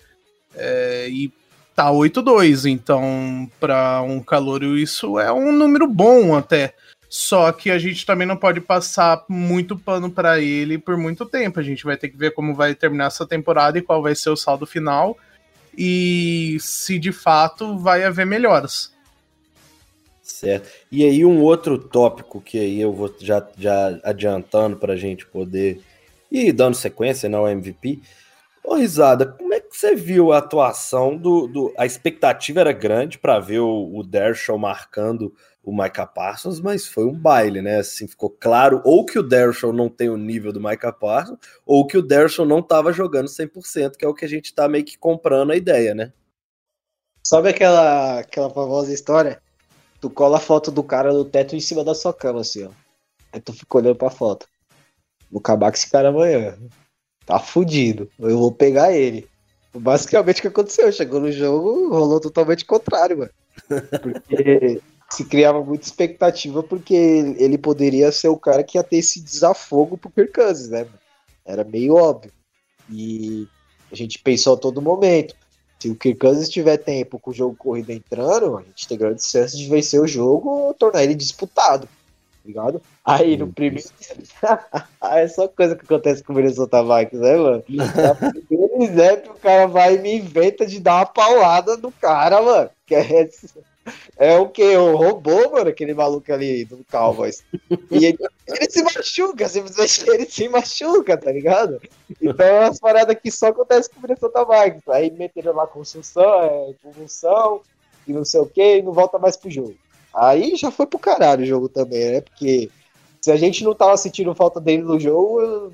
É, 0.55 1.09
e 1.09 1.33
tá 1.75 1.91
8-2, 1.91 2.71
então 2.71 3.51
para 3.59 4.03
um 4.03 4.21
calouro 4.21 4.77
isso 4.77 5.19
é 5.19 5.33
um 5.33 5.51
número 5.51 5.89
bom 5.89 6.37
até. 6.37 6.75
Só 7.15 7.53
que 7.53 7.71
a 7.71 7.79
gente 7.79 8.07
também 8.07 8.27
não 8.27 8.39
pode 8.39 8.59
passar 8.59 9.23
muito 9.29 9.77
pano 9.77 10.11
para 10.11 10.41
ele 10.41 10.79
por 10.79 10.97
muito 10.97 11.27
tempo. 11.27 11.61
A 11.61 11.63
gente 11.63 11.85
vai 11.85 11.95
ter 11.95 12.09
que 12.09 12.17
ver 12.17 12.31
como 12.31 12.55
vai 12.55 12.75
terminar 12.75 13.09
essa 13.09 13.27
temporada 13.27 13.79
e 13.79 13.83
qual 13.83 14.01
vai 14.01 14.15
ser 14.15 14.31
o 14.31 14.37
saldo 14.37 14.65
final 14.65 15.19
e 15.77 16.57
se 16.59 16.99
de 16.99 17.13
fato 17.13 17.77
vai 17.77 18.03
haver 18.03 18.25
melhoras. 18.25 18.91
Certo. 20.23 20.71
E 20.91 21.05
aí 21.05 21.23
um 21.23 21.43
outro 21.43 21.77
tópico 21.77 22.41
que 22.41 22.59
aí 22.59 22.81
eu 22.81 22.95
vou 22.95 23.15
já, 23.21 23.47
já 23.59 24.01
adiantando 24.03 24.79
para 24.79 24.95
a 24.95 24.97
gente 24.97 25.27
poder 25.27 25.83
ir 26.31 26.51
dando 26.51 26.75
sequência 26.75 27.29
ao 27.37 27.45
né, 27.45 27.53
MVP. 27.53 28.01
Ô, 28.65 28.75
Risada, 28.75 29.27
como 29.27 29.53
é 29.53 29.61
que 29.61 29.77
você 29.77 29.95
viu 29.95 30.33
a 30.33 30.39
atuação 30.39 31.17
do. 31.17 31.49
do 31.49 31.75
a 31.77 31.85
expectativa 31.85 32.61
era 32.61 32.73
grande 32.73 33.19
para 33.19 33.41
ver 33.41 33.59
o, 33.59 34.01
o 34.01 34.59
marcando 34.59 35.35
o 35.65 35.73
Micah 35.73 36.07
Parsons, 36.07 36.61
mas 36.61 36.87
foi 36.87 37.05
um 37.05 37.15
baile, 37.15 37.63
né? 37.63 37.79
Assim, 37.79 38.09
ficou 38.09 38.29
claro 38.29 38.83
ou 38.85 39.07
que 39.07 39.19
o 39.19 39.23
Dershall 39.23 39.73
não 39.73 39.89
tem 39.89 40.09
o 40.09 40.17
nível 40.17 40.53
do 40.53 40.61
Micah 40.61 40.93
Parsons, 40.93 41.39
ou 41.65 41.87
que 41.87 41.97
o 41.97 42.03
Dershall 42.03 42.47
não 42.47 42.59
estava 42.59 42.93
jogando 42.93 43.29
100%, 43.29 43.97
que 43.97 44.05
é 44.05 44.09
o 44.09 44.15
que 44.15 44.25
a 44.25 44.29
gente 44.29 44.47
está 44.47 44.69
meio 44.69 44.85
que 44.85 44.99
comprando 44.99 45.53
a 45.53 45.57
ideia, 45.57 45.95
né? 45.95 46.13
Sabe 47.25 47.49
aquela, 47.49 48.19
aquela 48.19 48.51
famosa 48.51 48.93
história? 48.93 49.41
Tu 50.01 50.11
cola 50.11 50.39
a 50.39 50.41
foto 50.41 50.73
do 50.73 50.83
cara 50.83 51.13
no 51.13 51.25
teto 51.25 51.55
em 51.55 51.61
cima 51.61 51.85
da 51.85 51.95
sua 51.95 52.13
cama, 52.13 52.41
assim, 52.41 52.65
ó. 52.65 52.71
Aí 53.33 53.41
tu 53.41 53.53
fica 53.53 53.79
olhando 53.79 53.97
pra 53.97 54.11
foto. 54.11 54.49
Vou 55.31 55.39
acabar 55.39 55.71
com 55.71 55.77
esse 55.77 55.89
cara 55.89 56.09
amanhã. 56.09 56.59
Tá 57.27 57.39
fudido. 57.39 58.11
Eu 58.19 58.39
vou 58.39 58.53
pegar 58.53 58.93
ele. 58.93 59.29
Basicamente 59.75 60.39
o 60.39 60.43
que 60.43 60.49
aconteceu. 60.49 60.93
Chegou 60.93 61.21
no 61.21 61.33
jogo, 61.33 61.89
rolou 61.89 62.21
totalmente 62.21 62.65
contrário, 62.65 63.19
mano. 63.19 63.31
Porque 64.03 64.81
se 65.11 65.25
criava 65.25 65.63
muita 65.63 65.87
expectativa 65.87 66.63
porque 66.63 66.95
ele 67.39 67.59
poderia 67.59 68.11
ser 68.11 68.29
o 68.29 68.39
cara 68.39 68.63
que 68.63 68.79
ia 68.79 68.83
ter 68.83 68.97
esse 68.97 69.21
desafogo 69.21 69.97
pro 69.97 70.11
Kirk 70.11 70.33
Cousins, 70.33 70.69
né? 70.69 70.87
Era 71.45 71.65
meio 71.65 71.95
óbvio. 71.95 72.33
E 72.91 73.47
a 73.91 73.95
gente 73.95 74.19
pensou 74.19 74.55
a 74.55 74.59
todo 74.59 74.83
momento. 74.83 75.35
Se 75.79 75.91
o 75.91 75.97
Kirk 75.97 76.19
Cousins 76.19 76.49
tiver 76.49 76.77
tempo 76.77 77.19
com 77.19 77.31
o 77.31 77.35
jogo 77.35 77.57
corrido 77.57 77.91
entrando, 77.91 78.57
a 78.57 78.63
gente 78.63 78.87
tem 78.87 78.97
grandes 78.97 79.27
chances 79.27 79.59
de 79.59 79.69
vencer 79.69 80.01
o 80.01 80.07
jogo 80.07 80.49
ou 80.49 80.75
tornar 80.75 81.03
ele 81.03 81.15
disputado. 81.15 81.89
Tá 82.43 82.49
ligado? 82.49 82.83
Aí 83.05 83.37
no 83.37 83.53
primeiro. 83.53 83.89
é 85.03 85.29
só 85.29 85.47
coisa 85.47 85.77
que 85.77 85.85
acontece 85.85 86.25
com 86.25 86.33
o 86.33 86.37
Minnesota 86.37 86.83
Vikings, 86.83 87.23
né, 87.23 87.37
mano? 87.37 87.65
No 88.33 88.43
primeiro 88.43 88.83
snap, 88.83 89.27
o 89.29 89.35
cara 89.35 89.67
vai 89.67 89.95
e 89.95 89.99
me 89.99 90.17
inventa 90.17 90.67
de 90.67 90.81
dar 90.81 90.97
uma 90.97 91.07
paulada 91.07 91.77
no 91.77 91.93
cara, 91.93 92.43
mano. 92.43 92.71
Que 92.85 92.97
é 92.97 93.29
é 94.17 94.39
o 94.39 94.49
que? 94.49 94.77
O 94.77 94.97
robô, 94.97 95.51
mano, 95.51 95.69
aquele 95.69 95.93
maluco 95.95 96.33
ali 96.33 96.65
do 96.65 96.85
Cowboys. 96.91 97.43
E 97.91 98.07
ele, 98.07 98.19
ele, 98.47 98.71
se 98.71 98.83
machuca, 98.83 99.49
simplesmente 99.49 100.05
ele 100.11 100.27
se 100.27 100.49
machuca, 100.49 101.17
tá 101.17 101.33
ligado? 101.33 101.81
Então 102.21 102.47
é 102.47 102.61
umas 102.61 102.79
paradas 102.79 103.17
que 103.21 103.31
só 103.31 103.49
acontece 103.49 103.91
com 103.91 103.99
o 103.99 104.03
Minnesota 104.03 104.45
Vikings. 104.45 104.91
Aí 104.91 105.11
meteram 105.11 105.55
lá 105.55 105.67
construção, 105.67 106.45
é, 106.45 106.75
convulsão, 106.83 107.61
e 108.07 108.13
não 108.13 108.25
sei 108.25 108.41
o 108.41 108.47
que, 108.47 108.79
e 108.79 108.83
não 108.83 108.93
volta 108.93 109.19
mais 109.19 109.37
pro 109.37 109.51
jogo. 109.51 109.75
Aí 110.15 110.57
já 110.57 110.71
foi 110.71 110.87
pro 110.87 110.99
caralho 110.99 111.43
o 111.43 111.47
jogo 111.47 111.69
também, 111.69 112.13
né? 112.13 112.21
Porque 112.21 112.71
se 113.21 113.31
a 113.31 113.37
gente 113.37 113.65
não 113.65 113.75
tava 113.75 113.97
sentindo 113.97 114.35
falta 114.35 114.61
dele 114.61 114.83
no 114.83 114.99
jogo, 114.99 115.73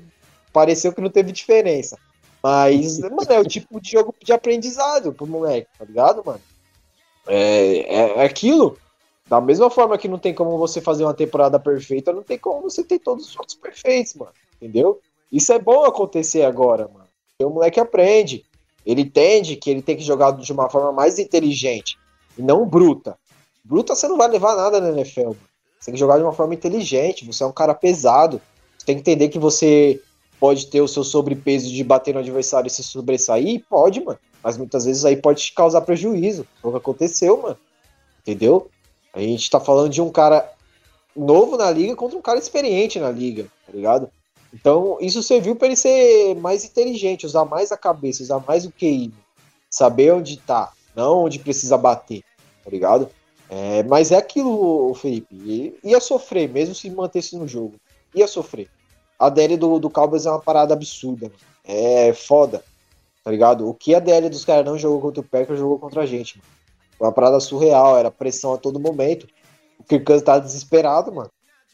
pareceu 0.53 0.93
que 0.93 1.01
não 1.01 1.09
teve 1.09 1.31
diferença. 1.31 1.97
Mas, 2.41 2.99
mano, 3.09 3.25
é 3.29 3.39
o 3.39 3.45
tipo 3.45 3.81
de 3.81 3.91
jogo 3.91 4.13
de 4.23 4.31
aprendizado 4.31 5.13
pro 5.13 5.27
moleque, 5.27 5.67
tá 5.77 5.85
ligado, 5.85 6.23
mano? 6.25 6.41
É, 7.27 7.79
é, 7.79 8.17
é 8.19 8.23
aquilo. 8.23 8.77
Da 9.27 9.39
mesma 9.39 9.69
forma 9.69 9.97
que 9.97 10.07
não 10.07 10.17
tem 10.17 10.33
como 10.33 10.57
você 10.57 10.81
fazer 10.81 11.03
uma 11.03 11.13
temporada 11.13 11.59
perfeita, 11.59 12.11
não 12.11 12.23
tem 12.23 12.37
como 12.37 12.61
você 12.61 12.83
ter 12.83 12.97
todos 12.99 13.27
os 13.27 13.31
jogos 13.31 13.53
perfeitos, 13.53 14.15
mano. 14.15 14.31
Entendeu? 14.55 14.99
Isso 15.31 15.53
é 15.53 15.59
bom 15.59 15.85
acontecer 15.85 16.43
agora, 16.43 16.87
mano. 16.87 17.07
Porque 17.27 17.45
o 17.45 17.49
moleque 17.53 17.79
aprende. 17.79 18.43
Ele 18.85 19.01
entende 19.01 19.55
que 19.55 19.69
ele 19.69 19.81
tem 19.81 19.95
que 19.95 20.03
jogar 20.03 20.31
de 20.31 20.51
uma 20.51 20.69
forma 20.69 20.91
mais 20.91 21.19
inteligente 21.19 21.97
e 22.37 22.41
não 22.41 22.65
bruta. 22.65 23.17
Bruta 23.69 23.93
você 23.93 24.07
não 24.07 24.17
vai 24.17 24.27
levar 24.27 24.55
nada 24.55 24.81
na 24.81 24.89
NFL, 24.89 25.25
mano. 25.25 25.37
Você 25.79 25.85
tem 25.85 25.93
que 25.93 25.99
jogar 25.99 26.17
de 26.17 26.23
uma 26.23 26.33
forma 26.33 26.55
inteligente. 26.55 27.23
Você 27.23 27.43
é 27.43 27.45
um 27.45 27.51
cara 27.51 27.75
pesado. 27.75 28.41
Você 28.75 28.83
tem 28.83 28.95
que 28.95 29.01
entender 29.01 29.29
que 29.29 29.37
você 29.37 30.01
pode 30.39 30.65
ter 30.67 30.81
o 30.81 30.87
seu 30.87 31.03
sobrepeso 31.03 31.69
de 31.69 31.83
bater 31.83 32.15
no 32.15 32.19
adversário 32.19 32.65
e 32.65 32.71
se 32.71 32.81
sobressair. 32.81 33.63
Pode, 33.69 34.03
mano. 34.03 34.17
Mas 34.43 34.57
muitas 34.57 34.85
vezes 34.85 35.05
aí 35.05 35.15
pode 35.15 35.43
te 35.43 35.53
causar 35.53 35.81
prejuízo. 35.81 36.47
Foi 36.59 36.69
o 36.69 36.73
que 36.73 36.79
aconteceu, 36.79 37.39
mano. 37.39 37.57
Entendeu? 38.21 38.71
A 39.13 39.19
gente 39.19 39.47
tá 39.47 39.59
falando 39.59 39.89
de 39.91 40.01
um 40.01 40.09
cara 40.09 40.51
novo 41.15 41.55
na 41.55 41.69
liga 41.69 41.95
contra 41.95 42.17
um 42.17 42.21
cara 42.23 42.39
experiente 42.39 42.99
na 42.99 43.11
liga, 43.11 43.45
tá 43.67 43.71
ligado? 43.71 44.09
Então, 44.51 44.97
isso 44.99 45.21
serviu 45.21 45.55
para 45.55 45.67
ele 45.67 45.75
ser 45.75 46.35
mais 46.35 46.65
inteligente, 46.65 47.25
usar 47.25 47.45
mais 47.45 47.71
a 47.71 47.77
cabeça, 47.77 48.23
usar 48.23 48.43
mais 48.47 48.65
o 48.65 48.71
QI, 48.71 49.13
saber 49.69 50.11
onde 50.11 50.37
tá, 50.37 50.71
não 50.95 51.25
onde 51.25 51.37
precisa 51.37 51.77
bater, 51.77 52.23
tá 52.63 52.71
ligado? 52.71 53.09
É, 53.49 53.83
mas 53.83 54.11
é 54.11 54.17
aquilo, 54.17 54.93
Felipe, 54.93 55.75
ia 55.83 55.99
sofrer, 55.99 56.47
mesmo 56.47 56.75
se 56.75 56.89
mantesse 56.89 57.35
no 57.35 57.47
jogo, 57.47 57.75
ia 58.13 58.27
sofrer. 58.27 58.69
A 59.17 59.27
DL 59.27 59.57
do, 59.57 59.79
do 59.79 59.89
Cowboys 59.89 60.25
é 60.25 60.29
uma 60.29 60.39
parada 60.39 60.73
absurda, 60.73 61.27
mano. 61.27 61.39
é 61.65 62.13
foda 62.13 62.63
tá 63.29 63.31
ligado? 63.31 63.69
O 63.69 63.75
que 63.75 63.93
a 63.93 63.99
DL 63.99 64.27
dos 64.27 64.43
caras 64.43 64.65
não 64.65 64.75
jogou 64.75 64.99
contra 65.01 65.21
o 65.21 65.23
Packers, 65.23 65.59
jogou 65.59 65.77
contra 65.77 66.01
a 66.01 66.05
gente, 66.05 66.37
mano. 66.37 66.49
Foi 66.97 67.07
uma 67.07 67.13
parada 67.13 67.39
surreal, 67.39 67.95
era 67.95 68.09
pressão 68.09 68.53
a 68.53 68.57
todo 68.57 68.79
momento. 68.79 69.27
O 69.79 69.83
Kirk 69.83 70.03
Cousins 70.03 70.25
tava 70.25 70.41
desesperado, 70.41 71.13
mano. 71.13 71.29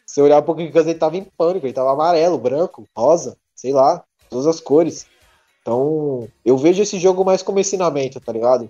Se 0.05 0.21
olhar 0.21 0.41
pro 0.41 0.53
Kirk 0.53 0.73
Cousins, 0.73 0.91
ele 0.91 0.99
tava 0.99 1.15
em 1.15 1.23
pânico, 1.23 1.65
ele 1.65 1.73
tava 1.73 1.93
amarelo, 1.93 2.37
branco, 2.37 2.85
rosa, 2.95 3.37
sei 3.55 3.71
lá, 3.71 4.03
todas 4.29 4.45
as 4.45 4.59
cores. 4.59 5.07
Então, 5.61 6.27
eu 6.43 6.57
vejo 6.57 6.83
esse 6.83 6.99
jogo 6.99 7.23
mais 7.23 7.41
como 7.41 7.59
ensinamento, 7.59 8.19
tá 8.19 8.33
ligado? 8.33 8.69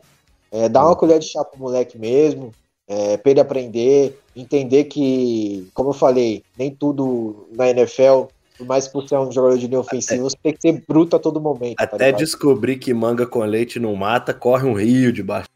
É, 0.52 0.70
dar 0.70 0.86
uma 0.86 0.96
colher 0.96 1.20
de 1.20 1.26
chá 1.26 1.44
pro 1.44 1.60
moleque 1.60 1.98
mesmo, 1.98 2.52
é, 2.88 3.18
pra 3.18 3.32
ele 3.32 3.40
aprender, 3.40 4.20
entender 4.36 4.86
que, 4.86 5.68
como 5.74 5.90
eu 5.90 5.94
falei, 5.94 6.44
nem 6.58 6.72
tudo 6.72 7.48
na 7.52 7.70
NFL 7.70 8.28
por 8.58 8.66
mais 8.66 8.88
que 8.88 8.94
você 8.94 9.16
é 9.16 9.20
um 9.20 9.32
jogador 9.32 9.58
de 9.58 9.68
linha 9.68 9.80
ofensiva, 9.80 10.24
você 10.24 10.38
tem 10.42 10.54
que 10.54 10.62
ser 10.62 10.84
bruto 10.88 11.16
a 11.16 11.20
todo 11.20 11.42
momento. 11.42 11.76
Tá 11.76 11.84
Até 11.84 12.12
tá 12.12 12.18
descobrir 12.18 12.78
que 12.78 12.94
manga 12.94 13.26
com 13.26 13.40
leite 13.40 13.80
não 13.80 13.96
mata, 13.96 14.34
corre 14.34 14.66
um 14.68 14.74
rio 14.74 15.12
debaixo. 15.12 15.50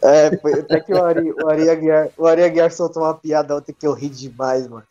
É, 0.00 0.36
foi 0.38 0.54
até 0.54 0.80
que 0.80 0.92
o 0.92 1.04
Ari, 1.04 1.32
o 1.32 1.48
Ari, 1.48 1.68
Aguiar, 1.68 2.08
o 2.16 2.26
Ari 2.26 2.42
Aguiar 2.44 2.72
soltou 2.72 3.02
uma 3.02 3.14
piada 3.14 3.56
ontem 3.56 3.74
que 3.78 3.86
eu 3.86 3.92
ri 3.92 4.08
demais, 4.08 4.68
mano. 4.68 4.84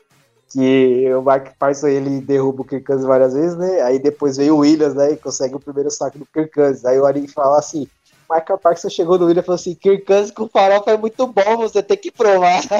Que 0.51 1.13
o 1.13 1.21
Mark 1.21 1.57
Parson 1.57 1.87
ele 1.87 2.21
derruba 2.21 2.61
o 2.61 2.65
Kirk 2.65 2.95
várias 3.03 3.33
vezes, 3.33 3.57
né? 3.57 3.81
Aí 3.81 3.99
depois 3.99 4.37
veio 4.37 4.55
o 4.55 4.59
Williams, 4.59 4.93
né? 4.93 5.11
E 5.11 5.17
consegue 5.17 5.55
o 5.55 5.59
primeiro 5.59 5.91
saque 5.91 6.17
do 6.17 6.25
Kirk. 6.25 6.53
Aí 6.85 6.99
o 6.99 7.05
Ari 7.05 7.27
fala 7.27 7.59
assim: 7.59 7.87
Michael 8.29 8.59
Parkinson 8.59 8.89
chegou 8.89 9.17
no 9.17 9.25
William 9.25 9.41
e 9.41 9.45
falou 9.45 9.55
assim: 9.55 9.73
Kirk 9.75 10.05
Cousins 10.05 10.31
com 10.31 10.47
farofa 10.47 10.91
é 10.91 10.97
muito 10.97 11.25
bom, 11.27 11.57
você 11.57 11.81
tem 11.81 11.97
que 11.97 12.11
provar. 12.11 12.61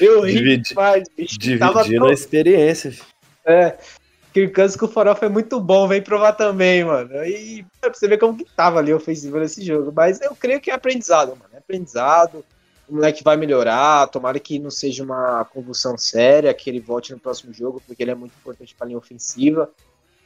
Eu 0.00 0.22
ri 0.22 0.34
Dividi, 0.34 0.68
demais, 0.68 1.08
bicho. 1.16 1.38
Dividindo 1.38 2.06
a 2.06 2.12
experiência. 2.12 2.94
É, 3.44 3.76
Kirk 4.32 4.54
Cousins 4.54 4.76
com 4.76 4.88
farofa 4.88 5.26
é 5.26 5.28
muito 5.28 5.60
bom, 5.60 5.88
vem 5.88 6.02
provar 6.02 6.32
também, 6.32 6.84
mano. 6.84 7.24
E 7.24 7.64
pra 7.80 7.92
você 7.92 8.06
ver 8.08 8.18
como 8.18 8.36
que 8.36 8.44
tava 8.44 8.78
ali 8.78 8.92
ofensivo 8.92 9.38
nesse 9.38 9.64
jogo. 9.64 9.92
Mas 9.94 10.20
eu 10.20 10.34
creio 10.36 10.60
que 10.60 10.70
é 10.70 10.74
aprendizado, 10.74 11.30
mano. 11.30 11.50
É 11.52 11.58
aprendizado. 11.58 12.44
O 12.88 12.94
moleque 12.94 13.24
vai 13.24 13.36
melhorar. 13.36 14.06
Tomara 14.08 14.38
que 14.38 14.58
não 14.58 14.70
seja 14.70 15.02
uma 15.02 15.44
convulsão 15.46 15.96
séria, 15.98 16.52
que 16.54 16.68
ele 16.68 16.80
volte 16.80 17.12
no 17.12 17.18
próximo 17.18 17.52
jogo, 17.52 17.82
porque 17.86 18.02
ele 18.02 18.10
é 18.10 18.14
muito 18.14 18.34
importante 18.38 18.74
pra 18.74 18.86
linha 18.86 18.98
ofensiva. 18.98 19.70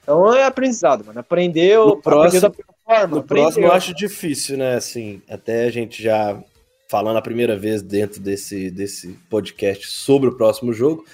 Então 0.07 0.33
é 0.33 0.45
aprendizado, 0.45 1.05
mano. 1.05 1.19
Aprendeu, 1.19 1.89
no 1.89 2.01
próximo, 2.01 2.47
aprendeu 2.47 2.77
forma. 2.87 3.17
No 3.17 3.23
próximo 3.25 3.67
eu 3.67 3.73
acho 3.73 3.93
difícil, 3.93 4.57
né? 4.57 4.77
Assim, 4.77 5.21
até 5.29 5.65
a 5.65 5.71
gente 5.71 6.01
já 6.01 6.41
falando 6.89 7.17
a 7.17 7.23
primeira 7.23 7.57
vez 7.57 7.83
dentro 7.83 8.21
desse, 8.21 8.71
desse 8.71 9.09
podcast 9.29 9.89
sobre 9.89 10.29
o 10.29 10.37
próximo 10.37 10.73
jogo. 10.73 11.05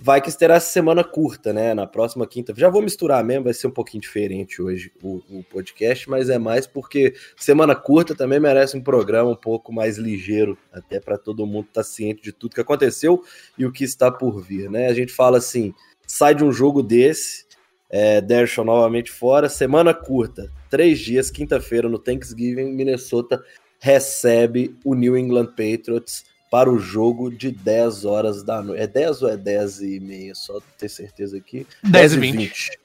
Vai 0.00 0.22
que 0.22 0.30
terá 0.34 0.60
semana 0.60 1.02
curta, 1.02 1.52
né? 1.52 1.74
Na 1.74 1.86
próxima 1.86 2.26
quinta. 2.26 2.54
Já 2.56 2.70
vou 2.70 2.80
misturar 2.80 3.22
mesmo, 3.22 3.44
vai 3.44 3.52
ser 3.52 3.66
um 3.66 3.72
pouquinho 3.72 4.00
diferente 4.00 4.62
hoje 4.62 4.92
o, 5.02 5.20
o 5.28 5.44
podcast, 5.50 6.08
mas 6.08 6.30
é 6.30 6.38
mais 6.38 6.66
porque 6.66 7.14
semana 7.36 7.74
curta 7.74 8.14
também 8.14 8.38
merece 8.38 8.76
um 8.76 8.80
programa 8.80 9.28
um 9.28 9.36
pouco 9.36 9.72
mais 9.72 9.98
ligeiro, 9.98 10.56
até 10.72 11.00
para 11.00 11.18
todo 11.18 11.44
mundo 11.44 11.66
estar 11.66 11.82
tá 11.82 11.84
ciente 11.84 12.22
de 12.22 12.32
tudo 12.32 12.54
que 12.54 12.60
aconteceu 12.60 13.22
e 13.58 13.66
o 13.66 13.72
que 13.72 13.82
está 13.82 14.10
por 14.10 14.40
vir, 14.40 14.70
né? 14.70 14.86
A 14.86 14.94
gente 14.94 15.12
fala 15.12 15.38
assim: 15.38 15.74
sai 16.06 16.32
de 16.32 16.44
um 16.44 16.52
jogo 16.52 16.80
desse, 16.80 17.47
é, 17.90 18.20
Dershon 18.20 18.64
novamente 18.64 19.10
fora, 19.10 19.48
semana 19.48 19.94
curta, 19.94 20.50
três 20.70 20.98
dias, 20.98 21.30
quinta-feira 21.30 21.88
no 21.88 21.98
Thanksgiving, 21.98 22.72
Minnesota 22.72 23.42
recebe 23.80 24.76
o 24.84 24.94
New 24.94 25.16
England 25.16 25.48
Patriots 25.48 26.24
para 26.50 26.70
o 26.70 26.78
jogo 26.78 27.30
de 27.30 27.50
10 27.50 28.04
horas 28.04 28.42
da 28.42 28.62
noite. 28.62 28.82
É 28.82 28.86
10 28.86 29.22
ou 29.22 29.28
é 29.28 29.36
10 29.36 29.80
e 29.82 30.00
meia? 30.00 30.34
Só 30.34 30.60
ter 30.78 30.88
certeza 30.88 31.36
aqui. 31.36 31.66
10, 31.82 31.92
10 31.92 32.12
e 32.12 32.18
20. 32.18 32.36
20. 32.36 32.78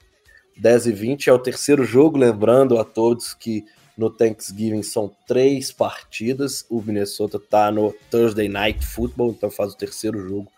10 0.56 0.86
e 0.86 0.92
20 0.92 1.30
é 1.30 1.32
o 1.32 1.38
terceiro 1.38 1.84
jogo, 1.84 2.16
lembrando 2.16 2.78
a 2.78 2.84
todos 2.84 3.34
que 3.34 3.64
no 3.96 4.10
Thanksgiving 4.10 4.82
são 4.82 5.10
três 5.26 5.72
partidas. 5.72 6.64
O 6.68 6.80
Minnesota 6.80 7.40
tá 7.40 7.70
no 7.70 7.92
Thursday 8.10 8.48
Night 8.48 8.84
Football, 8.84 9.30
então 9.30 9.50
faz 9.50 9.72
o 9.72 9.76
terceiro 9.76 10.20
jogo 10.28 10.50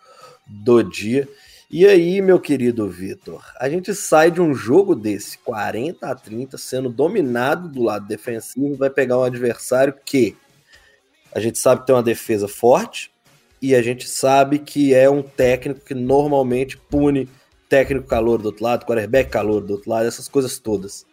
do 0.47 0.83
dia. 0.83 1.29
E 1.69 1.85
aí, 1.85 2.23
meu 2.23 2.39
querido 2.39 2.89
Vitor, 2.89 3.45
a 3.59 3.69
gente 3.69 3.93
sai 3.93 4.31
de 4.31 4.41
um 4.41 4.55
jogo 4.55 4.95
desse, 4.95 5.37
40 5.39 6.09
a 6.09 6.15
30, 6.15 6.57
sendo 6.57 6.89
dominado 6.89 7.69
do 7.69 7.83
lado 7.83 8.07
defensivo, 8.07 8.77
vai 8.77 8.89
pegar 8.89 9.19
um 9.19 9.25
adversário 9.25 9.93
que 10.05 10.37
a 11.35 11.41
gente 11.41 11.59
sabe 11.59 11.81
que 11.81 11.89
tem 11.89 11.97
uma 11.97 12.05
defesa 12.05 12.47
forte 12.47 13.11
e 13.61 13.75
a 13.75 13.83
gente 13.83 14.09
sabe 14.09 14.61
que 14.61 14.95
é 14.95 15.11
um 15.11 15.23
técnico 15.23 15.81
que 15.81 15.93
normalmente 15.93 16.77
pune 16.77 17.29
técnico 17.69 18.07
calor 18.07 18.41
do 18.41 18.47
outro 18.47 18.63
lado, 18.63 18.87
quarterback 18.87 19.29
calor 19.29 19.61
do 19.61 19.73
outro 19.73 19.91
lado, 19.91 20.07
essas 20.07 20.29
coisas 20.29 20.61
todas. 20.61 21.05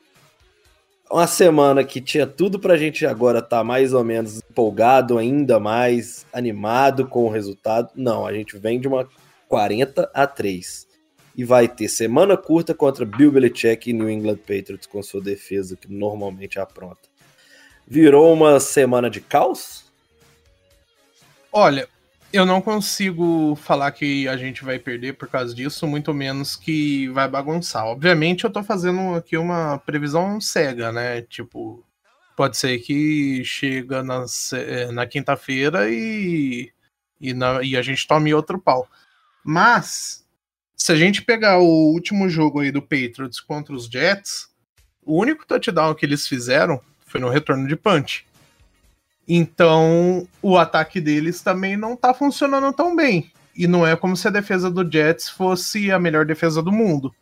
Uma 1.12 1.26
semana 1.26 1.84
que 1.84 2.00
tinha 2.00 2.28
tudo 2.28 2.60
pra 2.60 2.78
gente 2.78 3.08
agora 3.08 3.40
estar 3.40 3.58
tá 3.58 3.64
mais 3.64 3.92
ou 3.92 4.04
menos 4.04 4.38
empolgado, 4.38 5.18
ainda 5.18 5.60
mais 5.60 6.28
animado 6.32 7.08
com 7.08 7.26
o 7.26 7.30
resultado. 7.30 7.90
Não, 7.96 8.26
a 8.26 8.32
gente 8.32 8.56
vem 8.58 8.80
de 8.80 8.88
uma 8.88 9.08
40 9.54 10.10
a 10.16 10.26
3. 10.26 10.88
E 11.38 11.44
vai 11.44 11.68
ter 11.68 11.88
semana 11.88 12.36
curta 12.36 12.74
contra 12.74 13.06
Bill 13.06 13.32
Belichick 13.32 13.88
e 13.88 13.94
New 13.94 14.10
England 14.10 14.38
Patriots 14.38 14.88
com 14.88 15.04
sua 15.04 15.22
defesa, 15.22 15.76
que 15.76 15.94
normalmente 15.94 16.58
apronta. 16.58 17.08
Virou 17.88 18.34
uma 18.34 18.60
semana 18.60 19.12
de 19.12 19.22
caos? 19.22 19.86
Olha, 21.52 21.88
eu 22.32 22.48
não 22.48 22.64
consigo 22.64 23.56
falar 23.56 23.92
que 23.92 24.28
a 24.28 24.36
gente 24.38 24.64
vai 24.64 24.80
perder 24.80 25.14
por 25.14 25.28
causa 25.28 25.54
disso, 25.54 25.86
muito 25.86 26.12
menos 26.16 26.56
que 26.56 27.08
vai 27.10 27.28
bagunçar. 27.28 27.86
Obviamente, 27.86 28.46
eu 28.46 28.50
tô 28.50 28.64
fazendo 28.64 29.14
aqui 29.14 29.38
uma 29.38 29.78
previsão 29.86 30.42
cega, 30.42 30.92
né? 30.92 31.22
Tipo, 31.22 31.86
pode 32.36 32.58
ser 32.58 32.80
que 32.80 33.46
chega 33.46 34.02
na, 34.02 34.26
eh, 34.54 34.92
na 34.92 35.06
quinta-feira 35.06 35.92
e, 35.92 36.72
e, 37.22 37.36
e 37.64 37.78
a 37.78 37.82
gente 37.84 38.08
tome 38.08 38.34
outro 38.34 38.58
pau. 38.60 38.90
Mas, 39.44 40.24
se 40.76 40.92
a 40.92 40.96
gente 40.96 41.22
pegar 41.22 41.60
o 41.60 41.92
último 41.92 42.30
jogo 42.30 42.60
aí 42.60 42.72
do 42.72 42.82
Patriots 42.82 43.40
contra 43.40 43.74
os 43.74 43.86
Jets, 43.86 44.48
o 45.06 45.20
único 45.20 45.46
touchdown 45.46 45.94
que 45.96 46.06
eles 46.06 46.28
fizeram 46.28 46.80
foi 47.06 47.20
no 47.20 47.30
retorno 47.30 47.68
de 47.68 47.76
punch. 47.76 48.26
Então, 49.28 50.28
o 50.42 50.58
ataque 50.58 51.00
deles 51.00 51.42
também 51.42 51.78
não 51.78 51.96
tá 51.96 52.14
funcionando 52.14 52.74
tão 52.74 52.96
bem. 52.96 53.32
E 53.56 53.68
não 53.68 53.86
é 53.86 53.96
como 53.96 54.18
se 54.18 54.28
a 54.28 54.32
defesa 54.32 54.70
do 54.70 54.90
Jets 54.90 55.30
fosse 55.30 55.92
a 55.92 56.00
melhor 56.00 56.26
defesa 56.26 56.62
do 56.62 56.72
mundo. 56.72 57.14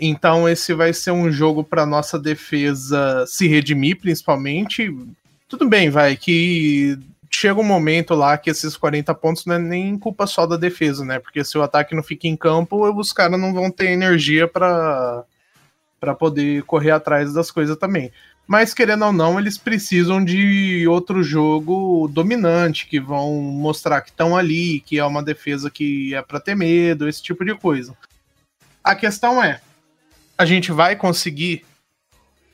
Então, 0.00 0.48
esse 0.48 0.74
vai 0.74 0.92
ser 0.92 1.12
um 1.12 1.30
jogo 1.30 1.62
para 1.62 1.86
nossa 1.86 2.18
defesa 2.18 3.24
se 3.26 3.46
redimir, 3.46 3.98
principalmente. 3.98 4.94
Tudo 5.48 5.68
bem, 5.68 5.88
vai, 5.88 6.16
que 6.16 6.98
chega 7.34 7.60
um 7.60 7.64
momento 7.64 8.14
lá 8.14 8.38
que 8.38 8.50
esses 8.50 8.76
40 8.76 9.14
pontos 9.14 9.44
não 9.46 9.56
é 9.56 9.58
nem 9.58 9.98
culpa 9.98 10.26
só 10.26 10.46
da 10.46 10.56
defesa, 10.56 11.04
né? 11.04 11.18
Porque 11.18 11.44
se 11.44 11.56
o 11.58 11.62
ataque 11.62 11.94
não 11.94 12.02
fica 12.02 12.26
em 12.26 12.36
campo, 12.36 12.88
os 12.98 13.12
caras 13.12 13.38
não 13.38 13.52
vão 13.52 13.70
ter 13.70 13.90
energia 13.90 14.48
para 14.48 15.24
para 16.00 16.14
poder 16.14 16.62
correr 16.64 16.90
atrás 16.90 17.32
das 17.32 17.50
coisas 17.50 17.78
também. 17.78 18.12
Mas 18.46 18.74
querendo 18.74 19.06
ou 19.06 19.12
não, 19.12 19.38
eles 19.38 19.56
precisam 19.56 20.22
de 20.22 20.86
outro 20.86 21.22
jogo 21.22 22.08
dominante 22.12 22.86
que 22.86 23.00
vão 23.00 23.32
mostrar 23.40 24.02
que 24.02 24.10
estão 24.10 24.36
ali, 24.36 24.80
que 24.80 24.98
é 24.98 25.04
uma 25.04 25.22
defesa 25.22 25.70
que 25.70 26.14
é 26.14 26.20
para 26.20 26.40
ter 26.40 26.54
medo, 26.54 27.08
esse 27.08 27.22
tipo 27.22 27.42
de 27.42 27.54
coisa. 27.54 27.96
A 28.82 28.94
questão 28.94 29.42
é, 29.42 29.62
a 30.36 30.44
gente 30.44 30.70
vai 30.70 30.94
conseguir 30.94 31.64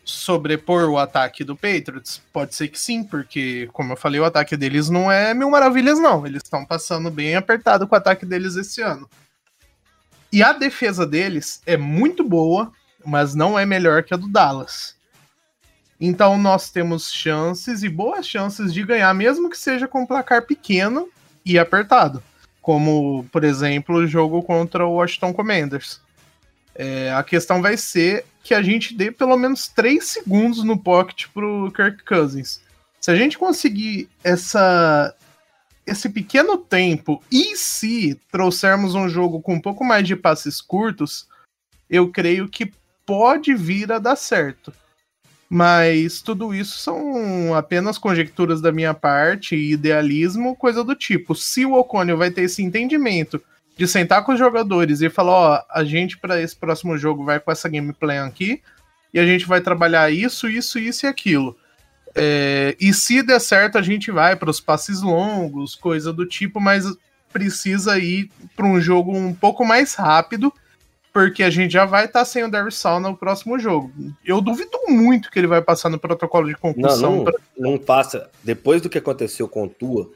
sobrepor 0.04 0.88
o 0.88 0.98
ataque 0.98 1.44
do 1.44 1.56
Patriots? 1.56 2.22
Pode 2.32 2.54
ser 2.54 2.68
que 2.68 2.78
sim, 2.78 3.02
porque, 3.04 3.68
como 3.72 3.92
eu 3.92 3.96
falei, 3.96 4.20
o 4.20 4.24
ataque 4.24 4.56
deles 4.56 4.88
não 4.88 5.10
é 5.10 5.34
mil 5.34 5.50
maravilhas, 5.50 5.98
não. 5.98 6.26
Eles 6.26 6.42
estão 6.42 6.64
passando 6.64 7.10
bem 7.10 7.36
apertado 7.36 7.86
com 7.86 7.94
o 7.94 7.98
ataque 7.98 8.26
deles 8.26 8.56
esse 8.56 8.80
ano. 8.82 9.08
E 10.32 10.42
a 10.42 10.52
defesa 10.52 11.06
deles 11.06 11.60
é 11.66 11.76
muito 11.76 12.22
boa, 12.22 12.72
mas 13.04 13.34
não 13.34 13.58
é 13.58 13.66
melhor 13.66 14.02
que 14.02 14.14
a 14.14 14.16
do 14.16 14.28
Dallas. 14.28 14.94
Então 16.00 16.38
nós 16.38 16.70
temos 16.70 17.12
chances 17.12 17.82
e 17.82 17.88
boas 17.88 18.26
chances 18.26 18.72
de 18.72 18.82
ganhar, 18.82 19.12
mesmo 19.12 19.50
que 19.50 19.58
seja 19.58 19.86
com 19.86 20.02
um 20.02 20.06
placar 20.06 20.46
pequeno 20.46 21.08
e 21.44 21.58
apertado. 21.58 22.22
Como, 22.62 23.26
por 23.32 23.44
exemplo, 23.44 23.96
o 23.96 24.06
jogo 24.06 24.42
contra 24.42 24.86
o 24.86 24.94
Washington 24.94 25.32
Commanders. 25.32 26.00
É, 26.74 27.12
a 27.12 27.22
questão 27.22 27.60
vai 27.60 27.76
ser 27.76 28.24
que 28.42 28.54
a 28.54 28.62
gente 28.62 28.94
dê 28.94 29.10
pelo 29.10 29.36
menos 29.36 29.68
3 29.68 30.02
segundos 30.02 30.64
no 30.64 30.78
pocket 30.78 31.26
pro 31.32 31.70
Kirk 31.74 32.04
Cousins. 32.04 32.60
Se 33.00 33.10
a 33.10 33.16
gente 33.16 33.38
conseguir 33.38 34.08
essa 34.22 35.14
esse 35.86 36.08
pequeno 36.08 36.56
tempo 36.56 37.22
e 37.32 37.56
se 37.56 38.14
trouxermos 38.30 38.94
um 38.94 39.08
jogo 39.08 39.40
com 39.40 39.54
um 39.54 39.60
pouco 39.60 39.84
mais 39.84 40.06
de 40.06 40.14
passes 40.14 40.60
curtos, 40.60 41.26
eu 41.88 42.08
creio 42.10 42.48
que 42.48 42.72
pode 43.04 43.54
vir 43.54 43.90
a 43.90 43.98
dar 43.98 44.14
certo. 44.14 44.72
Mas 45.48 46.22
tudo 46.22 46.54
isso 46.54 46.78
são 46.78 47.54
apenas 47.56 47.98
conjecturas 47.98 48.60
da 48.60 48.70
minha 48.70 48.94
parte, 48.94 49.56
idealismo, 49.56 50.54
coisa 50.54 50.84
do 50.84 50.94
tipo. 50.94 51.34
Se 51.34 51.66
o 51.66 51.74
Ocônio 51.74 52.16
vai 52.16 52.30
ter 52.30 52.42
esse 52.42 52.62
entendimento 52.62 53.42
de 53.80 53.88
sentar 53.88 54.22
com 54.22 54.32
os 54.32 54.38
jogadores 54.38 55.00
e 55.00 55.08
falar, 55.08 55.32
ó, 55.32 55.64
a 55.70 55.82
gente 55.82 56.18
para 56.18 56.38
esse 56.38 56.54
próximo 56.54 56.98
jogo 56.98 57.24
vai 57.24 57.40
com 57.40 57.50
essa 57.50 57.66
gameplay 57.66 58.18
aqui 58.18 58.60
e 59.10 59.18
a 59.18 59.24
gente 59.24 59.46
vai 59.46 59.62
trabalhar 59.62 60.10
isso, 60.10 60.46
isso, 60.50 60.78
isso 60.78 61.06
e 61.06 61.08
aquilo. 61.08 61.56
É, 62.14 62.76
e 62.78 62.92
se 62.92 63.22
der 63.22 63.40
certo, 63.40 63.78
a 63.78 63.82
gente 63.82 64.10
vai 64.10 64.36
para 64.36 64.50
os 64.50 64.60
passes 64.60 65.00
longos, 65.00 65.74
coisa 65.74 66.12
do 66.12 66.26
tipo, 66.26 66.60
mas 66.60 66.84
precisa 67.32 67.98
ir 67.98 68.30
para 68.54 68.66
um 68.66 68.78
jogo 68.78 69.16
um 69.16 69.32
pouco 69.32 69.64
mais 69.64 69.94
rápido, 69.94 70.52
porque 71.10 71.42
a 71.42 71.48
gente 71.48 71.72
já 71.72 71.86
vai 71.86 72.04
estar 72.04 72.18
tá 72.18 72.24
sem 72.26 72.44
o 72.44 72.50
Darius 72.50 72.76
Sal 72.76 73.00
no 73.00 73.16
próximo 73.16 73.58
jogo. 73.58 73.90
Eu 74.22 74.42
duvido 74.42 74.78
muito 74.88 75.30
que 75.30 75.38
ele 75.38 75.46
vai 75.46 75.62
passar 75.62 75.88
no 75.88 75.98
protocolo 75.98 76.48
de 76.48 76.54
concussão. 76.54 77.00
Não, 77.00 77.16
não, 77.16 77.24
pra... 77.24 77.34
não 77.56 77.78
passa. 77.78 78.28
Depois 78.44 78.82
do 78.82 78.90
que 78.90 78.98
aconteceu 78.98 79.48
com 79.48 79.64
o 79.64 79.68
Tua, 79.70 80.10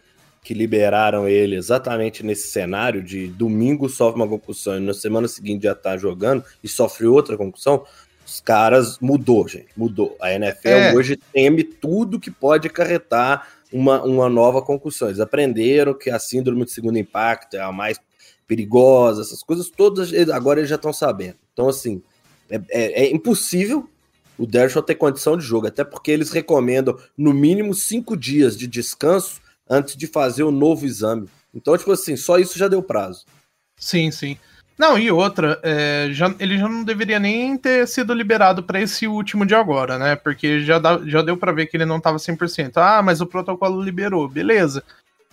que 0.45 0.53
liberaram 0.53 1.27
ele 1.27 1.57
exatamente 1.57 2.23
nesse 2.23 2.49
cenário 2.49 3.03
de 3.03 3.27
domingo 3.29 3.89
sofre 3.89 4.21
uma 4.21 4.29
concussão 4.29 4.77
e 4.77 4.81
na 4.81 4.93
semana 4.93 5.27
seguinte 5.27 5.63
já 5.63 5.75
tá 5.75 5.97
jogando 5.97 6.45
e 6.63 6.69
sofre 6.69 7.07
outra 7.07 7.35
concussão, 7.35 7.85
os 8.27 8.41
caras 8.41 8.99
mudou, 8.99 9.49
gente, 9.49 9.69
mudou. 9.75 10.15
A 10.21 10.33
NFL 10.33 10.69
é. 10.69 10.95
hoje 10.95 11.17
teme 11.33 11.65
tudo 11.65 12.21
que 12.21 12.31
pode 12.31 12.69
acarretar 12.69 13.49
uma, 13.73 14.03
uma 14.03 14.29
nova 14.29 14.61
concussão. 14.61 15.09
Eles 15.09 15.21
aprenderam 15.21 15.95
que 15.95 16.11
a 16.11 16.19
síndrome 16.19 16.67
de 16.67 16.73
segundo 16.73 16.99
impacto 16.99 17.57
é 17.57 17.61
a 17.61 17.73
mais 17.73 17.99
perigosa, 18.47 19.23
essas 19.23 19.43
coisas 19.43 19.71
todas 19.71 20.13
agora 20.31 20.61
eles 20.61 20.69
já 20.69 20.77
estão 20.77 20.93
sabendo. 20.93 21.37
Então, 21.55 21.71
assim, 21.71 22.03
é, 22.51 22.61
é, 22.69 23.05
é 23.05 23.13
impossível 23.13 23.89
o 24.37 24.47
Dershot 24.47 24.85
ter 24.85 24.97
condição 24.97 25.39
de 25.39 25.45
jogo, 25.45 25.69
até 25.69 25.85
porque 25.85 26.11
eles 26.11 26.31
recomendam 26.31 26.99
no 27.17 27.33
mínimo 27.33 27.73
cinco 27.73 28.15
dias 28.15 28.59
de 28.59 28.67
descanso 28.67 29.41
antes 29.69 29.97
de 29.97 30.07
fazer 30.07 30.43
o 30.43 30.51
novo 30.51 30.85
exame. 30.87 31.29
Então, 31.55 31.77
tipo 31.77 31.93
assim, 31.93 32.17
só 32.17 32.39
isso 32.39 32.59
já 32.59 32.69
deu 32.69 32.83
prazo. 32.83 33.25
Sim, 33.77 34.11
sim. 34.11 34.39
Não, 34.77 34.99
e 34.99 35.09
outra, 35.11 35.61
é, 35.63 36.09
já, 36.11 36.35
ele 36.41 36.59
já 36.59 36.69
não 36.69 36.83
deveria 36.83 37.21
nem 37.21 37.57
ter 37.57 37.87
sido 37.87 38.13
liberado 38.13 38.63
para 38.63 38.81
esse 38.81 39.07
último 39.07 39.47
de 39.47 39.55
agora, 39.55 39.99
né? 39.99 40.17
Porque 40.17 40.65
já, 40.65 40.81
dá, 40.81 41.01
já 41.07 41.23
deu 41.23 41.37
para 41.37 41.53
ver 41.53 41.67
que 41.67 41.77
ele 41.77 41.85
não 41.85 42.01
tava 42.01 42.19
100%. 42.19 42.73
Ah, 42.77 43.01
mas 43.01 43.21
o 43.21 43.27
protocolo 43.27 43.81
liberou, 43.81 44.29
beleza. 44.29 44.83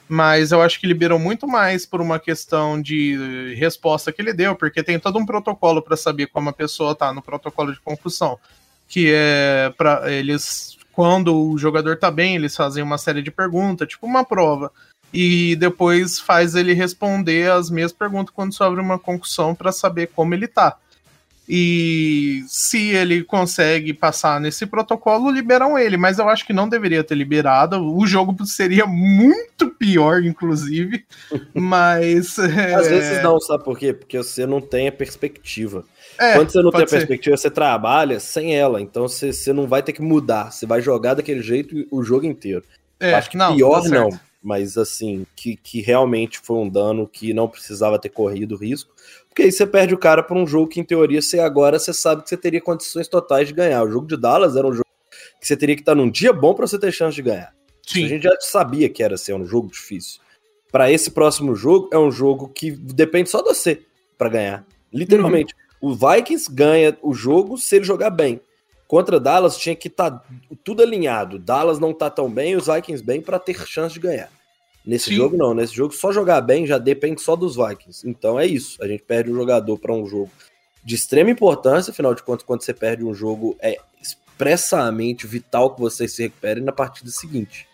Mas 0.08 0.52
eu 0.52 0.62
acho 0.62 0.80
que 0.80 0.86
liberou 0.86 1.18
muito 1.18 1.48
mais 1.48 1.86
por 1.86 2.02
uma 2.02 2.20
questão 2.20 2.80
de 2.80 3.56
resposta 3.58 4.12
que 4.12 4.22
ele 4.22 4.34
deu, 4.34 4.56
porque 4.56 4.84
tem 4.84 5.00
todo 5.00 5.18
um 5.18 5.26
protocolo 5.26 5.82
para 5.82 5.98
saber 5.98 6.28
como 6.28 6.50
a 6.50 6.54
pessoa 6.54 6.94
tá 6.94 7.12
no 7.12 7.22
protocolo 7.22 7.74
de 7.74 7.80
concussão, 7.80 8.38
que 8.88 9.12
é 9.12 9.74
para 9.76 10.12
eles 10.12 10.78
quando 10.94 11.50
o 11.50 11.58
jogador 11.58 11.98
tá 11.98 12.12
bem, 12.12 12.36
eles 12.36 12.56
fazem 12.56 12.84
uma 12.84 12.98
série 12.98 13.22
de 13.22 13.32
perguntas, 13.32 13.88
tipo 13.88 14.06
uma 14.06 14.24
prova. 14.24 14.72
E 15.14 15.56
depois 15.58 16.20
faz 16.20 16.56
ele 16.56 16.74
responder 16.74 17.52
as 17.52 17.70
mesmas 17.70 17.92
perguntas 17.92 18.34
quando 18.34 18.54
sofre 18.54 18.80
uma 18.80 18.98
concussão 18.98 19.54
para 19.54 19.72
saber 19.72 20.08
como 20.08 20.34
ele 20.34 20.48
tá. 20.48 20.78
E 21.54 22.46
se 22.48 22.92
ele 22.92 23.24
consegue 23.26 23.94
passar 23.94 24.40
nesse 24.40 24.66
protocolo, 24.66 25.30
liberam 25.30 25.78
ele. 25.78 25.98
Mas 25.98 26.18
eu 26.18 26.30
acho 26.30 26.46
que 26.46 26.54
não 26.54 26.70
deveria 26.70 27.04
ter 27.04 27.16
liberado. 27.16 27.94
O 27.94 28.08
jogo 28.08 28.46
seria 28.46 28.86
muito 28.86 29.70
pior, 29.72 30.24
inclusive. 30.24 31.04
mas. 31.54 32.40
Às 32.40 32.88
é... 32.88 32.90
vezes 32.90 33.24
não, 33.24 33.38
sabe 33.40 33.66
por 33.66 33.78
quê? 33.78 33.92
Porque 33.92 34.18
você 34.18 34.46
não 34.46 34.62
tem 34.62 34.88
a 34.88 34.94
perspectiva. 34.94 35.84
É, 36.18 36.34
Quando 36.34 36.52
você 36.52 36.62
não 36.62 36.72
tem 36.72 36.84
a 36.84 36.88
perspectiva, 36.88 37.38
você 37.38 37.50
trabalha 37.50 38.20
sem 38.20 38.56
ela. 38.56 38.82
Então 38.82 39.08
você, 39.08 39.34
você 39.34 39.52
não 39.52 39.68
vai 39.68 39.82
ter 39.82 39.94
que 39.94 40.02
mudar. 40.02 40.52
Você 40.52 40.66
vai 40.66 40.82
jogar 40.82 41.16
daquele 41.16 41.42
jeito 41.42 41.88
o 41.92 42.04
jogo 42.04 42.26
inteiro. 42.26 42.64
É, 43.00 43.14
acho 43.14 43.30
que 43.30 43.38
não, 43.38 43.56
pior 43.56 43.82
tá 43.82 43.90
não. 43.90 44.10
Mas 44.44 44.78
assim, 44.78 45.26
que, 45.36 45.56
que 45.56 45.82
realmente 45.82 46.40
foi 46.40 46.58
um 46.58 46.70
dano 46.70 47.08
que 47.08 47.34
não 47.34 47.48
precisava 47.48 48.00
ter 48.00 48.10
corrido 48.10 48.56
risco. 48.56 48.94
Porque 49.28 49.44
aí 49.44 49.52
você 49.52 49.66
perde 49.66 49.94
o 49.94 49.98
cara 49.98 50.22
por 50.22 50.36
um 50.36 50.46
jogo 50.46 50.68
que, 50.68 50.80
em 50.80 50.84
teoria, 50.84 51.22
você 51.22 51.40
agora 51.40 51.80
você 51.80 51.94
sabe 51.94 52.24
que 52.24 52.30
você 52.30 52.38
teria 52.38 52.60
condições 52.60 53.08
totais 53.08 53.48
de 53.48 53.54
ganhar. 53.54 53.84
O 53.84 53.92
jogo 53.92 54.08
de 54.08 54.18
Dallas 54.18 54.56
era 54.56 54.68
um 54.68 54.74
jogo 54.74 54.86
que 55.40 55.48
você 55.48 55.56
teria 55.56 55.76
que 55.76 55.82
estar 55.82 55.96
num 55.96 56.10
dia 56.10 56.34
bom 56.34 56.54
para 56.54 56.68
você 56.68 56.78
ter 56.78 56.92
chance 56.92 57.16
de 57.16 57.22
ganhar. 57.22 57.54
Sim. 57.86 58.06
A 58.06 58.08
gente 58.08 58.24
já 58.24 58.36
sabia 58.40 58.90
que 58.90 59.02
era 59.04 59.18
ser 59.18 59.34
um 59.34 59.46
jogo 59.46 59.70
difícil. 59.70 60.20
Para 60.72 60.92
esse 60.92 61.12
próximo 61.12 61.56
jogo, 61.56 61.90
é 61.92 61.98
um 61.98 62.12
jogo 62.12 62.48
que 62.50 62.72
depende 62.72 63.30
só 63.30 63.42
de 63.42 63.50
você 63.50 63.82
para 64.18 64.30
ganhar. 64.30 64.66
Literalmente. 64.94 65.56
O 65.82 65.96
Vikings 65.96 66.50
ganha 66.50 66.98
o 67.02 67.14
jogo 67.14 67.58
se 67.58 67.76
ele 67.76 67.86
jogar 67.86 68.12
bem. 68.12 68.40
Contra 68.88 69.20
Dallas 69.20 69.58
tinha 69.58 69.76
que 69.76 69.88
estar 69.88 70.12
tá 70.12 70.24
tudo 70.64 70.84
alinhado. 70.84 71.40
Dallas 71.40 71.80
não 71.80 71.94
tá 71.94 72.10
tão 72.10 72.30
bem, 72.30 72.56
os 72.56 72.68
Vikings 72.68 73.04
bem 73.04 73.22
para 73.22 73.40
ter 73.40 73.66
chance 73.66 73.94
de 73.94 74.00
ganhar. 74.00 74.30
Nesse 74.86 75.10
Sim. 75.10 75.16
jogo 75.16 75.38
não, 75.38 75.54
nesse 75.54 75.74
jogo 75.76 75.94
só 75.94 76.12
jogar 76.12 76.42
bem 76.42 76.66
já 76.66 76.78
depende 76.78 77.22
só 77.22 77.36
dos 77.36 77.56
Vikings. 77.56 78.08
Então 78.08 78.40
é 78.40 78.46
isso, 78.46 78.84
a 78.84 78.88
gente 78.88 79.04
perde 79.04 79.32
um 79.32 79.36
jogador 79.36 79.78
para 79.78 79.94
um 79.94 80.06
jogo 80.06 80.30
de 80.84 80.96
extrema 80.96 81.30
importância, 81.30 81.92
afinal 81.92 82.16
de 82.16 82.24
contas, 82.24 82.46
quando 82.46 82.64
você 82.64 82.74
perde 82.74 83.04
um 83.04 83.14
jogo 83.14 83.56
é 83.60 83.78
expressamente 84.02 85.28
vital 85.28 85.74
que 85.74 85.80
você 85.80 86.08
se 86.08 86.24
recupere 86.24 86.62
na 86.62 86.72
partida 86.72 87.10
seguinte. 87.12 87.68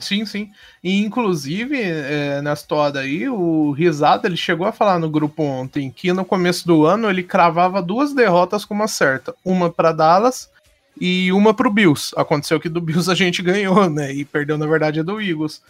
Sim, 0.00 0.24
sim. 0.24 0.50
E 0.82 1.02
inclusive, 1.02 1.80
é, 1.80 2.40
nessa 2.40 2.66
toada 2.66 3.00
aí, 3.00 3.28
o 3.28 3.70
Risada 3.72 4.26
ele 4.26 4.36
chegou 4.36 4.66
a 4.66 4.72
falar 4.72 4.98
no 4.98 5.10
grupo 5.10 5.42
ontem 5.42 5.90
que 5.90 6.12
no 6.12 6.24
começo 6.24 6.66
do 6.66 6.86
ano 6.86 7.08
ele 7.08 7.22
cravava 7.22 7.82
duas 7.82 8.14
derrotas 8.14 8.64
com 8.64 8.74
uma 8.74 8.88
certa. 8.88 9.34
Uma 9.44 9.70
para 9.70 9.92
Dallas 9.92 10.50
e 10.98 11.30
uma 11.32 11.52
pro 11.52 11.70
Bills. 11.70 12.12
Aconteceu 12.16 12.58
que 12.58 12.68
do 12.68 12.80
Bills 12.80 13.10
a 13.10 13.14
gente 13.14 13.40
ganhou, 13.42 13.88
né? 13.90 14.12
E 14.12 14.24
perdeu, 14.24 14.56
na 14.56 14.66
verdade, 14.66 15.00
a 15.00 15.02
do 15.02 15.20
Eagles. 15.20 15.62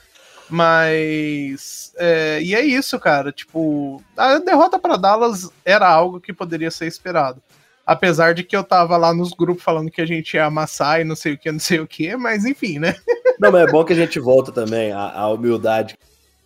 Mas. 0.49 1.93
é, 1.97 2.41
e 2.43 2.55
é 2.55 2.65
isso, 2.65 2.99
cara. 3.01 3.33
Tipo, 3.33 4.03
a 4.17 4.39
derrota 4.39 4.79
para 4.79 4.97
Dallas 4.97 5.51
era 5.65 5.89
algo 5.89 6.21
que 6.21 6.33
poderia 6.33 6.71
ser 6.71 6.87
esperado. 6.87 7.43
Apesar 7.87 8.33
de 8.35 8.43
que 8.43 8.57
eu 8.57 8.65
tava 8.65 8.97
lá 8.97 9.13
nos 9.13 9.33
grupos 9.33 9.63
falando 9.63 9.91
que 9.91 10.01
a 10.01 10.07
gente 10.07 10.35
ia 10.35 10.47
amassar 10.47 11.01
e 11.01 11.05
não 11.05 11.15
sei 11.15 11.35
o 11.35 11.39
que, 11.39 11.53
não 11.53 11.61
sei 11.61 11.81
o 11.81 11.87
que, 11.87 12.17
mas 12.17 12.45
enfim, 12.45 12.79
né? 12.79 12.95
Não, 13.39 13.53
mas 13.53 13.69
é 13.69 13.71
bom 13.71 13.85
que 13.85 13.93
a 13.93 13.97
gente 13.97 14.19
volta 14.19 14.51
também 14.51 14.93
à, 14.93 15.29
humildade. 15.29 15.99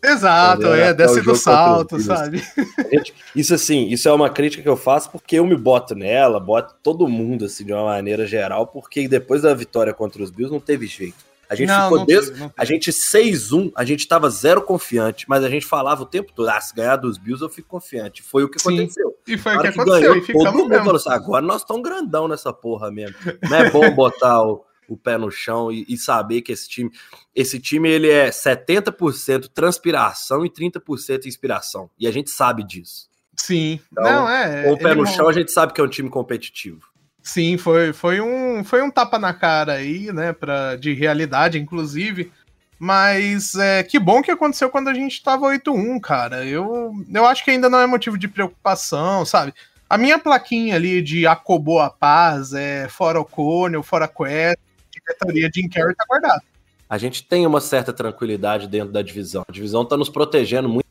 Exato, 0.03 0.63
Entendeu? 0.63 0.85
é, 0.85 0.95
desce 0.95 1.21
do 1.21 1.35
salto, 1.35 2.01
sabe? 2.01 2.43
Gente, 2.91 3.15
isso 3.35 3.53
assim, 3.53 3.89
isso 3.89 4.09
é 4.09 4.13
uma 4.13 4.31
crítica 4.31 4.63
que 4.63 4.69
eu 4.69 4.77
faço 4.77 5.11
porque 5.11 5.37
eu 5.39 5.47
me 5.47 5.57
boto 5.57 5.95
nela, 5.95 6.41
boto 6.41 6.75
todo 6.83 7.09
mundo 7.09 7.45
assim 7.45 7.65
de 7.65 7.73
uma 7.73 7.85
maneira 7.85 8.27
geral, 8.27 8.67
porque 8.67 9.09
depois 9.09 9.43
da 9.43 9.53
vitória 9.55 9.93
contra 9.93 10.23
os 10.23 10.31
Bills 10.31 10.53
não 10.53 10.61
teve 10.61 10.87
jeito. 10.87 11.28
A 11.49 11.55
gente 11.55 11.69
Não, 11.69 11.83
ficou 11.85 11.99
não 11.99 12.05
desde, 12.07 12.33
teve, 12.33 12.51
a 12.57 12.65
gente 12.65 12.91
6-1, 12.91 13.73
a 13.75 13.85
gente 13.85 14.07
tava 14.07 14.29
zero 14.29 14.61
confiante, 14.63 15.25
mas 15.29 15.43
a 15.43 15.49
gente 15.49 15.65
falava 15.65 16.03
o 16.03 16.07
tempo 16.07 16.33
todo, 16.35 16.49
ah, 16.49 16.61
se 16.61 16.75
ganhar 16.75 16.97
dos 16.97 17.17
Bills 17.17 17.43
eu 17.43 17.49
fico 17.49 17.69
confiante. 17.69 18.23
Foi 18.23 18.45
o 18.45 18.49
que 18.49 18.59
Sim, 18.59 18.79
aconteceu. 18.81 19.17
E 19.27 19.39
foi 19.39 19.57
o 19.57 19.61
que 19.61 19.73
que 19.73 19.81
aconteceu, 19.81 20.13
ganhou, 20.13 20.17
e 20.17 20.33
todo 20.33 20.53
mundo 20.53 20.69
mesmo. 20.69 20.85
falou 20.85 20.97
assim, 20.97 21.11
agora 21.11 21.45
nós 21.45 21.63
estamos 21.63 21.83
grandão 21.83 22.29
nessa 22.29 22.53
porra 22.53 22.91
mesmo. 22.91 23.17
Não 23.49 23.57
é 23.57 23.71
bom 23.71 23.91
botar 23.95 24.43
o, 24.43 24.63
o 24.89 24.97
pé 24.97 25.17
no 25.17 25.31
chão 25.31 25.73
e, 25.73 25.87
e 25.89 25.97
saber 25.97 26.43
que 26.43 26.53
esse 26.53 26.69
time, 26.69 26.91
esse 27.35 27.59
time 27.59 27.89
ele 27.89 28.11
é 28.11 28.29
70% 28.31 29.49
transpiração 29.55 30.45
e 30.45 30.51
30% 30.51 31.27
inspiração. 31.27 31.91
E 31.99 32.07
a 32.07 32.11
gente 32.11 32.31
sabe 32.31 32.63
disso. 32.63 33.09
Sim. 33.37 33.81
Então, 33.93 34.05
não, 34.05 34.29
é. 34.29 34.65
Com 34.65 34.73
o 34.73 34.79
pé 34.79 34.95
no 34.95 35.03
mo- 35.05 35.07
chão, 35.07 35.29
a 35.29 35.33
gente 35.33 35.51
sabe 35.51 35.73
que 35.73 35.81
é 35.81 35.85
um 35.85 35.89
time 35.89 36.11
competitivo. 36.11 36.83
Sim, 37.29 37.59
foi, 37.59 37.93
foi, 37.93 38.23
um, 38.23 38.65
foi 38.65 38.81
um 38.81 38.91
tapa 38.91 39.19
na 39.19 39.35
cara 39.35 39.75
aí, 39.75 40.11
né? 40.11 40.33
Pra, 40.33 40.77
de 40.77 40.95
realidade, 40.95 41.59
inclusive. 41.59 42.33
Mas 42.79 43.55
é, 43.55 43.83
que 43.83 43.99
bom 43.99 44.23
que 44.23 44.31
aconteceu 44.31 44.71
quando 44.71 44.89
a 44.89 44.95
gente 44.95 45.23
tava 45.23 45.47
8-1, 45.47 46.01
cara. 46.01 46.47
Eu, 46.47 46.91
eu 47.13 47.27
acho 47.27 47.45
que 47.45 47.51
ainda 47.51 47.69
não 47.69 47.81
é 47.81 47.87
motivo 47.87 48.17
de 48.17 48.27
preocupação, 48.27 49.27
sabe? 49.27 49.53
A 49.91 49.99
minha 49.99 50.19
plaquinha 50.19 50.77
ali 50.77 51.03
de 51.03 51.27
acobou 51.27 51.81
a 51.81 51.91
paz, 51.91 52.55
é, 52.55 52.89
fora 52.89 53.21
O'Connell, 53.21 53.83
fora 53.83 54.09
Quest, 54.09 54.59
diretoria 54.91 55.51
Jim 55.55 55.69
Carrey 55.69 55.95
tá 55.95 56.07
guardado. 56.09 56.41
A 56.89 56.97
gente 56.97 57.23
tem 57.25 57.47
uma 57.47 57.61
certa 57.61 57.93
tranquilidade 57.93 58.67
dentro 58.69 58.91
da 58.91 59.03
divisão. 59.03 59.45
A 59.47 59.53
divisão 59.53 59.85
tá 59.85 59.99
nos 59.99 60.09
protegendo 60.09 60.67
muito, 60.67 60.89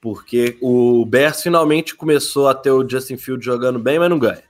porque 0.00 0.58
o 0.60 1.06
Bears 1.06 1.40
finalmente 1.40 1.94
começou 1.94 2.48
a 2.48 2.54
ter 2.54 2.72
o 2.72 2.88
Justin 2.88 3.16
Field 3.16 3.44
jogando 3.44 3.78
bem, 3.78 4.00
mas 4.00 4.10
não 4.10 4.18
ganha. 4.18 4.42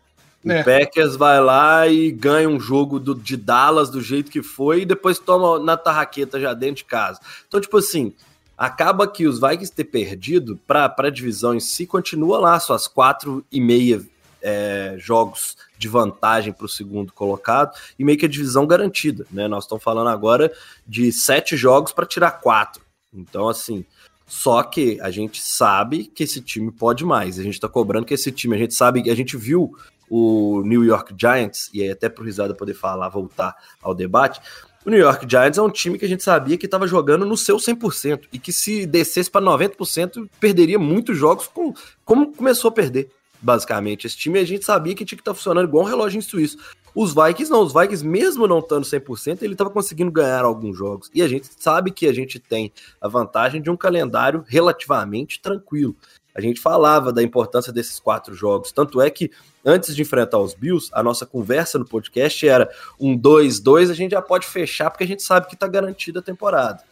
O 0.45 0.51
É. 0.51 0.63
Packers 0.63 1.15
vai 1.17 1.41
lá 1.41 1.87
e 1.87 2.11
ganha 2.11 2.49
um 2.49 2.59
jogo 2.59 2.99
do- 2.99 3.15
de 3.15 3.37
Dallas 3.37 3.91
do 3.91 4.01
jeito 4.01 4.31
que 4.31 4.43
foi 4.43 4.83
e 4.83 4.85
depois 4.87 5.19
toma 5.19 5.59
na 5.59 5.77
tarraqueta 5.77 6.41
já 6.41 6.53
dentro 6.53 6.77
de 6.77 6.85
casa. 6.85 7.21
Então, 7.47 7.61
tipo 7.61 7.77
assim, 7.79 8.13
acaba 8.59 9.07
que 9.07 9.27
os 9.27 9.41
Vikings 9.41 9.73
ter 9.73 9.85
perdido 9.85 10.59
para 10.67 10.93
a 10.97 11.11
divisão 11.11 11.55
em 11.55 11.61
si, 11.61 11.87
continua 11.87 12.39
lá 12.39 12.59
suas 12.59 12.89
quatro 12.89 13.45
e 13.53 13.61
meia 13.61 14.03
é, 14.45 14.97
jogos 14.99 15.57
de 15.79 15.87
vantagem 15.87 16.53
para 16.53 16.67
o 16.67 16.69
segundo 16.69 17.13
colocado 17.13 17.77
e 17.97 18.05
meio 18.05 18.19
que 18.19 18.27
a 18.27 18.29
divisão 18.29 18.67
garantida, 18.67 19.25
né? 19.31 19.47
Nós 19.47 19.63
estamos 19.65 19.85
falando 19.85 20.09
agora 20.09 20.53
de 20.85 21.13
sete 21.13 21.57
jogos 21.57 21.93
para 21.93 22.05
tirar 22.07 22.33
quatro. 22.33 22.83
Então, 23.15 23.49
assim, 23.49 23.85
só 24.27 24.63
que 24.65 24.99
a 25.01 25.13
gente 25.13 25.41
sabe 25.41 26.05
que 26.13 26.25
esse 26.25 26.41
time 26.41 26.73
pode 26.73 27.05
mais. 27.05 27.39
A 27.39 27.43
gente 27.45 27.61
tá 27.61 27.69
cobrando 27.69 28.05
que 28.07 28.15
esse 28.15 28.33
time, 28.33 28.57
a 28.57 28.59
gente 28.59 28.75
sabe, 28.75 29.09
a 29.09 29.15
gente 29.15 29.37
viu 29.37 29.77
o 30.15 30.63
New 30.67 30.85
York 30.85 31.15
Giants, 31.19 31.71
e 31.73 31.81
aí 31.81 31.91
até 31.91 32.07
pro 32.07 32.23
Risada 32.23 32.53
poder 32.53 32.75
falar, 32.75 33.09
voltar 33.09 33.57
ao 33.81 33.95
debate, 33.95 34.43
o 34.85 34.91
New 34.91 34.99
York 34.99 35.27
Giants 35.27 35.57
é 35.57 35.63
um 35.63 35.71
time 35.71 35.99
que 35.99 36.05
a 36.05 36.09
gente 36.09 36.23
sabia 36.23 36.59
que 36.59 36.67
estava 36.67 36.87
jogando 36.87 37.25
no 37.25 37.35
seu 37.35 37.57
100%, 37.57 38.25
e 38.31 38.39
que 38.39 38.53
se 38.53 38.85
descesse 38.85 39.31
para 39.31 39.41
90%, 39.41 40.29
perderia 40.39 40.79
muitos 40.79 41.17
jogos 41.17 41.47
com, 41.47 41.73
como 42.05 42.31
começou 42.37 42.69
a 42.69 42.73
perder, 42.73 43.09
basicamente. 43.41 44.07
Esse 44.07 44.19
time 44.19 44.39
a 44.39 44.45
gente 44.45 44.67
sabia 44.67 44.95
que 44.95 45.03
tinha 45.03 45.17
que 45.17 45.23
estar 45.23 45.33
funcionando 45.33 45.67
igual 45.67 45.83
um 45.83 45.89
relógio 45.89 46.21
suíço. 46.21 46.59
Os 46.95 47.15
Vikings 47.15 47.51
não, 47.51 47.63
os 47.63 47.73
Vikings 47.73 48.07
mesmo 48.07 48.47
não 48.47 48.59
estando 48.59 48.85
100%, 48.85 49.41
ele 49.41 49.55
estava 49.55 49.71
conseguindo 49.71 50.13
ganhar 50.13 50.45
alguns 50.45 50.77
jogos. 50.77 51.11
E 51.15 51.23
a 51.23 51.29
gente 51.29 51.49
sabe 51.57 51.91
que 51.91 52.07
a 52.07 52.13
gente 52.13 52.39
tem 52.39 52.71
a 53.01 53.09
vantagem 53.09 53.63
de 53.63 53.71
um 53.71 53.77
calendário 53.79 54.45
relativamente 54.47 55.41
tranquilo. 55.41 55.97
A 56.35 56.41
gente 56.41 56.61
falava 56.61 57.13
da 57.13 57.23
importância 57.23 57.73
desses 57.73 57.99
quatro 58.01 58.35
jogos, 58.35 58.73
tanto 58.73 59.01
é 59.01 59.11
que 59.11 59.31
antes 59.65 59.95
de 59.95 60.03
enfrentar 60.03 60.39
os 60.39 60.55
Bills, 60.55 60.89
a 60.93 61.03
nossa 61.03 61.27
conversa 61.27 61.79
no 61.79 61.85
podcast 61.85 62.49
era 62.49 62.71
um 62.99 63.17
2-2, 63.19 63.91
a 63.91 63.95
gente 63.95 64.13
já 64.13 64.23
pode 64.23 64.47
fechar 64.47 64.91
porque 64.91 65.05
a 65.05 65.07
gente 65.07 65.23
sabe 65.23 65.47
que 65.47 65.55
está 65.55 65.67
garantida 65.67 66.21
a 66.21 66.23
temporada. 66.23 66.83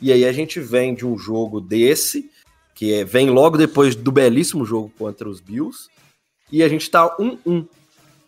E 0.00 0.12
aí 0.12 0.24
a 0.24 0.32
gente 0.32 0.60
vem 0.60 0.94
de 0.94 1.06
um 1.06 1.18
jogo 1.18 1.60
desse, 1.60 2.30
que 2.74 2.92
é- 2.92 3.04
vem 3.04 3.30
logo 3.30 3.56
depois 3.56 3.96
do 3.96 4.12
belíssimo 4.12 4.64
jogo 4.64 4.92
contra 4.96 5.28
os 5.28 5.40
Bills, 5.40 5.88
e 6.52 6.62
a 6.62 6.68
gente 6.68 6.88
tá 6.90 7.16
1-1. 7.18 7.66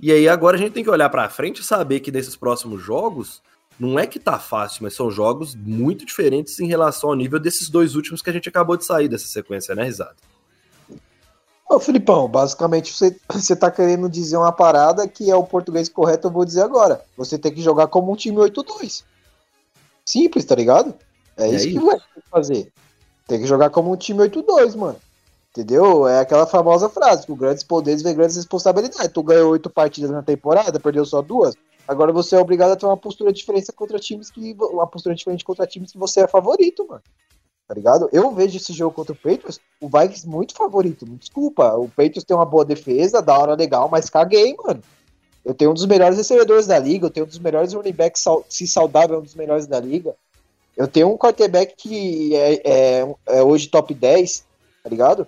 E 0.00 0.10
aí 0.10 0.28
agora 0.28 0.56
a 0.56 0.60
gente 0.60 0.72
tem 0.72 0.82
que 0.82 0.90
olhar 0.90 1.08
para 1.08 1.28
frente 1.28 1.60
e 1.60 1.64
saber 1.64 2.00
que 2.00 2.10
nesses 2.10 2.36
próximos 2.36 2.82
jogos 2.82 3.42
não 3.78 3.98
é 3.98 4.06
que 4.06 4.18
tá 4.18 4.38
fácil, 4.38 4.82
mas 4.82 4.94
são 4.94 5.10
jogos 5.10 5.54
muito 5.54 6.04
diferentes 6.04 6.58
em 6.58 6.66
relação 6.66 7.10
ao 7.10 7.16
nível 7.16 7.38
desses 7.38 7.68
dois 7.68 7.94
últimos 7.94 8.20
que 8.20 8.30
a 8.30 8.32
gente 8.32 8.48
acabou 8.48 8.76
de 8.76 8.84
sair 8.84 9.08
dessa 9.08 9.26
sequência, 9.28 9.74
né, 9.74 9.84
Risada? 9.84 10.16
Ô, 11.68 11.78
Filipão, 11.78 12.28
basicamente 12.28 12.92
você, 12.92 13.14
você 13.28 13.54
tá 13.54 13.70
querendo 13.70 14.08
dizer 14.08 14.36
uma 14.36 14.52
parada 14.52 15.06
que 15.06 15.30
é 15.30 15.36
o 15.36 15.44
português 15.44 15.88
correto, 15.88 16.28
eu 16.28 16.32
vou 16.32 16.44
dizer 16.44 16.62
agora. 16.62 17.04
Você 17.16 17.38
tem 17.38 17.52
que 17.52 17.60
jogar 17.60 17.88
como 17.88 18.12
um 18.12 18.16
time 18.16 18.38
8-2. 18.38 19.04
Simples, 20.04 20.44
tá 20.44 20.54
ligado? 20.54 20.94
É, 21.36 21.44
É 21.48 21.54
isso 21.54 21.64
que 21.66 21.76
isso. 21.76 21.84
vai 21.84 21.96
ter 21.96 22.22
que 22.22 22.30
fazer. 22.30 22.72
Tem 23.26 23.40
que 23.40 23.46
jogar 23.46 23.68
como 23.68 23.92
um 23.92 23.96
time 23.96 24.20
8-2, 24.20 24.74
mano. 24.74 24.96
Entendeu? 25.50 26.06
É 26.06 26.20
aquela 26.20 26.46
famosa 26.46 26.88
frase, 26.88 27.26
com 27.26 27.34
grandes 27.34 27.64
poderes 27.64 28.02
vem 28.02 28.14
grandes 28.14 28.36
responsabilidades. 28.36 29.12
Tu 29.12 29.22
ganhou 29.22 29.50
oito 29.50 29.68
partidas 29.68 30.10
na 30.10 30.22
temporada, 30.22 30.80
perdeu 30.80 31.04
só 31.04 31.20
duas. 31.20 31.54
Agora 31.86 32.12
você 32.12 32.36
é 32.36 32.38
obrigado 32.38 32.72
a 32.72 32.76
ter 32.76 32.86
uma 32.86 32.96
postura 32.96 33.32
diferente 33.32 33.72
contra 33.72 33.98
times 33.98 34.30
que. 34.30 34.54
Uma 34.60 34.86
postura 34.86 35.14
diferente 35.14 35.44
contra 35.44 35.66
times 35.66 35.92
que 35.92 35.98
você 35.98 36.20
é 36.20 36.28
favorito, 36.28 36.86
mano. 36.86 37.02
Tá 37.68 37.74
ligado? 37.74 38.08
Eu 38.10 38.30
vejo 38.32 38.56
esse 38.56 38.72
jogo 38.72 38.94
contra 38.94 39.12
o 39.12 39.16
Patriots, 39.16 39.60
o 39.78 39.88
Vikings 39.88 40.26
muito 40.26 40.54
favorito. 40.54 41.06
Me 41.06 41.16
desculpa. 41.16 41.74
O 41.74 41.86
Patriots 41.88 42.24
tem 42.24 42.34
uma 42.34 42.46
boa 42.46 42.64
defesa, 42.64 43.20
da 43.20 43.38
hora 43.38 43.54
legal, 43.54 43.90
mas 43.90 44.08
caguei, 44.08 44.56
mano. 44.56 44.80
Eu 45.44 45.52
tenho 45.52 45.70
um 45.70 45.74
dos 45.74 45.84
melhores 45.84 46.16
recebedores 46.16 46.66
da 46.66 46.78
liga, 46.78 47.06
eu 47.06 47.10
tenho 47.10 47.26
um 47.26 47.28
dos 47.28 47.38
melhores 47.38 47.74
running 47.74 47.92
backs, 47.92 48.24
se 48.48 48.66
saudável, 48.66 49.16
é 49.16 49.18
um 49.18 49.22
dos 49.22 49.34
melhores 49.34 49.66
da 49.66 49.78
liga. 49.78 50.14
Eu 50.74 50.88
tenho 50.88 51.12
um 51.12 51.18
quarterback 51.18 51.74
que 51.76 52.34
é, 52.34 52.62
é- 52.64 53.14
é 53.26 53.42
hoje 53.42 53.68
top 53.68 53.92
10, 53.92 54.44
tá 54.82 54.88
ligado? 54.88 55.26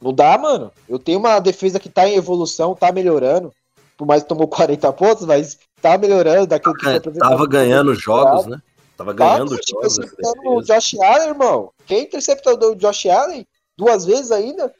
Não 0.00 0.12
dá, 0.12 0.38
mano. 0.38 0.70
Eu 0.88 0.98
tenho 0.98 1.18
uma 1.18 1.40
defesa 1.40 1.80
que 1.80 1.88
tá 1.88 2.08
em 2.08 2.14
evolução, 2.14 2.74
tá 2.74 2.92
melhorando. 2.92 3.52
Por 3.96 4.06
mais 4.06 4.22
que 4.22 4.28
tomou 4.28 4.46
40 4.46 4.92
pontos, 4.92 5.26
mas 5.26 5.58
tá 5.82 5.98
melhorando 5.98 6.46
daquilo 6.46 6.74
que 6.74 6.86
É, 6.88 7.00
tava 7.00 7.46
ganhando 7.48 7.94
jogos, 7.94 8.46
né? 8.46 8.62
Tava 8.98 9.12
ganhando 9.14 9.56
Tá, 9.56 9.62
jogos. 9.66 9.96
interceptando 9.96 10.50
o. 10.50 10.62
Josh 10.62 10.94
Allen, 11.00 11.28
irmão. 11.28 11.70
Quem 11.86 12.02
interceptou 12.02 12.54
o 12.72 12.74
Josh 12.74 13.06
Allen 13.06 13.46
duas 13.76 14.04
vezes 14.04 14.32
ainda? 14.32 14.74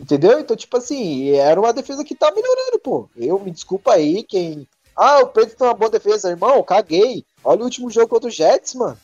Entendeu? 0.00 0.40
Então, 0.40 0.56
tipo 0.56 0.76
assim, 0.78 1.30
era 1.32 1.60
uma 1.60 1.72
defesa 1.72 2.02
que 2.02 2.14
tá 2.14 2.32
melhorando, 2.32 2.78
pô. 2.80 3.08
Eu 3.14 3.38
me 3.38 3.50
desculpa 3.50 3.92
aí, 3.92 4.24
quem. 4.24 4.66
Ah, 4.96 5.20
o 5.20 5.28
Preto 5.28 5.54
tem 5.54 5.66
uma 5.66 5.74
boa 5.74 5.90
defesa, 5.90 6.30
irmão. 6.30 6.62
Caguei. 6.62 7.24
Olha 7.44 7.60
o 7.60 7.64
último 7.64 7.90
jogo 7.90 8.08
contra 8.08 8.28
o 8.28 8.32
Jets, 8.32 8.74
mano. 8.74 8.98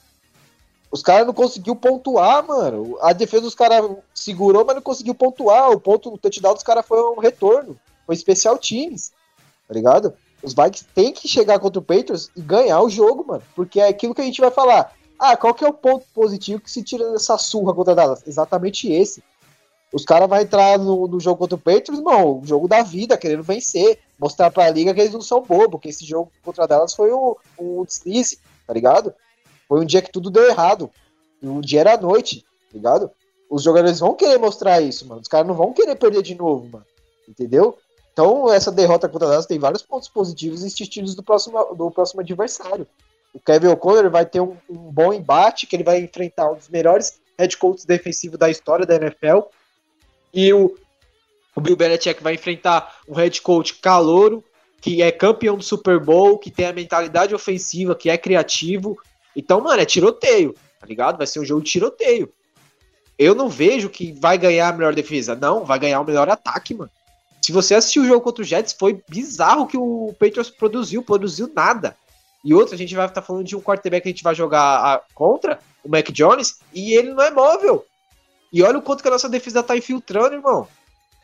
Os 0.90 1.02
caras 1.02 1.26
não 1.26 1.34
conseguiu 1.34 1.76
pontuar, 1.76 2.44
mano. 2.46 2.96
A 3.02 3.12
defesa 3.12 3.42
dos 3.42 3.54
caras 3.54 3.84
segurou, 4.14 4.64
mas 4.64 4.74
não 4.76 4.82
conseguiu 4.82 5.14
pontuar. 5.14 5.70
O 5.70 5.78
ponto, 5.78 6.12
o 6.12 6.16
touchdown 6.18 6.54
dos 6.54 6.62
caras 6.62 6.86
foi 6.86 7.00
um 7.02 7.20
retorno. 7.20 7.78
Foi 8.06 8.14
especial 8.14 8.56
teams. 8.56 9.12
Tá 9.68 9.74
ligado? 9.74 10.14
Os 10.42 10.54
Vikings 10.54 10.86
têm 10.94 11.12
que 11.12 11.26
chegar 11.26 11.58
contra 11.58 11.80
o 11.80 11.84
Patriots 11.84 12.30
e 12.36 12.40
ganhar 12.40 12.80
o 12.80 12.88
jogo, 12.88 13.24
mano. 13.26 13.42
Porque 13.54 13.80
é 13.80 13.88
aquilo 13.88 14.14
que 14.14 14.20
a 14.20 14.24
gente 14.24 14.40
vai 14.40 14.50
falar. 14.50 14.92
Ah, 15.18 15.36
qual 15.36 15.52
que 15.52 15.64
é 15.64 15.68
o 15.68 15.72
ponto 15.72 16.06
positivo 16.14 16.60
que 16.60 16.70
se 16.70 16.82
tira 16.82 17.10
dessa 17.10 17.36
surra 17.36 17.74
contra 17.74 17.94
Dallas? 17.94 18.22
Exatamente 18.26 18.90
esse. 18.90 19.22
Os 19.92 20.04
caras 20.04 20.28
vão 20.28 20.38
entrar 20.38 20.78
no, 20.78 21.08
no, 21.08 21.18
jogo 21.18 21.38
contra 21.38 21.56
o 21.56 21.58
Patriots, 21.58 22.02
não, 22.02 22.40
o 22.40 22.46
jogo 22.46 22.68
da 22.68 22.82
vida, 22.82 23.16
querendo 23.16 23.42
vencer, 23.42 23.98
mostrar 24.18 24.50
pra 24.50 24.68
liga 24.70 24.92
que 24.92 25.00
eles 25.00 25.14
não 25.14 25.22
são 25.22 25.42
bobos, 25.42 25.70
porque 25.70 25.88
esse 25.88 26.04
jogo 26.04 26.30
contra 26.44 26.68
Dallas 26.68 26.94
foi 26.94 27.10
um, 27.10 27.34
um 27.58 27.84
deslize, 27.84 28.38
tá 28.66 28.74
ligado? 28.74 29.14
Foi 29.66 29.80
um 29.80 29.86
dia 29.86 30.02
que 30.02 30.12
tudo 30.12 30.30
deu 30.30 30.44
errado. 30.44 30.90
Um 31.42 31.60
dia 31.60 31.80
era 31.80 31.96
noite, 31.96 32.42
tá 32.70 32.74
ligado? 32.74 33.10
Os 33.48 33.62
jogadores 33.62 33.98
vão 33.98 34.14
querer 34.14 34.38
mostrar 34.38 34.80
isso, 34.80 35.06
mano. 35.06 35.22
Os 35.22 35.28
caras 35.28 35.46
não 35.46 35.54
vão 35.54 35.72
querer 35.72 35.96
perder 35.96 36.22
de 36.22 36.34
novo, 36.34 36.68
mano. 36.68 36.84
Entendeu? 37.26 37.78
Então, 38.18 38.52
essa 38.52 38.72
derrota 38.72 39.08
contra 39.08 39.28
Dallas 39.28 39.46
tem 39.46 39.60
vários 39.60 39.80
pontos 39.80 40.08
positivos 40.08 40.64
e 40.64 40.66
estilos 40.66 41.14
do 41.14 41.22
próximo, 41.22 41.72
do 41.76 41.88
próximo 41.88 42.20
adversário. 42.20 42.84
O 43.32 43.38
Kevin 43.38 43.68
O'Connor 43.68 44.10
vai 44.10 44.26
ter 44.26 44.40
um, 44.40 44.56
um, 44.68 44.90
bom 44.90 45.12
embate, 45.12 45.68
que 45.68 45.76
ele 45.76 45.84
vai 45.84 46.00
enfrentar 46.00 46.50
um 46.50 46.56
dos 46.56 46.68
melhores 46.68 47.20
head 47.38 47.56
coaches 47.56 47.84
defensivos 47.84 48.36
da 48.36 48.50
história 48.50 48.84
da 48.84 48.96
NFL. 48.96 49.42
E 50.34 50.52
o, 50.52 50.76
o 51.54 51.60
Bill 51.60 51.76
Belichick 51.76 52.20
vai 52.20 52.34
enfrentar 52.34 52.98
um 53.08 53.14
head 53.14 53.40
coach 53.40 53.74
calouro, 53.74 54.42
que 54.80 55.00
é 55.00 55.12
campeão 55.12 55.56
do 55.56 55.62
Super 55.62 56.00
Bowl, 56.00 56.38
que 56.38 56.50
tem 56.50 56.66
a 56.66 56.72
mentalidade 56.72 57.32
ofensiva, 57.36 57.94
que 57.94 58.10
é 58.10 58.18
criativo. 58.18 58.98
Então, 59.36 59.60
mano, 59.60 59.80
é 59.80 59.84
tiroteio, 59.84 60.56
tá 60.80 60.88
ligado? 60.88 61.18
Vai 61.18 61.26
ser 61.28 61.38
um 61.38 61.44
jogo 61.44 61.62
de 61.62 61.70
tiroteio. 61.70 62.28
Eu 63.16 63.36
não 63.36 63.48
vejo 63.48 63.88
que 63.88 64.10
vai 64.10 64.36
ganhar 64.36 64.70
a 64.70 64.72
melhor 64.72 64.92
defesa. 64.92 65.36
Não, 65.36 65.64
vai 65.64 65.78
ganhar 65.78 66.00
o 66.00 66.04
melhor 66.04 66.28
ataque, 66.28 66.74
mano. 66.74 66.90
Se 67.48 67.52
você 67.52 67.74
assistiu 67.74 68.02
o 68.02 68.06
jogo 68.06 68.20
contra 68.20 68.42
o 68.42 68.44
Jets, 68.44 68.74
foi 68.78 69.02
bizarro 69.08 69.66
que 69.66 69.78
o 69.78 70.14
Patriots 70.20 70.50
produziu, 70.50 71.02
produziu 71.02 71.50
nada. 71.56 71.96
E 72.44 72.52
outra, 72.52 72.74
a 72.74 72.78
gente 72.78 72.94
vai 72.94 73.06
estar 73.06 73.22
falando 73.22 73.46
de 73.46 73.56
um 73.56 73.60
quarterback 73.62 74.02
que 74.02 74.08
a 74.10 74.12
gente 74.12 74.22
vai 74.22 74.34
jogar 74.34 74.60
a, 74.60 75.00
contra, 75.14 75.58
o 75.82 75.88
Mac 75.88 76.10
Jones, 76.10 76.58
e 76.74 76.92
ele 76.92 77.14
não 77.14 77.24
é 77.24 77.30
móvel. 77.30 77.86
E 78.52 78.62
olha 78.62 78.76
o 78.76 78.82
quanto 78.82 79.00
que 79.00 79.08
a 79.08 79.12
nossa 79.12 79.30
defesa 79.30 79.62
tá 79.62 79.74
infiltrando, 79.74 80.34
irmão. 80.34 80.68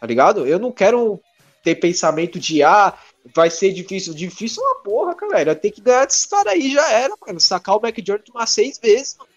Tá 0.00 0.06
ligado? 0.06 0.46
Eu 0.46 0.58
não 0.58 0.72
quero 0.72 1.20
ter 1.62 1.74
pensamento 1.74 2.40
de, 2.40 2.62
ah, 2.62 2.94
vai 3.34 3.50
ser 3.50 3.74
difícil. 3.74 4.14
Difícil 4.14 4.62
é 4.62 4.66
uma 4.66 4.76
porra, 4.76 5.14
galera. 5.14 5.54
Tem 5.54 5.70
que 5.70 5.82
ganhar 5.82 6.06
essa 6.06 6.16
história 6.16 6.52
aí, 6.52 6.72
já 6.72 6.90
era, 6.90 7.14
mano. 7.20 7.38
Sacar 7.38 7.76
o 7.76 7.82
Mac 7.82 7.98
Jones 7.98 8.30
umas 8.30 8.48
seis 8.48 8.78
vezes, 8.78 9.14
mano. 9.18 9.28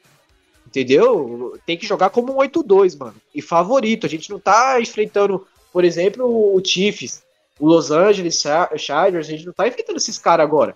Entendeu? 0.66 1.60
Tem 1.66 1.78
que 1.78 1.86
jogar 1.86 2.12
como 2.12 2.32
um 2.32 2.38
8-2, 2.38 2.98
mano. 2.98 3.16
E 3.36 3.42
favorito. 3.42 4.06
A 4.06 4.10
gente 4.10 4.30
não 4.30 4.40
tá 4.40 4.80
enfrentando, 4.80 5.46
por 5.72 5.86
exemplo, 5.86 6.26
o 6.26 6.62
Chiefs, 6.64 7.24
o 7.60 7.68
Los 7.68 7.92
Angeles 7.92 8.44
Chargers. 8.78 9.28
A 9.28 9.32
gente 9.32 9.46
não 9.46 9.54
tá 9.54 9.68
enfrentando 9.68 9.98
esses 9.98 10.18
caras 10.18 10.46
agora. 10.46 10.76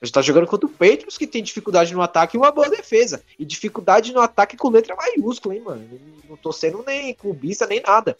A 0.00 0.04
gente 0.04 0.12
tá 0.12 0.20
jogando 0.20 0.46
contra 0.46 0.66
o 0.66 0.70
Patriots, 0.70 1.16
que 1.16 1.26
tem 1.26 1.42
dificuldade 1.42 1.94
no 1.94 2.02
ataque 2.02 2.36
e 2.36 2.38
uma 2.38 2.52
boa 2.52 2.68
defesa. 2.68 3.22
E 3.38 3.44
dificuldade 3.44 4.12
no 4.12 4.20
ataque 4.20 4.56
com 4.56 4.68
letra 4.68 4.94
maiúscula, 4.94 5.54
hein, 5.54 5.62
mano? 5.62 5.88
Não 6.28 6.36
tô 6.36 6.52
sendo 6.52 6.84
nem 6.86 7.14
clubista, 7.14 7.66
nem 7.66 7.80
nada. 7.80 8.16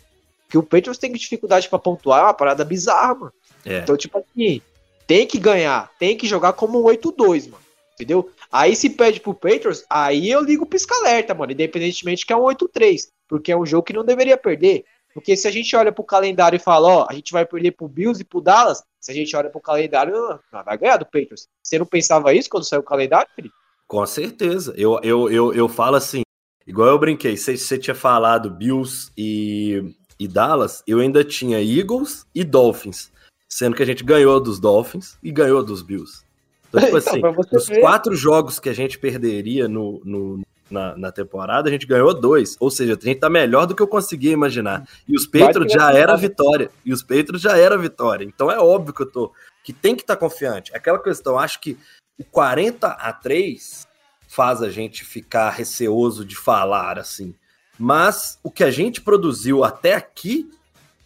Que 0.48 0.56
o 0.56 0.62
Patriots 0.62 0.98
tem 0.98 1.12
dificuldade 1.12 1.68
para 1.68 1.78
pontuar, 1.78 2.20
é 2.20 2.24
uma 2.24 2.34
parada 2.34 2.64
bizarra, 2.64 3.14
mano. 3.14 3.32
É. 3.64 3.80
Então, 3.80 3.96
tipo 3.96 4.16
assim, 4.16 4.62
tem 5.06 5.26
que 5.26 5.38
ganhar, 5.38 5.90
tem 5.98 6.16
que 6.16 6.26
jogar 6.26 6.54
como 6.54 6.80
um 6.80 6.84
8-2, 6.86 7.50
mano. 7.50 7.62
Entendeu? 7.94 8.30
Aí 8.50 8.74
se 8.74 8.90
pede 8.90 9.20
pro 9.20 9.34
Patriots, 9.34 9.84
aí 9.88 10.30
eu 10.30 10.40
ligo 10.40 10.64
o 10.64 10.66
pisca-alerta, 10.66 11.34
mano. 11.34 11.52
Independentemente 11.52 12.24
que 12.24 12.32
é 12.32 12.36
um 12.36 12.42
8-3. 12.42 13.08
Porque 13.28 13.52
é 13.52 13.56
um 13.56 13.66
jogo 13.66 13.82
que 13.82 13.92
não 13.92 14.04
deveria 14.04 14.36
perder. 14.36 14.84
Porque 15.16 15.34
se 15.34 15.48
a 15.48 15.50
gente 15.50 15.74
olha 15.74 15.90
pro 15.90 16.04
calendário 16.04 16.58
e 16.58 16.60
fala, 16.60 16.88
ó, 16.88 17.06
a 17.08 17.14
gente 17.14 17.32
vai 17.32 17.46
perder 17.46 17.70
pro 17.70 17.88
Bills 17.88 18.20
e 18.20 18.24
pro 18.24 18.38
Dallas, 18.38 18.84
se 19.00 19.10
a 19.10 19.14
gente 19.14 19.34
olha 19.34 19.48
pro 19.48 19.62
calendário, 19.62 20.12
não, 20.12 20.62
vai 20.62 20.76
ganhar 20.76 20.98
do 20.98 21.06
Patriots. 21.06 21.48
Você 21.62 21.78
não 21.78 21.86
pensava 21.86 22.34
isso 22.34 22.50
quando 22.50 22.68
saiu 22.68 22.80
o 22.80 22.84
calendário, 22.84 23.26
Felipe? 23.34 23.54
Com 23.88 24.04
certeza. 24.04 24.74
Eu, 24.76 25.00
eu, 25.02 25.30
eu, 25.30 25.54
eu 25.54 25.68
falo 25.70 25.96
assim, 25.96 26.20
igual 26.66 26.88
eu 26.88 26.98
brinquei, 26.98 27.34
você, 27.34 27.56
você 27.56 27.78
tinha 27.78 27.94
falado 27.94 28.50
Bills 28.50 29.10
e, 29.16 29.94
e 30.20 30.28
Dallas, 30.28 30.82
eu 30.86 31.00
ainda 31.00 31.24
tinha 31.24 31.62
Eagles 31.62 32.26
e 32.34 32.44
Dolphins. 32.44 33.10
Sendo 33.48 33.74
que 33.74 33.82
a 33.82 33.86
gente 33.86 34.04
ganhou 34.04 34.38
dos 34.38 34.60
Dolphins 34.60 35.16
e 35.22 35.32
ganhou 35.32 35.64
dos 35.64 35.80
Bills. 35.80 36.26
Então, 36.68 36.82
tipo 36.82 36.98
então, 37.16 37.30
assim, 37.40 37.72
os 37.72 37.78
quatro 37.78 38.14
jogos 38.14 38.60
que 38.60 38.68
a 38.68 38.74
gente 38.74 38.98
perderia 38.98 39.66
no, 39.66 39.98
no, 40.04 40.42
na, 40.70 40.96
na, 40.96 41.12
temporada, 41.12 41.68
a 41.68 41.72
gente 41.72 41.86
ganhou 41.86 42.12
dois. 42.12 42.56
Ou 42.58 42.70
seja, 42.70 42.98
a 43.00 43.04
gente 43.04 43.20
tá 43.20 43.30
melhor 43.30 43.66
do 43.66 43.74
que 43.74 43.82
eu 43.82 43.88
conseguia 43.88 44.32
imaginar. 44.32 44.86
E 45.06 45.16
os 45.16 45.26
Patriots 45.26 45.72
já 45.72 45.92
era 45.92 46.16
vitória. 46.16 46.70
E 46.84 46.92
os 46.92 47.02
Patriots 47.02 47.40
já 47.40 47.56
era 47.56 47.78
vitória. 47.78 48.24
Então 48.24 48.50
é 48.50 48.58
óbvio 48.58 48.94
que 48.94 49.02
eu 49.02 49.10
tô. 49.10 49.32
Que 49.62 49.72
tem 49.72 49.94
que 49.94 50.02
estar 50.02 50.16
tá 50.16 50.20
confiante. 50.20 50.74
Aquela 50.74 50.98
questão, 50.98 51.38
acho 51.38 51.60
que 51.60 51.78
o 52.18 52.24
40 52.24 52.88
a 52.88 53.12
3 53.12 53.86
faz 54.28 54.62
a 54.62 54.70
gente 54.70 55.04
ficar 55.04 55.50
receoso 55.50 56.24
de 56.24 56.36
falar 56.36 56.98
assim. 56.98 57.34
Mas 57.78 58.38
o 58.42 58.50
que 58.50 58.64
a 58.64 58.70
gente 58.70 59.00
produziu 59.00 59.62
até 59.62 59.94
aqui 59.94 60.50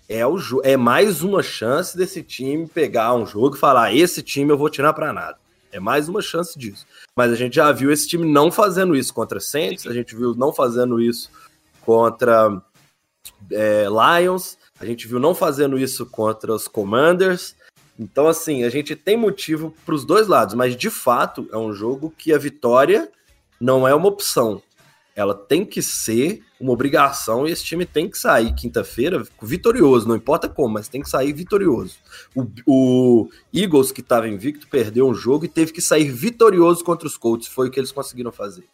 é, 0.09 0.27
o, 0.27 0.39
é 0.65 0.77
mais 0.77 1.23
uma 1.23 1.43
chance 1.43 1.97
desse 1.97 2.23
time 2.23 2.67
pegar 2.67 3.15
um 3.15 3.27
jogo 3.27 3.57
e 3.57 3.59
falar: 3.59 3.95
esse 3.95 4.23
time 4.23 4.51
eu 4.51 4.59
vou 4.59 4.71
tirar 4.71 4.93
para 4.93 5.13
nada. 5.13 5.39
É 5.73 5.81
mais 5.81 6.09
uma 6.09 6.21
chance 6.21 6.59
disso. 6.59 6.87
Mas 7.17 7.33
a 7.33 7.37
gente 7.37 7.57
já 7.57 7.71
viu 7.73 7.93
esse 7.93 8.09
time 8.09 8.27
não 8.27 8.51
fazendo 8.51 8.97
isso 8.97 9.13
contra 9.13 9.41
Saints, 9.41 9.87
a 9.87 9.93
gente 9.93 10.15
viu 10.15 10.35
não 10.35 10.53
fazendo 10.53 11.01
isso 11.01 11.31
contra 11.83 12.61
é, 13.51 13.87
Lions, 13.87 14.59
a 14.79 14.87
gente 14.87 15.07
viu 15.07 15.19
não 15.19 15.35
fazendo 15.35 15.79
isso 15.79 16.07
contra 16.07 16.53
os 16.53 16.67
Commanders. 16.67 17.55
Então, 17.99 18.27
assim, 18.27 18.65
a 18.65 18.71
gente 18.71 18.97
tem 18.97 19.17
motivo 19.17 19.75
para 19.85 19.95
os 19.95 20.05
dois 20.05 20.27
lados, 20.27 20.55
mas 20.55 20.75
de 20.77 20.91
fato 20.91 21.49
é 21.53 21.57
um 21.57 21.73
jogo 21.73 22.13
que 22.17 22.33
a 22.33 22.39
vitória 22.39 23.11
não 23.61 23.87
é 23.87 23.95
uma 23.95 24.09
opção 24.09 24.63
ela 25.15 25.35
tem 25.35 25.65
que 25.65 25.83
ser 25.83 26.43
uma 26.61 26.73
obrigação 26.73 27.47
e 27.47 27.51
esse 27.51 27.65
time 27.65 27.85
tem 27.85 28.09
que 28.09 28.19
sair 28.19 28.55
quinta-feira 28.55 29.23
vitorioso, 29.43 30.07
não 30.07 30.17
importa 30.17 30.49
como, 30.49 30.75
mas 30.75 30.89
tem 30.89 31.03
que 31.03 31.09
sair 31.09 31.33
vitorioso. 31.33 31.97
O, 32.35 32.47
o 32.67 33.31
Eagles, 33.53 33.93
que 33.93 34.01
estava 34.01 34.29
invicto, 34.29 34.69
perdeu 34.69 35.09
um 35.09 35.15
jogo 35.15 35.45
e 35.45 35.49
teve 35.49 35.73
que 35.73 35.81
sair 35.81 36.11
vitorioso 36.11 36.85
contra 36.85 37.07
os 37.07 37.17
Colts, 37.17 37.49
foi 37.49 37.69
o 37.69 37.71
que 37.71 37.81
eles 37.81 37.93
conseguiram 37.93 38.31
fazer. 38.31 38.65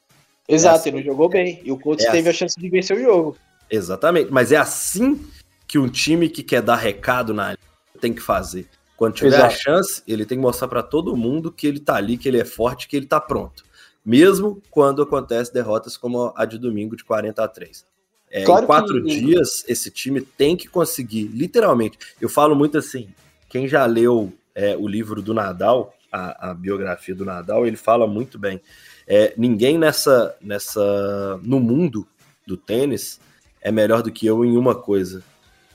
Exato, 0.48 0.76
é 0.76 0.78
assim, 0.80 0.88
ele 0.90 1.02
jogou 1.02 1.28
bem 1.28 1.60
e 1.64 1.72
o 1.72 1.78
Colts 1.78 2.04
é 2.04 2.10
teve 2.10 2.28
assim. 2.28 2.36
a 2.36 2.38
chance 2.38 2.60
de 2.60 2.68
vencer 2.68 2.96
o 2.96 3.00
jogo. 3.00 3.36
Exatamente, 3.70 4.30
mas 4.30 4.52
é 4.52 4.56
assim 4.56 5.20
que 5.66 5.78
um 5.78 5.88
time 5.88 6.28
que 6.28 6.42
quer 6.42 6.62
dar 6.62 6.76
recado 6.76 7.34
na 7.34 7.56
tem 8.00 8.12
que 8.12 8.20
fazer. 8.20 8.66
Quando 8.96 9.14
tiver 9.14 9.28
Exato. 9.28 9.46
a 9.46 9.50
chance, 9.50 10.02
ele 10.06 10.24
tem 10.24 10.38
que 10.38 10.42
mostrar 10.42 10.68
para 10.68 10.82
todo 10.82 11.16
mundo 11.16 11.50
que 11.50 11.66
ele 11.66 11.80
tá 11.80 11.96
ali, 11.96 12.16
que 12.16 12.28
ele 12.28 12.38
é 12.38 12.44
forte, 12.44 12.88
que 12.88 12.96
ele 12.96 13.06
tá 13.06 13.20
pronto 13.20 13.66
mesmo 14.06 14.62
quando 14.70 15.02
acontece 15.02 15.52
derrotas 15.52 15.96
como 15.96 16.32
a 16.36 16.44
de 16.44 16.58
domingo 16.58 16.96
de 16.96 17.02
40 17.02 17.42
a 17.42 17.48
3. 17.48 17.84
É, 18.30 18.44
claro 18.44 18.62
em 18.62 18.66
quatro 18.66 19.02
que... 19.02 19.20
dias, 19.20 19.64
esse 19.66 19.90
time 19.90 20.20
tem 20.20 20.56
que 20.56 20.68
conseguir, 20.68 21.24
literalmente. 21.24 21.98
Eu 22.20 22.28
falo 22.28 22.54
muito 22.54 22.78
assim: 22.78 23.08
quem 23.48 23.66
já 23.66 23.84
leu 23.84 24.32
é, 24.54 24.76
o 24.76 24.86
livro 24.86 25.20
do 25.20 25.34
Nadal, 25.34 25.92
a, 26.10 26.50
a, 26.50 26.54
biografia 26.54 27.14
do 27.14 27.24
Nadal, 27.24 27.66
ele 27.66 27.76
fala 27.76 28.06
muito 28.06 28.38
bem. 28.38 28.60
É, 29.08 29.34
ninguém 29.36 29.76
nessa, 29.76 30.36
nessa, 30.40 31.40
no 31.42 31.58
mundo 31.58 32.06
do 32.46 32.56
tênis 32.56 33.20
é 33.60 33.72
melhor 33.72 34.02
do 34.02 34.12
que 34.12 34.26
eu 34.26 34.44
em 34.44 34.56
uma 34.56 34.74
coisa, 34.74 35.22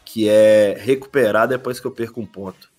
que 0.05 0.29
é 0.29 0.77
recuperar 0.79 1.47
depois 1.47 1.79
que 1.79 1.87
eu 1.87 1.91
perco 1.91 2.21
um 2.21 2.25
ponto. 2.25 2.71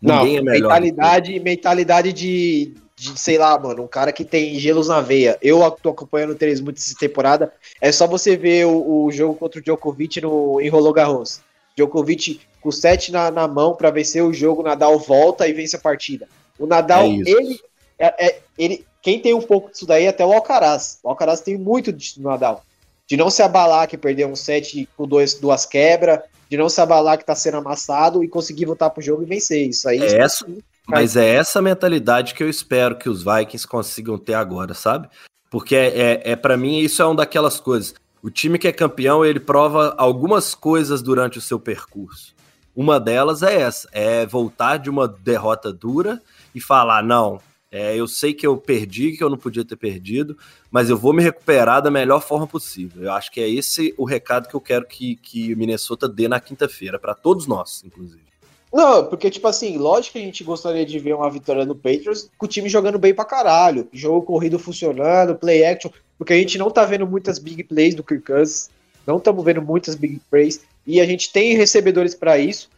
Ninguém 0.00 0.34
Não, 0.34 0.38
é 0.38 0.42
melhor. 0.42 0.68
Mentalidade, 0.68 1.40
mentalidade 1.40 2.12
de, 2.12 2.74
de, 3.00 3.18
sei 3.18 3.38
lá, 3.38 3.58
mano, 3.58 3.82
um 3.82 3.88
cara 3.88 4.12
que 4.12 4.26
tem 4.26 4.58
gelos 4.58 4.88
na 4.88 5.00
veia. 5.00 5.38
Eu 5.40 5.68
tô 5.70 5.88
acompanhando 5.88 6.32
o 6.32 6.34
tênis 6.34 6.60
muito 6.60 6.76
essa 6.76 6.94
temporada. 6.94 7.50
É 7.80 7.90
só 7.90 8.06
você 8.06 8.36
ver 8.36 8.66
o, 8.66 9.04
o 9.04 9.10
jogo 9.10 9.34
contra 9.34 9.58
o 9.58 9.62
Djokovic 9.62 10.20
no, 10.20 10.60
em 10.60 10.68
Roland 10.68 10.92
Garros. 10.92 11.40
Djokovic 11.74 12.42
com 12.60 12.70
7 12.70 13.10
na, 13.10 13.30
na 13.30 13.48
mão 13.48 13.74
para 13.74 13.90
vencer 13.90 14.22
o 14.22 14.34
jogo, 14.34 14.62
Nadal 14.62 14.98
volta 14.98 15.48
e 15.48 15.52
vence 15.54 15.74
a 15.74 15.78
partida. 15.78 16.28
O 16.58 16.66
Nadal, 16.66 17.04
é 17.04 17.08
ele, 17.08 17.58
é, 17.98 18.26
é, 18.26 18.38
ele, 18.58 18.84
quem 19.00 19.18
tem 19.18 19.32
um 19.32 19.40
pouco 19.40 19.70
disso 19.70 19.86
daí 19.86 20.04
é 20.04 20.08
até 20.08 20.26
o 20.26 20.32
Alcaraz. 20.34 20.98
O 21.02 21.08
Alcaraz 21.08 21.40
tem 21.40 21.56
muito 21.56 21.90
disso 21.90 22.20
no 22.20 22.28
Nadal. 22.28 22.62
De 23.06 23.16
não 23.16 23.30
se 23.30 23.42
abalar 23.42 23.88
que 23.88 23.96
perdeu 23.96 24.28
um 24.28 24.36
set 24.36 24.86
com 24.94 25.08
dois, 25.08 25.32
duas 25.32 25.64
quebras, 25.64 26.20
de 26.50 26.58
não 26.58 26.68
se 26.68 26.82
abalar 26.82 27.16
que 27.16 27.24
tá 27.24 27.34
sendo 27.34 27.56
amassado 27.56 28.22
e 28.22 28.28
conseguir 28.28 28.66
voltar 28.66 28.90
pro 28.90 29.00
jogo 29.00 29.22
e 29.22 29.26
vencer. 29.26 29.66
Isso 29.66 29.88
aí. 29.88 30.02
É 30.02 30.20
essa, 30.20 30.44
mas 30.90 31.16
é 31.16 31.28
essa 31.34 31.62
mentalidade 31.62 32.34
que 32.34 32.42
eu 32.42 32.48
espero 32.48 32.96
que 32.96 33.08
os 33.08 33.22
Vikings 33.22 33.66
consigam 33.66 34.18
ter 34.18 34.34
agora, 34.34 34.74
sabe? 34.74 35.08
Porque 35.50 35.74
é, 35.74 35.86
é, 35.86 36.32
é 36.32 36.36
para 36.36 36.56
mim 36.56 36.78
isso 36.78 37.00
é 37.00 37.04
uma 37.04 37.16
daquelas 37.16 37.58
coisas. 37.60 37.94
O 38.22 38.30
time 38.30 38.58
que 38.58 38.68
é 38.68 38.72
campeão, 38.72 39.24
ele 39.24 39.40
prova 39.40 39.94
algumas 39.96 40.54
coisas 40.54 41.00
durante 41.00 41.38
o 41.38 41.40
seu 41.40 41.58
percurso. 41.58 42.34
Uma 42.76 43.00
delas 43.00 43.42
é 43.42 43.60
essa, 43.60 43.88
é 43.92 44.26
voltar 44.26 44.76
de 44.76 44.90
uma 44.90 45.08
derrota 45.08 45.72
dura 45.72 46.20
e 46.54 46.60
falar, 46.60 47.02
não, 47.02 47.40
é, 47.70 47.96
eu 47.96 48.08
sei 48.08 48.34
que 48.34 48.46
eu 48.46 48.56
perdi, 48.56 49.16
que 49.16 49.22
eu 49.22 49.30
não 49.30 49.38
podia 49.38 49.64
ter 49.64 49.76
perdido, 49.76 50.36
mas 50.70 50.90
eu 50.90 50.96
vou 50.96 51.12
me 51.12 51.22
recuperar 51.22 51.80
da 51.80 51.90
melhor 51.90 52.20
forma 52.20 52.46
possível. 52.46 53.04
Eu 53.04 53.12
acho 53.12 53.30
que 53.30 53.40
é 53.40 53.48
esse 53.48 53.94
o 53.96 54.04
recado 54.04 54.48
que 54.48 54.54
eu 54.54 54.60
quero 54.60 54.86
que, 54.86 55.16
que 55.16 55.54
Minnesota 55.54 56.08
dê 56.08 56.26
na 56.26 56.40
quinta-feira, 56.40 56.98
para 56.98 57.14
todos 57.14 57.46
nós, 57.46 57.82
inclusive. 57.84 58.29
Não, 58.72 59.04
porque, 59.06 59.30
tipo 59.30 59.48
assim, 59.48 59.76
lógico 59.76 60.12
que 60.12 60.18
a 60.20 60.24
gente 60.24 60.44
gostaria 60.44 60.86
de 60.86 60.98
ver 60.98 61.14
uma 61.14 61.28
vitória 61.28 61.64
no 61.64 61.74
Patriots 61.74 62.30
com 62.38 62.46
o 62.46 62.48
time 62.48 62.68
jogando 62.68 62.98
bem 62.98 63.12
pra 63.12 63.24
caralho. 63.24 63.88
Jogo 63.92 64.22
corrido 64.22 64.58
funcionando, 64.58 65.34
play 65.34 65.64
action. 65.64 65.90
Porque 66.16 66.32
a 66.32 66.36
gente 66.36 66.56
não 66.56 66.70
tá 66.70 66.84
vendo 66.84 67.06
muitas 67.06 67.38
big 67.38 67.64
plays 67.64 67.94
do 67.94 68.04
Kirk 68.04 68.24
Cousins. 68.24 68.70
Não 69.06 69.16
estamos 69.16 69.44
vendo 69.44 69.60
muitas 69.60 69.96
big 69.96 70.20
plays. 70.30 70.60
E 70.86 71.00
a 71.00 71.06
gente 71.06 71.32
tem 71.32 71.56
recebedores 71.56 72.14
para 72.14 72.38
isso. 72.38 72.70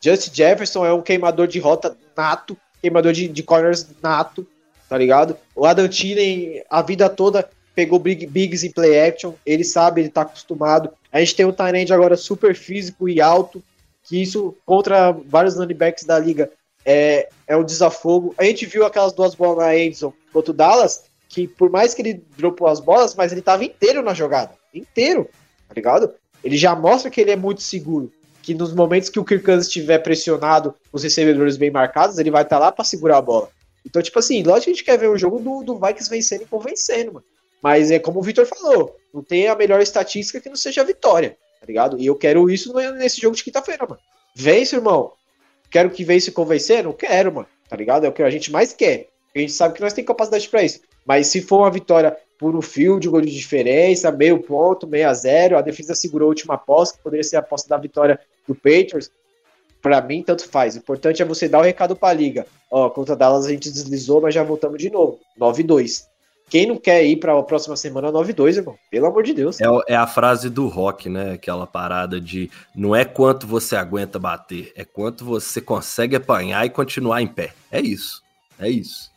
Justin 0.00 0.34
Jefferson 0.34 0.84
é 0.84 0.92
um 0.92 1.02
queimador 1.02 1.46
de 1.46 1.60
rota 1.60 1.96
nato. 2.16 2.56
Queimador 2.82 3.12
de, 3.12 3.28
de 3.28 3.42
corners 3.42 3.86
nato, 4.02 4.46
tá 4.88 4.98
ligado? 4.98 5.36
O 5.54 5.64
Adam 5.64 5.88
Thielen, 5.88 6.62
a 6.68 6.82
vida 6.82 7.08
toda, 7.08 7.48
pegou 7.74 7.98
big, 7.98 8.26
bigs 8.26 8.64
em 8.64 8.70
play 8.70 8.98
action. 8.98 9.32
Ele 9.44 9.62
sabe, 9.62 10.00
ele 10.00 10.10
tá 10.10 10.22
acostumado. 10.22 10.90
A 11.12 11.20
gente 11.20 11.36
tem 11.36 11.46
um 11.46 11.52
Tyrande 11.52 11.92
agora 11.92 12.16
super 12.16 12.54
físico 12.54 13.08
e 13.08 13.20
alto 13.20 13.62
que 14.06 14.22
isso 14.22 14.56
contra 14.64 15.10
vários 15.10 15.56
linebackers 15.56 16.04
da 16.04 16.18
liga 16.18 16.50
é, 16.84 17.28
é 17.46 17.56
um 17.56 17.64
desafogo. 17.64 18.34
A 18.38 18.44
gente 18.44 18.64
viu 18.64 18.86
aquelas 18.86 19.12
duas 19.12 19.34
bolas 19.34 19.58
na 19.58 19.74
Edson 19.74 20.12
contra 20.32 20.52
o 20.52 20.54
Dallas, 20.54 21.04
que 21.28 21.48
por 21.48 21.68
mais 21.68 21.92
que 21.92 22.02
ele 22.02 22.22
dropou 22.38 22.68
as 22.68 22.78
bolas, 22.78 23.14
mas 23.16 23.32
ele 23.32 23.42
tava 23.42 23.64
inteiro 23.64 24.02
na 24.02 24.14
jogada. 24.14 24.52
Inteiro, 24.72 25.28
tá 25.68 25.74
ligado? 25.74 26.14
Ele 26.44 26.56
já 26.56 26.74
mostra 26.76 27.10
que 27.10 27.20
ele 27.20 27.32
é 27.32 27.36
muito 27.36 27.62
seguro. 27.62 28.12
Que 28.42 28.54
nos 28.54 28.72
momentos 28.72 29.08
que 29.08 29.18
o 29.18 29.24
Kirk 29.24 29.44
Cousins 29.44 29.66
estiver 29.66 29.98
pressionado, 29.98 30.72
os 30.92 31.02
recebedores 31.02 31.56
bem 31.56 31.70
marcados, 31.70 32.16
ele 32.16 32.30
vai 32.30 32.42
estar 32.42 32.56
tá 32.56 32.66
lá 32.66 32.72
para 32.72 32.84
segurar 32.84 33.18
a 33.18 33.22
bola. 33.22 33.48
Então, 33.84 34.00
tipo 34.00 34.18
assim, 34.20 34.44
lógico 34.44 34.66
que 34.66 34.70
a 34.70 34.74
gente 34.74 34.84
quer 34.84 34.98
ver 34.98 35.08
o 35.08 35.18
jogo 35.18 35.40
do, 35.40 35.64
do 35.64 35.80
Vikings 35.80 36.08
vencendo 36.08 36.42
e 36.42 36.46
convencendo, 36.46 37.14
mano. 37.14 37.26
Mas 37.60 37.90
é 37.90 37.98
como 37.98 38.20
o 38.20 38.22
Victor 38.22 38.46
falou, 38.46 38.96
não 39.12 39.24
tem 39.24 39.48
a 39.48 39.56
melhor 39.56 39.80
estatística 39.80 40.40
que 40.40 40.48
não 40.48 40.54
seja 40.54 40.82
a 40.82 40.84
vitória 40.84 41.36
tá 41.66 41.68
ligado? 41.68 42.00
E 42.00 42.06
eu 42.06 42.14
quero 42.14 42.48
isso 42.48 42.72
nesse 42.92 43.20
jogo 43.20 43.34
de 43.34 43.42
quinta-feira, 43.42 43.84
mano. 43.88 44.00
Vence, 44.34 44.76
irmão. 44.76 45.12
Quero 45.70 45.90
que 45.90 46.04
vença 46.04 46.30
e 46.30 46.32
convencer? 46.32 46.84
Não 46.84 46.92
quero, 46.92 47.32
mano. 47.34 47.48
Tá 47.68 47.76
ligado? 47.76 48.06
É 48.06 48.08
o 48.08 48.12
que 48.12 48.22
a 48.22 48.30
gente 48.30 48.52
mais 48.52 48.72
quer. 48.72 49.08
A 49.34 49.38
gente 49.38 49.52
sabe 49.52 49.74
que 49.74 49.80
nós 49.80 49.92
temos 49.92 50.06
capacidade 50.06 50.48
para 50.48 50.62
isso. 50.62 50.80
Mas 51.04 51.26
se 51.26 51.42
for 51.42 51.58
uma 51.58 51.70
vitória 51.70 52.16
por 52.38 52.54
um 52.54 52.62
field, 52.62 53.08
gol 53.08 53.20
de 53.20 53.34
diferença, 53.34 54.12
meio 54.12 54.40
ponto, 54.40 54.86
meio 54.86 55.08
a 55.08 55.14
zero, 55.14 55.58
a 55.58 55.62
defesa 55.62 55.94
segurou 55.94 56.26
a 56.26 56.28
última 56.28 56.54
aposta, 56.54 56.96
que 56.96 57.02
poderia 57.02 57.24
ser 57.24 57.36
a 57.36 57.40
aposta 57.40 57.68
da 57.68 57.76
vitória 57.76 58.20
do 58.46 58.54
Patriots. 58.54 59.10
Para 59.82 60.00
mim, 60.00 60.22
tanto 60.22 60.48
faz. 60.48 60.74
O 60.74 60.78
importante 60.78 61.20
é 61.20 61.24
você 61.24 61.48
dar 61.48 61.58
o 61.58 61.62
recado 61.62 61.96
pra 61.96 62.12
liga. 62.12 62.46
Ó, 62.70 62.88
contra 62.90 63.16
Dallas 63.16 63.46
a 63.46 63.50
gente 63.50 63.70
deslizou, 63.70 64.20
mas 64.20 64.34
já 64.34 64.42
voltamos 64.42 64.78
de 64.78 64.90
novo. 64.90 65.18
9-2. 65.38 66.04
Quem 66.48 66.66
não 66.66 66.76
quer 66.76 67.04
ir 67.04 67.16
para 67.16 67.36
a 67.36 67.42
próxima 67.42 67.76
semana 67.76 68.12
9-2, 68.12 68.58
irmão? 68.58 68.78
Pelo 68.88 69.06
amor 69.06 69.24
de 69.24 69.34
Deus. 69.34 69.60
É, 69.60 69.64
é, 69.88 69.96
a 69.96 70.06
frase 70.06 70.48
do 70.48 70.68
rock, 70.68 71.08
né? 71.08 71.32
Aquela 71.32 71.66
parada 71.66 72.20
de 72.20 72.48
não 72.74 72.94
é 72.94 73.04
quanto 73.04 73.48
você 73.48 73.74
aguenta 73.74 74.16
bater, 74.16 74.72
é 74.76 74.84
quanto 74.84 75.24
você 75.24 75.60
consegue 75.60 76.14
apanhar 76.14 76.64
e 76.64 76.70
continuar 76.70 77.20
em 77.20 77.26
pé. 77.26 77.52
É 77.70 77.80
isso. 77.80 78.22
É 78.58 78.70
isso. 78.70 79.10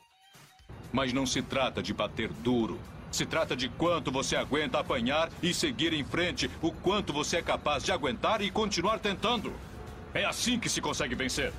Mas 0.91 1.13
não 1.13 1.25
se 1.25 1.41
trata 1.43 1.84
de 1.84 1.93
bater 1.93 2.30
duro. 2.41 2.80
Se 3.11 3.25
trata 3.25 3.55
de 3.55 3.69
quanto 3.69 4.11
você 4.11 4.36
aguenta 4.36 4.80
apanhar 4.80 5.30
e 5.41 5.53
seguir 5.53 5.93
em 5.93 6.03
frente, 6.03 6.49
o 6.61 6.71
quanto 6.71 7.13
você 7.13 7.38
é 7.38 7.41
capaz 7.43 7.84
de 7.84 7.91
aguentar 7.91 8.41
e 8.41 8.49
continuar 8.49 8.99
tentando. 8.99 9.53
É 10.13 10.25
assim 10.25 10.59
que 10.59 10.69
se 10.69 10.82
consegue 10.82 11.13
vencer. 11.13 11.53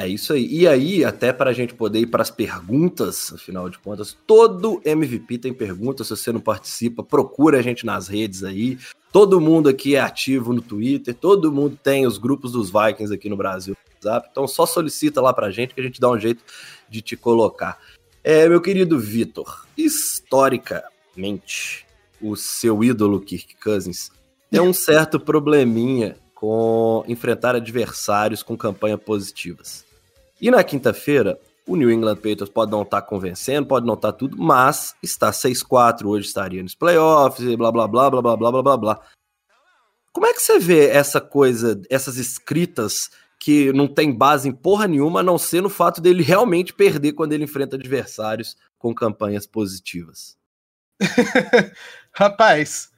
É 0.00 0.06
isso 0.06 0.32
aí. 0.32 0.46
E 0.46 0.68
aí, 0.68 1.04
até 1.04 1.32
para 1.32 1.50
a 1.50 1.52
gente 1.52 1.74
poder 1.74 1.98
ir 1.98 2.06
para 2.06 2.22
as 2.22 2.30
perguntas, 2.30 3.32
afinal 3.32 3.68
de 3.68 3.80
contas, 3.80 4.16
todo 4.28 4.80
MVP 4.84 5.38
tem 5.38 5.52
perguntas. 5.52 6.06
Se 6.06 6.16
você 6.16 6.30
não 6.30 6.38
participa, 6.38 7.02
procura 7.02 7.58
a 7.58 7.62
gente 7.62 7.84
nas 7.84 8.06
redes 8.06 8.44
aí. 8.44 8.78
Todo 9.10 9.40
mundo 9.40 9.68
aqui 9.68 9.96
é 9.96 10.00
ativo 10.00 10.52
no 10.52 10.62
Twitter, 10.62 11.12
todo 11.12 11.50
mundo 11.50 11.76
tem 11.82 12.06
os 12.06 12.16
grupos 12.16 12.52
dos 12.52 12.70
Vikings 12.70 13.12
aqui 13.12 13.28
no 13.28 13.36
Brasil. 13.36 13.76
Então 14.30 14.46
só 14.46 14.64
solicita 14.66 15.20
lá 15.20 15.32
para 15.32 15.48
a 15.48 15.50
gente 15.50 15.74
que 15.74 15.80
a 15.80 15.84
gente 15.84 16.00
dá 16.00 16.08
um 16.08 16.20
jeito 16.20 16.44
de 16.88 17.02
te 17.02 17.16
colocar. 17.16 17.76
É, 18.22 18.48
meu 18.48 18.60
querido 18.60 19.00
Vitor, 19.00 19.66
historicamente, 19.76 21.84
o 22.22 22.36
seu 22.36 22.84
ídolo 22.84 23.20
Kirk 23.20 23.56
Cousins 23.56 24.12
tem 24.48 24.60
um 24.60 24.72
certo 24.72 25.18
probleminha 25.18 26.16
com 26.36 27.02
enfrentar 27.08 27.56
adversários 27.56 28.44
com 28.44 28.56
campanhas 28.56 29.00
positivas. 29.00 29.87
E 30.40 30.50
na 30.50 30.62
quinta-feira, 30.62 31.38
o 31.66 31.76
New 31.76 31.90
England 31.90 32.16
Patriots 32.16 32.48
pode 32.48 32.70
não 32.70 32.82
estar 32.82 33.02
tá 33.02 33.06
convencendo, 33.06 33.66
pode 33.66 33.86
não 33.86 33.94
estar 33.94 34.12
tá 34.12 34.18
tudo, 34.18 34.36
mas 34.38 34.94
está 35.02 35.30
6-4, 35.30 36.06
hoje 36.06 36.26
estaria 36.26 36.62
nos 36.62 36.74
playoffs 36.74 37.46
e 37.46 37.56
blá 37.56 37.70
blá 37.70 37.86
blá 37.86 38.10
blá 38.10 38.22
blá 38.22 38.36
blá 38.36 38.50
blá 38.50 38.62
blá 38.62 38.76
blá. 38.76 39.00
Como 40.12 40.26
é 40.26 40.32
que 40.32 40.40
você 40.40 40.58
vê 40.58 40.88
essa 40.88 41.20
coisa, 41.20 41.80
essas 41.90 42.16
escritas 42.16 43.10
que 43.38 43.72
não 43.72 43.86
tem 43.86 44.12
base 44.12 44.48
em 44.48 44.52
porra 44.52 44.88
nenhuma, 44.88 45.20
a 45.20 45.22
não 45.22 45.38
ser 45.38 45.60
no 45.60 45.68
fato 45.68 46.00
dele 46.00 46.22
realmente 46.22 46.72
perder 46.72 47.12
quando 47.12 47.34
ele 47.34 47.44
enfrenta 47.44 47.76
adversários 47.76 48.56
com 48.78 48.94
campanhas 48.94 49.46
positivas? 49.46 50.36
Rapaz. 52.12 52.90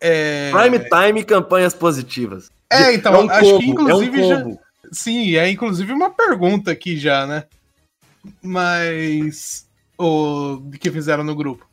É... 0.00 0.50
Prime 0.52 0.78
time 0.78 1.20
e 1.20 1.24
campanhas 1.24 1.74
positivas. 1.74 2.50
É, 2.72 2.94
então, 2.94 3.14
é 3.14 3.18
um 3.18 3.30
acho 3.30 3.44
combo, 3.44 3.58
que 3.58 3.66
inclusive 3.66 4.20
é 4.20 4.24
um 4.24 4.42
combo. 4.44 4.54
já 4.54 4.69
Sim, 4.90 5.36
é 5.36 5.48
inclusive 5.48 5.92
uma 5.92 6.10
pergunta 6.10 6.70
aqui 6.70 6.96
já, 6.96 7.26
né? 7.26 7.44
Mas. 8.42 9.68
O 9.96 10.62
que 10.80 10.90
fizeram 10.90 11.22
no 11.22 11.36
grupo. 11.36 11.68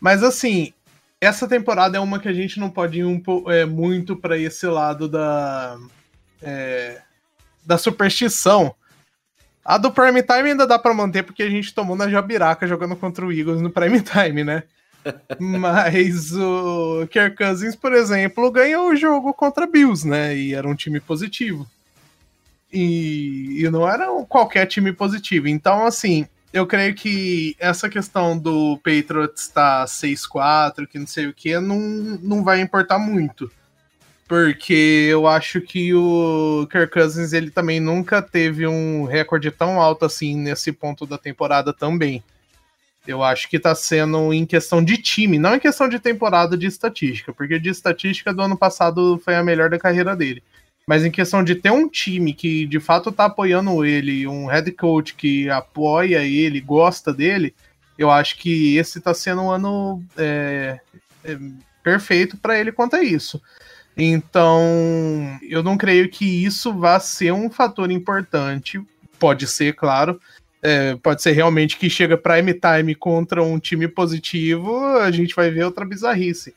Mas 0.00 0.22
assim, 0.22 0.72
essa 1.20 1.48
temporada 1.48 1.96
é 1.96 2.00
uma 2.00 2.18
que 2.18 2.28
a 2.28 2.32
gente 2.32 2.60
não 2.60 2.70
pode 2.70 3.00
ir 3.00 3.04
um, 3.04 3.20
é, 3.48 3.64
muito 3.64 4.16
para 4.16 4.38
esse 4.38 4.66
lado 4.66 5.08
da. 5.08 5.78
É, 6.40 7.00
da 7.64 7.78
superstição. 7.78 8.74
A 9.64 9.78
do 9.78 9.92
Prime 9.92 10.22
Time 10.22 10.50
ainda 10.50 10.66
dá 10.66 10.78
para 10.78 10.94
manter 10.94 11.22
porque 11.22 11.42
a 11.44 11.50
gente 11.50 11.72
tomou 11.72 11.94
na 11.94 12.08
Jabiraca 12.08 12.66
jogando 12.66 12.96
contra 12.96 13.24
o 13.24 13.32
Eagles 13.32 13.60
no 13.60 13.70
Prime 13.70 14.00
Time, 14.00 14.42
né? 14.42 14.64
Mas 15.38 16.32
o 16.32 17.06
Kirk 17.08 17.36
Cousins, 17.36 17.76
por 17.76 17.92
exemplo, 17.92 18.50
ganhou 18.50 18.90
o 18.90 18.96
jogo 18.96 19.32
contra 19.32 19.66
Bills, 19.66 20.06
né? 20.06 20.36
E 20.36 20.54
era 20.54 20.66
um 20.66 20.74
time 20.74 21.00
positivo. 21.00 21.68
E, 22.72 23.62
e 23.62 23.70
não 23.70 23.88
era 23.88 24.06
qualquer 24.24 24.66
time 24.66 24.92
positivo. 24.92 25.46
Então, 25.46 25.84
assim, 25.84 26.26
eu 26.52 26.66
creio 26.66 26.94
que 26.94 27.56
essa 27.58 27.88
questão 27.88 28.36
do 28.38 28.76
Patriots 28.78 29.42
estar 29.42 29.80
tá 29.80 29.84
6-4, 29.86 30.86
que 30.86 30.98
não 30.98 31.06
sei 31.06 31.26
o 31.26 31.32
que, 31.32 31.58
não, 31.58 31.78
não 32.22 32.44
vai 32.44 32.60
importar 32.60 32.98
muito. 32.98 33.50
Porque 34.28 35.08
eu 35.10 35.26
acho 35.26 35.60
que 35.60 35.92
o 35.94 36.66
Kirk 36.70 36.92
Cousins 36.92 37.32
ele 37.32 37.50
também 37.50 37.80
nunca 37.80 38.22
teve 38.22 38.66
um 38.66 39.04
recorde 39.04 39.50
tão 39.50 39.80
alto 39.80 40.04
assim 40.04 40.36
nesse 40.36 40.72
ponto 40.72 41.06
da 41.06 41.18
temporada 41.18 41.72
também. 41.72 42.22
Eu 43.06 43.22
acho 43.22 43.48
que 43.48 43.58
tá 43.58 43.74
sendo 43.74 44.32
em 44.32 44.46
questão 44.46 44.82
de 44.82 44.96
time, 44.96 45.38
não 45.38 45.56
em 45.56 45.60
questão 45.60 45.88
de 45.88 45.98
temporada 45.98 46.56
de 46.56 46.66
estatística, 46.66 47.32
porque 47.32 47.58
de 47.58 47.68
estatística 47.68 48.32
do 48.32 48.42
ano 48.42 48.56
passado 48.56 49.20
foi 49.24 49.34
a 49.34 49.42
melhor 49.42 49.68
da 49.68 49.78
carreira 49.78 50.14
dele. 50.14 50.42
Mas 50.86 51.04
em 51.04 51.10
questão 51.10 51.44
de 51.44 51.54
ter 51.54 51.70
um 51.70 51.88
time 51.88 52.32
que 52.34 52.66
de 52.66 52.80
fato 52.80 53.12
tá 53.12 53.26
apoiando 53.26 53.84
ele, 53.84 54.26
um 54.26 54.46
head 54.46 54.70
coach 54.72 55.14
que 55.14 55.48
apoia 55.48 56.24
ele, 56.24 56.60
gosta 56.60 57.12
dele, 57.12 57.54
eu 57.96 58.10
acho 58.10 58.36
que 58.36 58.76
esse 58.76 59.00
tá 59.00 59.14
sendo 59.14 59.42
um 59.42 59.50
ano 59.50 60.02
é, 60.16 60.80
é, 61.24 61.38
perfeito 61.82 62.36
para 62.36 62.58
ele 62.58 62.72
quanto 62.72 62.96
a 62.96 63.02
isso. 63.02 63.40
Então, 63.96 65.38
eu 65.42 65.62
não 65.62 65.76
creio 65.76 66.08
que 66.08 66.24
isso 66.24 66.72
vá 66.72 66.98
ser 66.98 67.32
um 67.32 67.50
fator 67.50 67.90
importante. 67.90 68.82
Pode 69.18 69.46
ser, 69.46 69.74
claro. 69.74 70.20
É, 70.62 70.96
pode 70.96 71.22
ser 71.22 71.32
realmente 71.32 71.76
que 71.76 71.90
chega 71.90 72.16
prime 72.16 72.54
time 72.54 72.94
contra 72.94 73.42
um 73.42 73.58
time 73.58 73.88
positivo, 73.88 74.96
a 74.96 75.10
gente 75.10 75.34
vai 75.34 75.50
ver 75.50 75.64
outra 75.64 75.84
bizarrice 75.84 76.54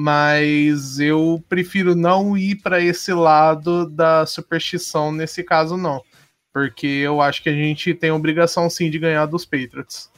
mas 0.00 1.00
eu 1.00 1.42
prefiro 1.48 1.92
não 1.92 2.38
ir 2.38 2.54
para 2.62 2.80
esse 2.80 3.12
lado 3.12 3.84
da 3.90 4.24
superstição 4.26 5.10
nesse 5.10 5.42
caso 5.42 5.76
não, 5.76 6.04
porque 6.52 6.86
eu 6.86 7.20
acho 7.20 7.42
que 7.42 7.48
a 7.48 7.52
gente 7.52 7.92
tem 7.94 8.12
obrigação 8.12 8.70
sim 8.70 8.88
de 8.88 8.96
ganhar 9.00 9.26
dos 9.26 9.44
Patriots. 9.44 10.08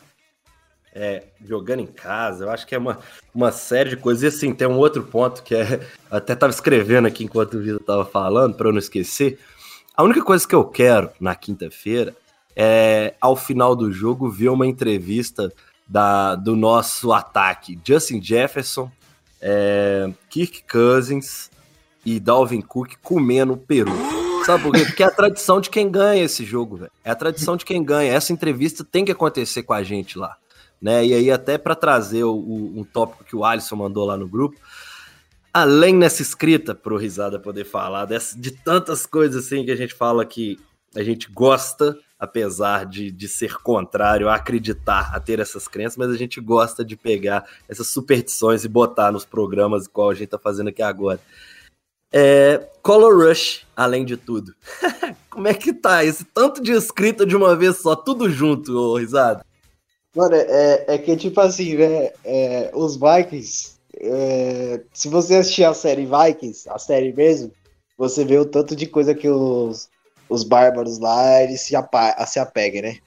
É, 0.95 1.23
jogando 1.43 1.81
em 1.81 1.87
casa, 1.87 2.45
eu 2.45 2.51
acho 2.51 2.67
que 2.67 2.75
é 2.75 2.79
uma, 2.79 2.99
uma 3.35 3.51
série 3.51 3.89
de 3.89 3.97
coisas. 3.97 4.23
E 4.23 4.27
assim, 4.27 4.53
tem 4.53 4.69
um 4.69 4.77
outro 4.77 5.03
ponto 5.03 5.43
que 5.43 5.55
é. 5.55 5.81
Até 6.11 6.35
estava 6.35 6.53
escrevendo 6.53 7.07
aqui 7.07 7.25
enquanto 7.25 7.55
o 7.55 7.61
Vitor 7.63 7.81
estava 7.81 8.05
falando, 8.05 8.55
para 8.57 8.69
eu 8.69 8.73
não 8.73 8.79
esquecer. 8.79 9.39
A 9.97 10.03
única 10.03 10.23
coisa 10.23 10.47
que 10.47 10.55
eu 10.55 10.65
quero 10.65 11.11
na 11.19 11.35
quinta-feira 11.35 12.15
é, 12.55 13.15
ao 13.19 13.35
final 13.35 13.75
do 13.75 13.91
jogo, 13.91 14.29
ver 14.29 14.51
uma 14.51 14.67
entrevista 14.67 15.51
da, 15.89 16.35
do 16.35 16.55
nosso 16.55 17.15
ataque, 17.15 17.81
Justin 17.83 18.21
Jefferson 18.21 18.91
é, 19.41 20.11
Kirk 20.29 20.65
Cousins 20.71 21.51
e 22.05 22.21
Dalvin 22.21 22.61
Cook 22.61 22.95
comendo 23.03 23.57
peru. 23.57 23.93
Sabe 24.45 24.63
por 24.65 24.73
quê? 24.73 24.85
Porque 24.85 25.03
é 25.03 25.07
a 25.07 25.11
tradição 25.11 25.61
de 25.61 25.71
quem 25.71 25.91
ganha 25.91 26.25
esse 26.25 26.45
jogo, 26.45 26.77
velho. 26.77 26.93
É 27.05 27.11
a 27.11 27.15
tradição 27.15 27.57
de 27.57 27.65
quem 27.65 27.85
ganha. 27.85 28.13
Essa 28.13 28.33
entrevista 28.33 28.85
tem 28.85 29.05
que 29.05 29.13
acontecer 29.13 29.63
com 29.63 29.73
a 29.73 29.83
gente 29.83 30.19
lá. 30.19 30.37
Né? 30.81 31.07
E 31.07 31.15
aí, 31.15 31.31
até 31.31 31.59
para 31.59 31.75
trazer 31.75 32.25
o, 32.25 32.35
o, 32.35 32.81
um 32.81 32.85
tópico 32.85 33.25
que 33.25 33.37
o 33.37 33.45
Alisson 33.45 33.77
mandou 33.77 34.07
lá 34.07 34.17
no 34.17 34.27
grupo, 34.27 34.59
além 35.53 35.95
nessa 35.95 36.23
escrita, 36.23 36.75
pro 36.75 36.97
Risada 36.97 37.39
poder 37.39 37.65
falar, 37.65 38.07
dessa, 38.07 38.39
de 38.39 38.51
tantas 38.51 39.05
coisas 39.05 39.45
assim 39.45 39.65
que 39.65 39.71
a 39.71 39.77
gente 39.77 39.95
fala 39.95 40.25
que 40.25 40.59
a 40.97 41.03
gente 41.03 41.31
gosta, 41.31 41.97
apesar 42.21 42.85
de, 42.85 43.11
de 43.11 43.27
ser 43.27 43.55
contrário 43.55 44.29
a 44.29 44.35
acreditar, 44.35 45.11
a 45.15 45.19
ter 45.19 45.41
essas 45.41 45.67
crenças, 45.67 45.97
mas 45.97 46.11
a 46.11 46.17
gente 46.17 46.39
gosta 46.39 46.85
de 46.85 46.95
pegar 46.95 47.49
essas 47.67 47.89
superstições 47.89 48.63
e 48.63 48.69
botar 48.69 49.11
nos 49.11 49.25
programas 49.25 49.87
igual 49.87 50.11
a 50.11 50.15
gente 50.15 50.29
tá 50.29 50.39
fazendo 50.39 50.69
aqui 50.69 50.83
agora. 50.83 51.19
É, 52.13 52.69
Color 52.83 53.27
Rush, 53.27 53.67
além 53.75 54.05
de 54.05 54.17
tudo. 54.19 54.55
Como 55.31 55.49
é 55.49 55.55
que 55.55 55.73
tá 55.73 56.05
esse 56.05 56.25
tanto 56.25 56.61
de 56.61 56.73
escrita 56.73 57.25
de 57.25 57.35
uma 57.35 57.57
vez 57.57 57.79
só, 57.79 57.97
tudo 57.97 58.29
junto, 58.29 58.77
ô 58.77 58.97
Risada? 58.99 59.45
Mano, 60.15 60.35
é, 60.35 60.85
é 60.89 60.99
que 60.99 61.17
tipo 61.17 61.41
assim, 61.41 61.77
né? 61.77 62.13
É, 62.25 62.71
os 62.75 62.97
Vikings, 62.97 63.77
é, 63.97 64.83
se 64.93 65.09
você 65.09 65.37
assistir 65.37 65.65
a 65.65 65.73
série 65.73 66.05
Vikings, 66.07 66.69
a 66.69 66.79
série 66.79 67.13
mesmo, 67.13 67.53
você 67.97 68.25
vê 68.25 68.37
o 68.37 68.45
tanto 68.45 68.75
de 68.75 68.87
coisa 68.87 69.15
que 69.15 69.29
os, 69.29 69.89
os 70.31 70.45
bárbaros 70.45 70.99
lá, 70.99 71.43
eles 71.43 71.61
se, 71.61 71.75
se 72.27 72.39
apegam, 72.39 72.83
né? 72.83 72.99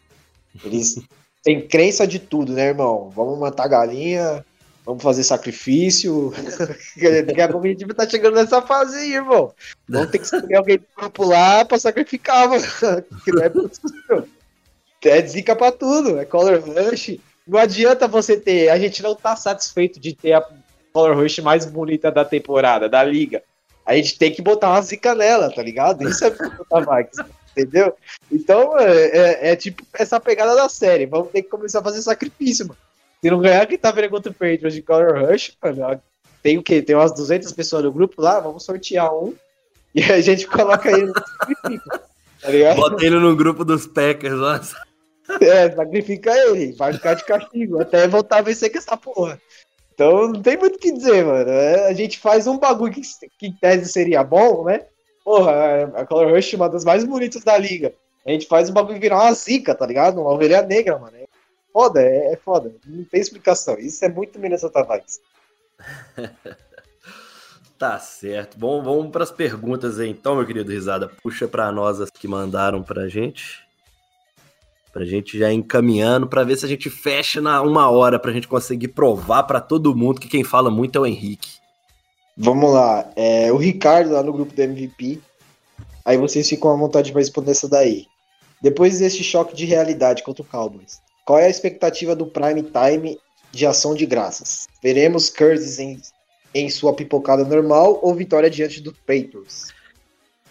Eles 0.64 0.96
têm 1.42 1.66
crença 1.66 2.06
de 2.06 2.20
tudo, 2.20 2.54
né, 2.54 2.68
irmão? 2.68 3.10
Vamos 3.10 3.40
matar 3.40 3.68
galinha, 3.68 4.46
vamos 4.86 5.02
fazer 5.02 5.24
sacrifício. 5.24 6.34
Daqui 7.26 7.42
a 7.42 7.48
pouco 7.48 7.66
a 7.66 7.70
gente 7.70 7.86
tá 7.88 8.08
chegando 8.08 8.36
nessa 8.36 8.62
fase 8.62 8.98
aí, 8.98 9.14
irmão. 9.14 9.54
Vamos 9.88 10.12
ter 10.12 10.20
que 10.20 10.26
escolher 10.26 10.56
alguém 10.56 10.78
do 10.78 10.86
grupo 10.96 11.24
lá 11.24 11.64
pra 11.64 11.80
sacrificar, 11.80 12.50
mano. 12.50 12.64
Que 13.24 13.32
não 13.32 13.44
é 13.44 13.50
possível. 13.50 14.28
É 15.06 15.26
zica 15.26 15.56
pra 15.56 15.72
tudo, 15.72 16.20
é 16.20 16.26
color 16.26 16.62
rush. 16.62 17.20
Não 17.46 17.60
adianta 17.60 18.08
você 18.08 18.38
ter. 18.38 18.70
A 18.70 18.80
gente 18.80 19.04
não 19.04 19.16
tá 19.16 19.36
satisfeito 19.36 20.00
de 20.00 20.14
ter 20.14 20.34
a 20.34 20.46
color 20.94 21.18
rush 21.18 21.40
mais 21.40 21.66
bonita 21.66 22.10
da 22.10 22.24
temporada, 22.24 22.88
da 22.88 23.04
liga. 23.04 23.44
A 23.86 23.96
gente 23.96 24.18
tem 24.18 24.32
que 24.32 24.42
botar 24.42 24.70
uma 24.70 24.82
zica 24.82 25.14
nela, 25.14 25.54
tá 25.54 25.62
ligado? 25.62 26.08
Isso 26.08 26.26
é 26.26 26.32
Max, 26.86 27.18
entendeu? 27.52 27.96
Então 28.32 28.78
é, 28.80 29.06
é, 29.06 29.52
é, 29.52 29.56
tipo 29.56 29.84
essa 29.94 30.20
pegada 30.20 30.56
da 30.56 30.70
série. 30.70 31.06
Vamos 31.06 31.32
ter 31.32 31.44
que 31.44 31.50
começar 31.50 31.80
a 31.80 31.84
fazer 31.84 32.02
sacrifício, 32.02 32.68
mano. 32.68 32.80
Se 33.22 33.30
não 33.30 33.40
ganhar, 33.40 33.66
quem 33.66 33.78
tá 33.78 33.92
vendo 33.92 34.10
contra 34.10 34.32
o 34.32 34.34
Patriots 34.34 34.74
de 34.74 34.82
Color 34.82 35.26
Rush, 35.26 35.56
mano, 35.62 36.02
tem 36.42 36.58
o 36.58 36.64
quê? 36.64 36.82
Tem 36.82 36.96
umas 36.96 37.14
200 37.14 37.52
pessoas 37.54 37.84
no 37.84 37.92
grupo 37.92 38.22
lá, 38.22 38.40
vamos 38.40 38.64
sortear 38.64 39.14
um 39.14 39.34
e 39.96 40.04
a 40.04 40.20
gente 40.20 40.48
coloca 40.48 40.90
ele 40.90 41.06
no 41.06 41.14
sacrifício, 41.14 41.92
tá 42.42 42.50
ligado? 42.50 42.76
Bota 42.76 43.06
ele 43.06 43.20
no 43.20 43.36
grupo 43.36 43.64
dos 43.64 43.86
Packers, 43.88 44.34
nossa. 44.34 44.76
É, 45.40 45.72
sacrifica 45.72 46.32
ele, 46.36 46.74
vai 46.74 46.94
ficar 46.94 47.14
de 47.14 47.24
castigo, 47.24 47.80
até 47.80 48.08
voltar 48.08 48.40
a 48.40 48.42
vencer 48.42 48.72
com 48.72 48.78
essa 48.78 48.98
porra. 48.98 49.40
Então 49.94 50.28
não 50.28 50.42
tem 50.42 50.58
muito 50.58 50.76
o 50.76 50.80
que 50.80 50.92
dizer, 50.92 51.24
mano. 51.24 51.50
É, 51.50 51.88
a 51.88 51.94
gente 51.94 52.18
faz 52.20 52.48
um 52.48 52.58
bagulho 52.58 52.92
que, 52.92 53.02
que 53.38 53.48
em 53.48 53.54
tese 53.54 53.92
seria 53.92 54.24
bom, 54.24 54.66
né? 54.66 54.86
Porra, 55.24 55.92
a 55.96 56.06
Color 56.06 56.34
Rush 56.34 56.54
é 56.54 56.58
uma 56.58 56.70
das 56.70 56.84
mais 56.84 57.04
bonitas 57.04 57.44
da 57.44 57.58
liga. 57.58 57.94
A 58.26 58.32
gente 58.32 58.48
faz 58.48 58.70
um 58.70 58.74
bagulho 58.74 59.00
virar 59.00 59.22
uma 59.22 59.34
zica, 59.34 59.76
tá 59.76 59.86
ligado? 59.86 60.20
Uma 60.20 60.32
ovelha 60.32 60.62
negra, 60.62 60.98
mano. 60.98 61.16
É 61.16 61.28
foda, 61.72 62.02
é, 62.02 62.34
é 62.34 62.36
foda. 62.36 62.74
Não 62.86 63.04
tem 63.06 63.22
explicação. 63.22 63.78
Isso 63.78 64.04
é 64.04 64.10
muito 64.10 64.40
Minnesota 64.40 64.84
Vikings. 64.84 65.22
tá 67.78 68.00
certo. 68.00 68.58
Bom, 68.58 68.82
vamos 68.82 69.12
para 69.12 69.24
as 69.24 69.32
perguntas 69.32 70.00
aí, 70.00 70.10
então, 70.10 70.36
meu 70.36 70.46
querido 70.46 70.72
Risada. 70.72 71.10
Puxa 71.22 71.48
para 71.48 71.72
nós 71.72 72.02
as 72.02 72.10
que 72.10 72.28
mandaram 72.28 72.82
pra 72.82 73.08
gente 73.08 73.64
pra 74.94 75.04
gente 75.04 75.40
já 75.40 75.52
ir 75.52 75.56
encaminhando 75.56 76.28
para 76.28 76.44
ver 76.44 76.56
se 76.56 76.66
a 76.66 76.70
gente 76.70 76.88
fecha 76.88 77.42
na 77.42 77.64
uma 77.64 77.90
hora 77.90 78.20
pra 78.20 78.32
gente 78.32 78.48
conseguir 78.48 78.90
provar 78.90 79.44
para 79.44 79.60
todo 79.60 79.96
mundo 79.96 80.22
que 80.22 80.30
quem 80.30 80.44
fala 80.44 80.70
muito 80.70 81.00
é 81.00 81.02
o 81.02 81.06
Henrique. 81.08 81.50
Vamos 82.38 82.72
lá, 82.72 83.12
é, 83.16 83.52
o 83.52 83.58
Ricardo 83.58 84.12
lá 84.12 84.22
no 84.22 84.32
grupo 84.32 84.54
do 84.54 84.62
MVP. 84.62 85.20
Aí 86.06 86.18
vocês 86.18 86.48
ficam 86.48 86.72
à 86.72 86.76
vontade 86.76 87.12
para 87.12 87.22
responder 87.22 87.52
essa 87.52 87.68
daí. 87.68 88.06
Depois 88.62 89.00
desse 89.00 89.24
choque 89.24 89.56
de 89.56 89.66
realidade 89.66 90.22
contra 90.22 90.44
o 90.44 90.46
Cowboys, 90.46 91.02
qual 91.26 91.40
é 91.40 91.48
a 91.48 91.50
expectativa 91.50 92.16
do 92.16 92.28
prime 92.28 92.64
time 92.64 93.18
de 93.52 93.66
ação 93.66 93.96
de 93.96 94.06
graças? 94.06 94.68
Veremos 94.82 95.30
Curtis 95.30 95.80
em, 95.80 96.00
em 96.54 96.70
sua 96.70 96.94
pipocada 96.94 97.44
normal 97.44 98.00
ou 98.02 98.14
vitória 98.14 98.50
diante 98.50 98.80
do 98.80 98.94
Patriots? 98.94 99.74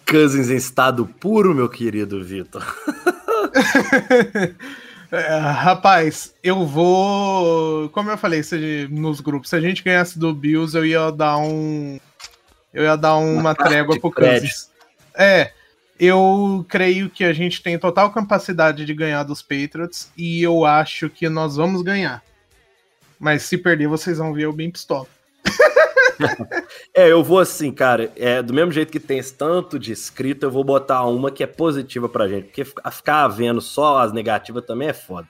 Cousins 0.08 0.50
em 0.50 0.56
estado 0.56 1.06
puro, 1.06 1.54
meu 1.54 1.68
querido 1.68 2.22
Vitor. 2.22 2.64
É, 5.12 5.36
rapaz, 5.36 6.34
eu 6.42 6.66
vou. 6.66 7.90
Como 7.90 8.10
eu 8.10 8.16
falei 8.16 8.42
se, 8.42 8.88
nos 8.90 9.20
grupos, 9.20 9.50
se 9.50 9.56
a 9.56 9.60
gente 9.60 9.84
ganhasse 9.84 10.18
do 10.18 10.32
Bills, 10.32 10.74
eu 10.74 10.86
ia 10.86 11.10
dar 11.10 11.36
um. 11.36 12.00
Eu 12.72 12.84
ia 12.84 12.96
dar 12.96 13.16
uma, 13.16 13.40
uma 13.40 13.54
trégua 13.54 14.00
pro 14.00 14.10
Kansas. 14.10 14.70
É. 15.14 15.52
Eu 16.00 16.64
creio 16.66 17.10
que 17.10 17.24
a 17.24 17.32
gente 17.34 17.62
tem 17.62 17.78
total 17.78 18.10
capacidade 18.10 18.86
de 18.86 18.94
ganhar 18.94 19.22
dos 19.22 19.42
Patriots 19.42 20.10
e 20.16 20.42
eu 20.42 20.64
acho 20.64 21.10
que 21.10 21.28
nós 21.28 21.56
vamos 21.56 21.82
ganhar. 21.82 22.22
Mas 23.20 23.42
se 23.42 23.58
perder, 23.58 23.88
vocês 23.88 24.16
vão 24.16 24.32
ver 24.32 24.44
eu 24.46 24.52
bem 24.52 24.70
pistola. 24.70 25.06
é, 26.94 27.10
eu 27.10 27.22
vou 27.22 27.38
assim, 27.38 27.72
cara, 27.72 28.12
é, 28.16 28.42
do 28.42 28.52
mesmo 28.52 28.72
jeito 28.72 28.92
que 28.92 29.00
tem 29.00 29.18
esse 29.18 29.34
tanto 29.34 29.78
de 29.78 29.92
escrito, 29.92 30.44
eu 30.44 30.50
vou 30.50 30.64
botar 30.64 31.04
uma 31.06 31.30
que 31.30 31.42
é 31.42 31.46
positiva 31.46 32.08
pra 32.08 32.28
gente, 32.28 32.46
porque 32.46 32.64
ficar 32.64 33.28
vendo 33.28 33.60
só 33.60 33.98
as 33.98 34.12
negativas 34.12 34.64
também 34.64 34.88
é 34.88 34.92
foda. 34.92 35.28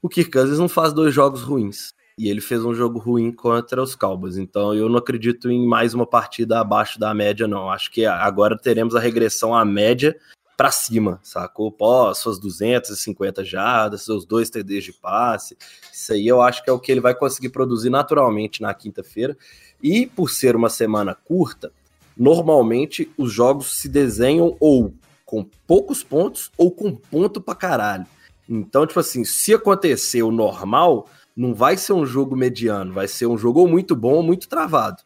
O 0.00 0.08
Kirk 0.08 0.30
Cousins 0.30 0.58
não 0.58 0.68
faz 0.68 0.92
dois 0.92 1.14
jogos 1.14 1.42
ruins, 1.42 1.92
e 2.18 2.28
ele 2.28 2.40
fez 2.40 2.64
um 2.64 2.74
jogo 2.74 2.98
ruim 2.98 3.30
contra 3.30 3.82
os 3.82 3.94
Cowboys, 3.94 4.36
então 4.36 4.74
eu 4.74 4.88
não 4.88 4.98
acredito 4.98 5.50
em 5.50 5.66
mais 5.66 5.94
uma 5.94 6.06
partida 6.06 6.60
abaixo 6.60 6.98
da 6.98 7.14
média, 7.14 7.46
não. 7.46 7.70
Acho 7.70 7.90
que 7.90 8.04
agora 8.04 8.58
teremos 8.58 8.96
a 8.96 9.00
regressão 9.00 9.54
à 9.54 9.64
média 9.64 10.16
para 10.58 10.72
cima, 10.72 11.20
sacou? 11.22 11.70
Pô, 11.70 12.12
suas 12.12 12.40
250 12.40 13.44
jardas, 13.44 14.02
seus 14.02 14.26
dois 14.26 14.50
TDs 14.50 14.82
de 14.82 14.92
passe. 14.92 15.56
Isso 15.92 16.12
aí 16.12 16.26
eu 16.26 16.42
acho 16.42 16.64
que 16.64 16.68
é 16.68 16.72
o 16.72 16.80
que 16.80 16.90
ele 16.90 17.00
vai 17.00 17.14
conseguir 17.14 17.50
produzir 17.50 17.90
naturalmente 17.90 18.60
na 18.60 18.74
quinta-feira. 18.74 19.38
E 19.82 20.06
por 20.06 20.30
ser 20.30 20.56
uma 20.56 20.68
semana 20.68 21.14
curta, 21.14 21.72
normalmente 22.16 23.10
os 23.16 23.32
jogos 23.32 23.78
se 23.80 23.88
desenham 23.88 24.56
ou 24.58 24.92
com 25.24 25.44
poucos 25.66 26.02
pontos 26.02 26.50
ou 26.56 26.70
com 26.70 26.94
ponto 26.94 27.40
pra 27.40 27.54
caralho. 27.54 28.06
Então, 28.48 28.86
tipo 28.86 28.98
assim, 28.98 29.24
se 29.24 29.52
acontecer 29.52 30.22
o 30.22 30.30
normal, 30.30 31.06
não 31.36 31.54
vai 31.54 31.76
ser 31.76 31.92
um 31.92 32.06
jogo 32.06 32.34
mediano, 32.34 32.92
vai 32.92 33.06
ser 33.06 33.26
um 33.26 33.36
jogo 33.36 33.60
ou 33.60 33.68
muito 33.68 33.94
bom 33.94 34.14
ou 34.14 34.22
muito 34.22 34.48
travado, 34.48 35.02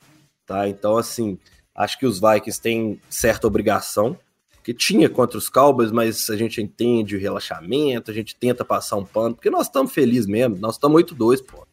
tá? 0.47 0.69
Então, 0.69 0.97
assim, 0.97 1.39
acho 1.75 1.99
que 1.99 2.07
os 2.07 2.21
Vikings 2.21 2.61
têm 2.61 3.01
certa 3.11 3.47
obrigação 3.47 4.17
que 4.63 4.73
tinha 4.73 5.11
contra 5.11 5.37
os 5.37 5.49
Cowboys, 5.49 5.91
mas 5.91 6.31
a 6.31 6.37
gente 6.37 6.63
entende 6.63 7.17
o 7.17 7.21
relaxamento, 7.21 8.11
a 8.11 8.15
gente 8.15 8.37
tenta 8.37 8.65
passar 8.65 8.97
um 8.97 9.05
pano, 9.05 9.35
porque 9.35 9.51
nós 9.51 9.67
estamos 9.67 9.93
felizes 9.93 10.27
mesmo, 10.27 10.57
nós 10.59 10.77
estamos 10.77 11.03
8-2, 11.03 11.45
pô. 11.45 11.67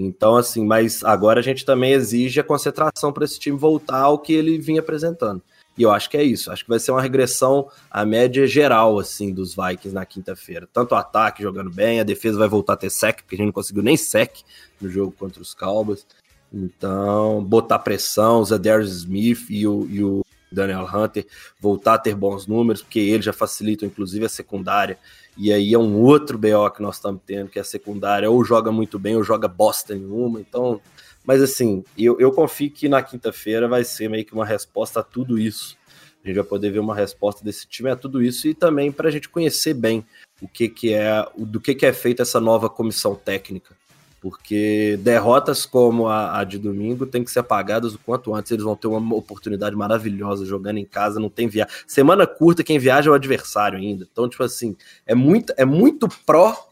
Então, 0.00 0.36
assim, 0.36 0.64
mas 0.64 1.02
agora 1.02 1.40
a 1.40 1.42
gente 1.42 1.64
também 1.64 1.92
exige 1.92 2.38
a 2.38 2.44
concentração 2.44 3.12
para 3.12 3.24
esse 3.24 3.36
time 3.36 3.58
voltar 3.58 3.98
ao 3.98 4.16
que 4.16 4.32
ele 4.32 4.56
vinha 4.56 4.78
apresentando. 4.78 5.42
E 5.76 5.82
eu 5.82 5.90
acho 5.90 6.08
que 6.08 6.16
é 6.16 6.22
isso. 6.22 6.52
Acho 6.52 6.62
que 6.62 6.70
vai 6.70 6.78
ser 6.78 6.92
uma 6.92 7.02
regressão 7.02 7.68
à 7.90 8.04
média 8.04 8.46
geral, 8.46 8.98
assim, 8.98 9.32
dos 9.32 9.56
Vikings 9.56 9.92
na 9.92 10.06
quinta-feira. 10.06 10.68
Tanto 10.72 10.92
o 10.92 10.94
ataque 10.94 11.42
jogando 11.42 11.70
bem, 11.70 11.98
a 11.98 12.04
defesa 12.04 12.38
vai 12.38 12.48
voltar 12.48 12.74
a 12.74 12.76
ter 12.76 12.90
sec, 12.90 13.22
porque 13.22 13.34
a 13.34 13.38
gente 13.38 13.46
não 13.46 13.52
conseguiu 13.52 13.82
nem 13.82 13.96
sec 13.96 14.38
no 14.80 14.88
jogo 14.88 15.12
contra 15.18 15.42
os 15.42 15.52
Cowboys. 15.52 16.06
Então, 16.52 17.44
botar 17.44 17.80
pressão, 17.80 18.40
o 18.40 18.44
Zadarius 18.44 18.90
Smith 18.90 19.46
e 19.50 19.66
o, 19.66 19.86
e 19.90 20.02
o 20.02 20.24
Daniel 20.50 20.88
Hunter 20.92 21.26
voltar 21.60 21.94
a 21.94 21.98
ter 21.98 22.14
bons 22.14 22.46
números, 22.46 22.82
porque 22.82 22.98
ele 22.98 23.22
já 23.22 23.32
facilita, 23.32 23.84
inclusive, 23.84 24.24
a 24.24 24.28
secundária. 24.28 24.98
E 25.36 25.52
aí 25.52 25.72
é 25.72 25.78
um 25.78 25.96
outro 25.96 26.36
BO 26.36 26.70
que 26.74 26.82
nós 26.82 26.96
estamos 26.96 27.20
tendo, 27.24 27.48
que 27.48 27.58
é 27.58 27.62
a 27.62 27.64
secundária 27.64 28.30
ou 28.30 28.44
joga 28.44 28.72
muito 28.72 28.98
bem 28.98 29.16
ou 29.16 29.22
joga 29.22 29.46
bosta 29.46 29.94
nenhuma. 29.94 30.40
Então, 30.40 30.80
mas 31.24 31.42
assim, 31.42 31.84
eu, 31.96 32.18
eu 32.18 32.32
confio 32.32 32.70
que 32.70 32.88
na 32.88 33.02
quinta-feira 33.02 33.68
vai 33.68 33.84
ser 33.84 34.08
meio 34.08 34.24
que 34.24 34.34
uma 34.34 34.46
resposta 34.46 35.00
a 35.00 35.02
tudo 35.02 35.38
isso. 35.38 35.76
A 36.24 36.26
gente 36.26 36.36
vai 36.36 36.44
poder 36.44 36.70
ver 36.70 36.80
uma 36.80 36.94
resposta 36.94 37.44
desse 37.44 37.66
time 37.68 37.90
a 37.90 37.96
tudo 37.96 38.20
isso 38.22 38.48
e 38.48 38.54
também 38.54 38.90
para 38.90 39.08
a 39.08 39.12
gente 39.12 39.28
conhecer 39.28 39.74
bem 39.74 40.04
o 40.42 40.48
que, 40.48 40.68
que 40.68 40.92
é, 40.92 41.24
do 41.36 41.60
que, 41.60 41.74
que 41.74 41.86
é 41.86 41.92
feita 41.92 42.22
essa 42.22 42.40
nova 42.40 42.68
comissão 42.68 43.14
técnica 43.14 43.77
porque 44.20 44.98
derrotas 45.02 45.64
como 45.64 46.08
a, 46.08 46.40
a, 46.40 46.44
de 46.44 46.58
domingo 46.58 47.06
tem 47.06 47.22
que 47.22 47.30
ser 47.30 47.40
apagadas 47.40 47.94
o 47.94 47.98
quanto 47.98 48.34
antes. 48.34 48.50
Eles 48.50 48.64
vão 48.64 48.76
ter 48.76 48.88
uma 48.88 49.14
oportunidade 49.14 49.76
maravilhosa 49.76 50.44
jogando 50.44 50.78
em 50.78 50.84
casa, 50.84 51.20
não 51.20 51.30
tem 51.30 51.48
viagem. 51.48 51.72
Semana 51.86 52.26
curta, 52.26 52.64
quem 52.64 52.78
viaja 52.78 53.08
é 53.08 53.12
o 53.12 53.14
adversário 53.14 53.78
ainda. 53.78 54.06
Então, 54.10 54.28
tipo 54.28 54.42
assim, 54.42 54.76
é 55.06 55.14
muito, 55.14 55.52
é 55.56 55.64
muito 55.64 56.08
pró 56.26 56.68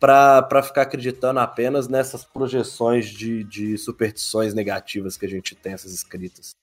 para 0.00 0.62
ficar 0.62 0.82
acreditando 0.82 1.40
apenas 1.40 1.88
nessas 1.88 2.24
projeções 2.24 3.06
de, 3.06 3.42
de 3.44 3.76
superstições 3.76 4.54
negativas 4.54 5.16
que 5.16 5.26
a 5.26 5.28
gente 5.28 5.54
tem, 5.54 5.72
essas 5.72 5.92
escritas. 5.92 6.54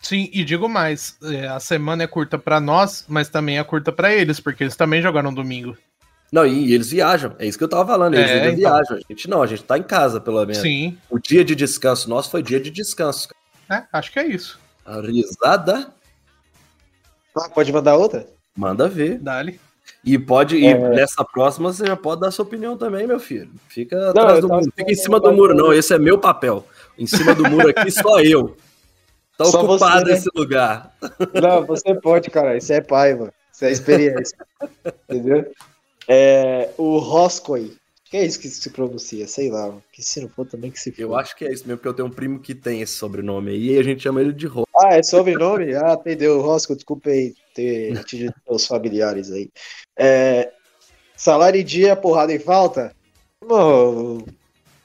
Sim, 0.00 0.28
e 0.32 0.44
digo 0.44 0.68
mais, 0.68 1.16
é, 1.22 1.46
a 1.46 1.60
semana 1.60 2.02
é 2.02 2.06
curta 2.08 2.36
para 2.36 2.60
nós, 2.60 3.04
mas 3.08 3.28
também 3.28 3.58
é 3.58 3.64
curta 3.64 3.92
para 3.92 4.12
eles, 4.12 4.40
porque 4.40 4.64
eles 4.64 4.74
também 4.74 5.00
jogaram 5.00 5.32
domingo. 5.32 5.76
Não, 6.32 6.46
e, 6.46 6.72
eles 6.72 6.90
viajam. 6.90 7.36
É 7.38 7.46
isso 7.46 7.58
que 7.58 7.64
eu 7.64 7.68
tava 7.68 7.86
falando. 7.86 8.14
Eles 8.14 8.30
é, 8.30 8.46
então... 8.46 8.56
viajam. 8.56 8.96
A 8.96 9.00
gente 9.12 9.28
não, 9.28 9.42
a 9.42 9.46
gente 9.46 9.62
tá 9.62 9.76
em 9.76 9.82
casa, 9.82 10.18
pelo 10.18 10.40
menos. 10.40 10.58
Sim. 10.58 10.96
O 11.10 11.18
dia 11.18 11.44
de 11.44 11.54
descanso 11.54 12.08
nosso 12.08 12.30
foi 12.30 12.42
dia 12.42 12.58
de 12.58 12.70
descanso. 12.70 13.28
É, 13.70 13.82
acho 13.92 14.10
que 14.10 14.18
é 14.18 14.26
isso. 14.26 14.58
A 14.84 15.00
risada, 15.00 15.92
Ah, 17.36 17.48
pode 17.50 17.70
mandar 17.70 17.96
outra? 17.96 18.26
manda 18.56 18.88
ver. 18.88 19.18
Dali. 19.18 19.60
E 20.04 20.18
pode 20.18 20.56
É. 20.56 20.70
ir 20.70 20.78
nessa 20.90 21.24
próxima, 21.24 21.72
você 21.72 21.86
já 21.86 21.96
pode 21.96 22.20
dar 22.22 22.30
sua 22.30 22.44
opinião 22.44 22.76
também, 22.76 23.06
meu 23.06 23.20
filho. 23.20 23.50
Fica 23.68 23.96
Não, 23.96 24.08
atrás 24.08 24.40
do 24.40 24.48
muro, 24.48 24.72
fica 24.76 24.90
em 24.90 24.94
cima 24.96 25.20
do 25.20 25.32
muro, 25.32 25.54
não. 25.54 25.72
Esse 25.72 25.94
é 25.94 25.98
meu 25.98 26.18
papel. 26.18 26.66
Em 26.98 27.06
cima 27.06 27.34
do 27.34 27.48
muro 27.48 27.68
aqui, 27.68 27.90
só 27.90 28.20
eu. 28.20 28.56
Tá 29.36 29.44
Só 29.46 29.62
ocupado 29.62 30.00
você, 30.06 30.12
né? 30.12 30.18
esse 30.18 30.28
lugar. 30.34 30.94
Não, 31.40 31.64
você 31.64 31.94
pode, 31.94 32.30
cara. 32.30 32.56
Isso 32.56 32.72
é 32.72 32.80
pai, 32.80 33.14
mano. 33.14 33.32
Isso 33.52 33.64
é 33.64 33.70
experiência. 33.72 34.36
Entendeu? 35.08 35.50
É, 36.14 36.70
o 36.76 36.98
Roscoe. 36.98 37.74
Que 38.04 38.18
é 38.18 38.26
isso 38.26 38.38
que 38.38 38.46
se 38.46 38.68
pronuncia? 38.68 39.26
Sei 39.26 39.50
lá. 39.50 39.74
Que 39.90 40.02
se 40.02 40.20
não 40.20 40.28
for 40.28 40.46
também 40.46 40.70
que 40.70 40.78
se 40.78 40.92
for. 40.92 41.00
Eu 41.00 41.16
acho 41.16 41.34
que 41.34 41.46
é 41.46 41.50
isso 41.50 41.66
mesmo, 41.66 41.78
porque 41.78 41.88
eu 41.88 41.94
tenho 41.94 42.08
um 42.08 42.12
primo 42.12 42.38
que 42.38 42.54
tem 42.54 42.82
esse 42.82 42.92
sobrenome 42.92 43.52
aí, 43.52 43.70
e 43.70 43.78
a 43.78 43.82
gente 43.82 44.02
chama 44.02 44.20
ele 44.20 44.34
de 44.34 44.46
Rô. 44.46 44.66
Ah, 44.78 44.98
é 44.98 45.02
sobrenome? 45.02 45.74
Ah, 45.74 45.96
entendeu. 45.98 46.42
Roscoe, 46.42 46.76
desculpa 46.76 47.08
aí 47.08 47.34
ter 47.54 47.96
atingido 47.96 48.34
os 48.46 48.66
familiares 48.66 49.32
aí. 49.32 49.48
É, 49.98 50.52
salário 51.16 51.58
em 51.58 51.64
dia, 51.64 51.96
porrada 51.96 52.34
em 52.34 52.38
falta? 52.38 52.94
Mano, 53.42 54.26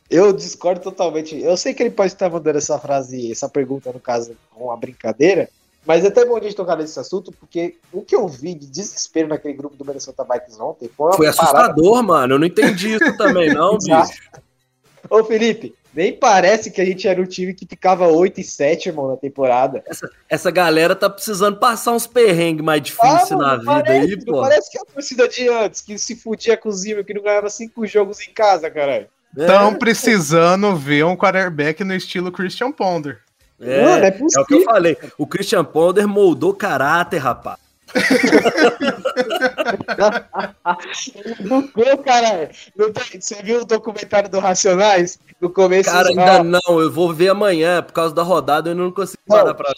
eu 0.09 0.31
discordo 0.31 0.79
totalmente. 0.79 1.37
Eu 1.37 1.57
sei 1.57 1.73
que 1.73 1.83
ele 1.83 1.91
pode 1.91 2.13
estar 2.13 2.29
mandando 2.29 2.57
essa 2.57 2.79
frase, 2.79 3.29
essa 3.29 3.49
pergunta, 3.49 3.91
no 3.91 3.99
caso, 3.99 4.37
com 4.51 4.65
uma 4.65 4.77
brincadeira, 4.77 5.49
mas 5.87 6.03
é 6.03 6.09
até 6.09 6.25
bom 6.25 6.35
a 6.35 6.41
gente 6.41 6.53
tocar 6.55 6.75
nesse 6.75 6.99
assunto, 6.99 7.31
porque 7.31 7.77
o 7.93 8.01
que 8.01 8.13
eu 8.13 8.27
vi 8.27 8.53
de 8.53 8.67
desespero 8.67 9.29
naquele 9.29 9.53
grupo 9.53 9.77
do 9.77 9.85
Minnesota 9.85 10.25
Vikings 10.29 10.61
ontem 10.61 10.89
foi 10.89 11.13
Foi 11.13 11.33
parada 11.33 11.59
assustador, 11.59 12.03
mano. 12.03 12.33
Eu 12.33 12.39
não 12.39 12.45
entendi 12.45 12.95
isso 12.95 13.15
também, 13.15 13.53
não, 13.53 13.77
bicho. 13.79 14.19
Ô, 15.09 15.23
Felipe, 15.23 15.73
nem 15.93 16.11
parece 16.11 16.69
que 16.69 16.81
a 16.81 16.85
gente 16.85 17.07
era 17.07 17.21
um 17.21 17.25
time 17.25 17.53
que 17.53 17.65
ficava 17.65 18.05
8 18.05 18.41
e 18.41 18.43
7, 18.43 18.89
irmão, 18.89 19.07
na 19.07 19.15
temporada. 19.15 19.81
Essa 20.29 20.51
galera 20.51 20.93
tá 20.93 21.09
precisando 21.09 21.57
passar 21.57 21.93
uns 21.93 22.05
perrengues 22.05 22.65
mais 22.65 22.81
difíceis 22.81 23.31
Ah, 23.31 23.37
na 23.37 23.55
vida 23.55 23.65
parece, 23.65 24.11
aí, 24.11 24.15
não 24.17 24.25
pô. 24.25 24.41
parece 24.41 24.69
que 24.69 24.77
é 24.77 24.81
a 24.81 24.85
torcida 24.85 25.27
de 25.29 25.47
antes, 25.47 25.79
que 25.79 25.97
se 25.97 26.17
fudia 26.17 26.57
com 26.57 26.67
o 26.67 26.71
Zimmer, 26.73 27.05
que 27.05 27.13
não 27.13 27.23
ganhava 27.23 27.49
cinco 27.49 27.87
jogos 27.87 28.19
em 28.27 28.33
casa, 28.33 28.69
caralho. 28.69 29.07
Estão 29.37 29.73
precisando 29.75 30.75
ver 30.75 31.05
um 31.05 31.15
quarterback 31.15 31.81
no 31.85 31.95
estilo 31.95 32.29
Christian 32.29 32.73
Ponder. 32.73 33.21
É, 33.59 33.83
Mano, 33.83 34.05
é 34.05 34.07
é 34.09 34.39
o 34.41 34.45
que 34.45 34.53
eu 34.53 34.63
falei. 34.63 34.97
O 35.17 35.25
Christian 35.25 35.65
Ponder 35.65 36.05
moldou 36.07 36.53
caráter, 36.53 37.17
rapaz. 37.17 37.57
Não 41.41 41.67
foi, 41.67 41.97
caralho. 41.97 42.49
Não 42.75 42.91
tem- 42.91 43.19
Você 43.21 43.41
viu 43.41 43.61
o 43.61 43.65
documentário 43.65 44.29
do 44.29 44.39
Racionais? 44.39 45.19
No 45.41 45.49
começo, 45.49 45.89
Cara, 45.89 46.09
ainda 46.09 46.43
não. 46.43 46.79
Eu 46.79 46.91
vou 46.91 47.13
ver 47.13 47.29
amanhã. 47.29 47.81
Por 47.81 47.93
causa 47.93 48.13
da 48.13 48.23
rodada, 48.23 48.69
eu 48.71 48.75
não 48.75 48.91
consigo 48.91 49.21
Não. 49.27 49.37
parar 49.37 49.53
pra. 49.53 49.73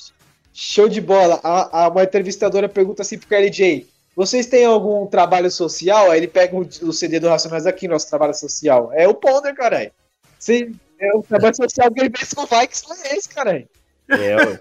show 0.54 0.90
de 0.90 1.00
bola. 1.02 1.40
A, 1.44 1.86
a- 1.86 1.90
uma 1.90 2.04
entrevistadora 2.04 2.68
pergunta 2.68 3.02
assim 3.02 3.18
pro 3.18 3.28
KLJ: 3.28 3.88
vocês 4.16 4.46
têm 4.48 4.66
algum 4.66 5.06
trabalho 5.08 5.50
social? 5.52 6.12
Aí 6.12 6.20
ele 6.20 6.28
pega 6.28 6.56
o, 6.56 6.62
o 6.62 6.94
CD 6.94 7.20
do 7.20 7.30
Racionais 7.30 7.66
aqui, 7.66 7.88
nosso 7.88 8.10
trabalho 8.10 8.34
social. 8.34 8.92
É 8.94 9.08
o 9.08 9.14
Ponder, 9.14 9.54
caralho. 9.54 9.92
Você- 10.38 10.72
É 11.00 11.16
o 11.16 11.22
trabalho 11.24 11.56
social 11.56 11.92
que 11.92 12.00
ele 12.02 12.12
fez 12.18 12.34
com 12.34 12.42
o 12.44 12.46
Vikings, 12.46 12.86
é 13.08 13.16
esse, 13.16 13.30
caralho. 13.30 13.68
É, 14.10 14.36
ué. 14.36 14.60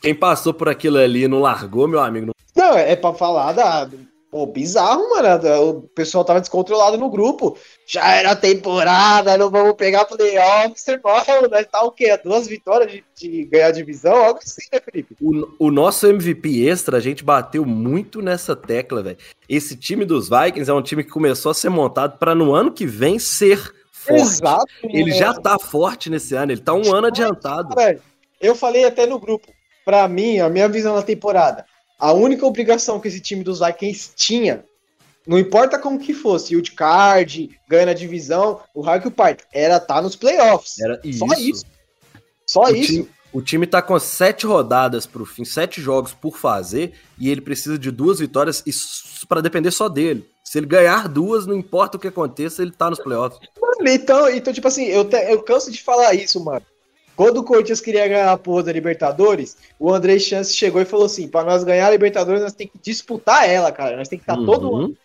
Quem 0.00 0.14
passou 0.14 0.52
por 0.52 0.68
aquilo 0.68 0.98
ali 0.98 1.24
e 1.24 1.28
não 1.28 1.38
largou, 1.40 1.86
meu 1.86 2.00
amigo. 2.00 2.26
não- 2.26 2.34
Não, 2.56 2.76
é 2.76 2.96
pra 2.96 3.12
falar 3.14 3.52
da. 3.52 3.88
Pô, 4.30 4.46
bizarro, 4.46 5.10
mano. 5.10 5.28
O 5.68 5.82
pessoal 5.94 6.24
tava 6.24 6.40
descontrolado 6.40 6.96
no 6.96 7.10
grupo. 7.10 7.56
Já 7.86 8.14
era 8.14 8.34
temporada, 8.34 9.36
não 9.36 9.50
vamos 9.50 9.74
pegar 9.74 10.06
playoffs, 10.06 10.88
irmão. 10.88 11.14
Né? 11.50 11.64
Tá 11.64 11.82
o 11.84 11.92
quê? 11.92 12.16
Duas 12.24 12.48
vitórias 12.48 12.90
de, 12.90 13.04
de 13.14 13.44
ganhar 13.44 13.66
a 13.66 13.72
divisão? 13.72 14.14
Algo 14.16 14.40
assim, 14.42 14.62
né, 14.72 14.80
Felipe? 14.82 15.14
O, 15.20 15.66
o 15.66 15.70
nosso 15.70 16.06
MVP 16.06 16.66
extra, 16.66 16.96
a 16.96 17.00
gente 17.00 17.22
bateu 17.22 17.66
muito 17.66 18.22
nessa 18.22 18.56
tecla, 18.56 19.02
velho. 19.02 19.18
Esse 19.46 19.76
time 19.76 20.06
dos 20.06 20.30
Vikings 20.30 20.70
é 20.70 20.72
um 20.74 20.82
time 20.82 21.04
que 21.04 21.10
começou 21.10 21.50
a 21.50 21.54
ser 21.54 21.68
montado 21.68 22.16
pra 22.18 22.34
no 22.34 22.54
ano 22.54 22.72
que 22.72 22.86
vem 22.86 23.18
ser 23.18 23.70
forte. 24.04 24.20
Exato. 24.20 24.66
Ele 24.84 25.10
mano. 25.10 25.14
já 25.14 25.34
tá 25.34 25.58
forte 25.58 26.10
nesse 26.10 26.34
ano, 26.34 26.52
ele 26.52 26.60
tá 26.60 26.74
um 26.74 26.92
ano 26.94 27.06
adiantado. 27.06 27.74
Eu 28.40 28.54
falei 28.54 28.84
até 28.84 29.06
no 29.06 29.18
grupo. 29.18 29.52
Pra 29.84 30.06
mim, 30.06 30.38
a 30.38 30.48
minha 30.48 30.68
visão 30.68 30.94
da 30.94 31.02
temporada, 31.02 31.66
a 31.98 32.12
única 32.12 32.46
obrigação 32.46 33.00
que 33.00 33.08
esse 33.08 33.20
time 33.20 33.42
dos 33.42 33.58
Vikings 33.58 34.12
tinha, 34.14 34.64
não 35.26 35.38
importa 35.38 35.78
como 35.78 35.98
que 35.98 36.14
fosse, 36.14 36.56
o 36.56 36.62
card, 36.74 37.50
ganha 37.68 37.86
na 37.86 37.92
divisão, 37.92 38.60
o 38.74 38.80
Raio 38.80 39.10
Park, 39.10 39.40
era 39.52 39.76
estar 39.76 40.00
nos 40.00 40.14
playoffs. 40.14 40.78
Era 40.78 41.00
Só 41.12 41.26
isso. 41.34 41.40
isso. 41.40 41.66
Só 42.46 42.64
O 42.64 42.76
isso. 42.76 42.92
time, 42.92 43.08
o 43.32 43.42
time 43.42 43.66
tá 43.66 43.80
com 43.82 43.98
sete 43.98 44.46
rodadas 44.46 45.06
pro 45.06 45.24
fim, 45.24 45.44
sete 45.44 45.80
jogos 45.80 46.12
por 46.12 46.36
fazer, 46.36 46.92
e 47.18 47.30
ele 47.30 47.40
precisa 47.40 47.78
de 47.78 47.90
duas 47.90 48.18
vitórias 48.20 48.62
isso 48.66 49.26
pra 49.26 49.40
depender 49.40 49.70
só 49.70 49.88
dele. 49.88 50.28
Se 50.52 50.58
ele 50.58 50.66
ganhar 50.66 51.08
duas, 51.08 51.46
não 51.46 51.54
importa 51.54 51.96
o 51.96 51.98
que 51.98 52.08
aconteça, 52.08 52.60
ele 52.60 52.72
tá 52.72 52.90
nos 52.90 52.98
playoffs. 52.98 53.40
Mano, 53.58 53.88
Então, 53.88 54.28
então 54.28 54.52
tipo 54.52 54.68
assim, 54.68 54.84
eu, 54.84 55.02
te- 55.02 55.16
eu 55.32 55.42
canso 55.42 55.70
de 55.72 55.82
falar 55.82 56.12
isso, 56.12 56.38
mano. 56.44 56.60
Quando 57.16 57.38
o 57.38 57.42
Corinthians 57.42 57.80
queria 57.80 58.06
ganhar 58.06 58.30
a 58.30 58.36
porra 58.36 58.64
da 58.64 58.70
Libertadores, 58.72 59.56
o 59.80 59.90
André 59.90 60.18
Chance 60.18 60.52
chegou 60.52 60.82
e 60.82 60.84
falou 60.84 61.06
assim: 61.06 61.26
pra 61.26 61.42
nós 61.42 61.64
ganhar 61.64 61.86
a 61.86 61.90
Libertadores, 61.90 62.42
nós 62.42 62.52
temos 62.52 62.74
que 62.74 62.78
disputar 62.82 63.48
ela, 63.48 63.72
cara. 63.72 63.96
Nós 63.96 64.08
temos 64.08 64.26
que 64.26 64.30
estar 64.30 64.38
Uhum. 64.38 64.44
todo 64.44 64.76
ano. 64.76 64.96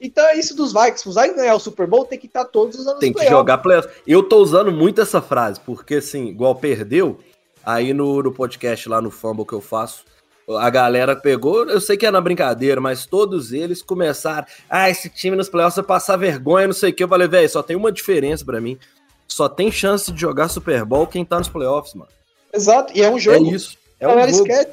Então 0.00 0.24
é 0.28 0.38
isso 0.38 0.56
dos 0.56 0.72
Vikings. 0.72 1.02
Se 1.02 1.08
os 1.10 1.14
Vikings 1.14 1.36
ganhar 1.40 1.54
o 1.56 1.60
Super 1.60 1.86
Bowl, 1.86 2.06
tem 2.06 2.18
que 2.18 2.26
estar 2.26 2.46
todos 2.46 2.78
os 2.78 2.86
anos 2.86 2.98
Tem 3.00 3.10
que 3.12 3.18
playoffs. 3.18 3.38
jogar 3.38 3.58
playoffs. 3.58 3.92
Eu 4.06 4.22
tô 4.22 4.38
usando 4.38 4.72
muito 4.72 5.02
essa 5.02 5.20
frase, 5.20 5.60
porque 5.60 5.96
assim, 5.96 6.28
igual 6.28 6.54
perdeu, 6.54 7.18
aí 7.62 7.92
no, 7.92 8.22
no 8.22 8.32
podcast 8.32 8.88
lá 8.88 9.02
no 9.02 9.10
Fumble 9.10 9.44
que 9.44 9.52
eu 9.52 9.60
faço, 9.60 10.04
a 10.48 10.70
galera 10.70 11.16
pegou, 11.16 11.68
eu 11.68 11.80
sei 11.80 11.96
que 11.96 12.06
é 12.06 12.10
na 12.10 12.20
brincadeira, 12.20 12.80
mas 12.80 13.04
todos 13.04 13.52
eles 13.52 13.82
começaram, 13.82 14.46
ah, 14.70 14.88
esse 14.88 15.08
time 15.08 15.36
nos 15.36 15.48
playoffs 15.48 15.76
vai 15.76 15.84
passar 15.84 16.16
vergonha, 16.16 16.68
não 16.68 16.74
sei 16.74 16.90
o 16.90 16.94
que. 16.94 17.02
Eu 17.02 17.08
falei, 17.08 17.26
velho, 17.26 17.48
só 17.48 17.62
tem 17.62 17.74
uma 17.74 17.90
diferença 17.90 18.44
pra 18.44 18.60
mim. 18.60 18.78
Só 19.26 19.48
tem 19.48 19.72
chance 19.72 20.12
de 20.12 20.20
jogar 20.20 20.48
Super 20.48 20.84
Bowl 20.84 21.06
quem 21.06 21.24
tá 21.24 21.38
nos 21.38 21.48
playoffs, 21.48 21.94
mano. 21.94 22.10
Exato, 22.52 22.92
e 22.96 23.02
é 23.02 23.10
um 23.10 23.18
jogo. 23.18 23.44
É 23.44 23.50
isso. 23.50 23.76
É 23.98 24.04
a 24.04 24.08
um 24.08 24.12
galera 24.12 24.32
jogo. 24.32 24.48
esquece. 24.48 24.70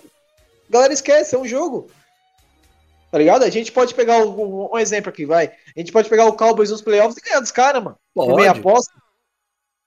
Galera 0.69 0.93
esquece, 0.93 1.36
é 1.36 1.39
um 1.39 1.47
jogo. 1.47 1.89
Tá 3.11 3.17
ligado? 3.17 3.43
A 3.43 3.49
gente 3.49 3.71
pode 3.71 3.93
pegar 3.93 4.17
um, 4.17 4.69
um 4.74 4.78
exemplo 4.78 5.09
aqui, 5.09 5.26
vai. 5.26 5.51
A 5.76 5.80
gente 5.80 5.91
pode 5.91 6.09
pegar 6.09 6.26
o 6.26 6.34
Cowboys 6.34 6.71
nos 6.71 6.82
playoffs 6.82 7.17
e 7.17 7.21
ganhar 7.21 7.39
dos 7.39 7.51
caras, 7.51 7.84
mano. 7.84 7.97
Por 8.13 8.36
meia 8.36 8.55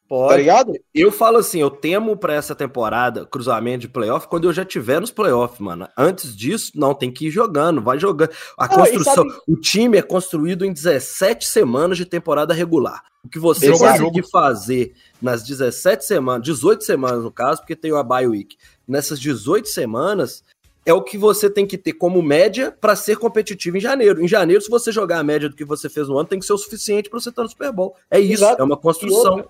Pode, 0.09 0.23
tá 0.23 0.29
pode. 0.29 0.41
ligado? 0.43 0.73
Eu 0.95 1.11
falo 1.11 1.39
assim, 1.39 1.61
eu 1.61 1.71
temo 1.71 2.17
pra 2.17 2.35
essa 2.35 2.55
temporada 2.55 3.27
cruzamento 3.27 3.81
de 3.81 3.89
playoff 3.89 4.29
quando 4.29 4.45
eu 4.49 4.53
já 4.53 4.65
tiver 4.65 5.01
nos 5.01 5.11
playoffs, 5.11 5.59
mano. 5.61 5.89
Antes 5.97 6.37
disso, 6.37 6.73
não, 6.75 6.95
tem 6.95 7.11
que 7.11 7.27
ir 7.27 7.31
jogando, 7.31 7.83
vai 7.83 7.99
jogando. 7.99 8.31
A 8.59 8.69
Não, 8.69 8.77
construção, 8.77 9.15
sabe- 9.29 9.35
o 9.49 9.57
time 9.57 9.99
é 9.99 10.03
construído 10.03 10.65
em 10.65 10.73
17 10.73 11.47
semanas 11.47 11.97
de 11.99 12.05
temporada 12.05 12.55
regular. 12.55 13.03
O 13.25 13.29
que 13.29 13.39
você 13.41 13.67
Jogo 13.67 13.85
a 13.85 13.99
conseguir 13.99 14.31
fazer 14.31 14.93
nas 15.21 15.43
17 15.43 16.05
semanas, 16.05 16.43
18 16.45 16.85
semanas 16.85 17.25
no 17.25 17.31
caso, 17.33 17.61
porque 17.61 17.75
tem 17.75 17.91
a 17.97 18.03
bye 18.03 18.27
week. 18.29 18.57
Nessas 18.87 19.19
18 19.19 19.67
semanas 19.69 20.45
é 20.85 20.95
o 20.95 21.03
que 21.03 21.19
você 21.19 21.51
tem 21.51 21.67
que 21.67 21.77
ter 21.77 21.95
como 21.95 22.23
média 22.23 22.71
pra 22.81 22.95
ser 22.95 23.17
competitivo 23.17 23.77
em 23.77 23.81
janeiro. 23.81 24.23
Em 24.23 24.29
janeiro, 24.29 24.63
se 24.63 24.71
você 24.71 24.93
jogar 24.93 25.19
a 25.19 25.25
média 25.25 25.49
do 25.49 25.57
que 25.57 25.65
você 25.65 25.89
fez 25.89 26.07
no 26.07 26.17
ano, 26.17 26.29
tem 26.29 26.39
que 26.39 26.47
ser 26.47 26.53
o 26.53 26.59
suficiente 26.59 27.11
pra 27.11 27.19
você 27.19 27.31
estar 27.31 27.43
no 27.43 27.49
Super 27.49 27.73
Bowl. 27.73 27.97
É 28.09 28.21
isso, 28.21 28.45
Exato. 28.45 28.63
é 28.63 28.65
uma 28.65 28.77
construção. 28.77 29.45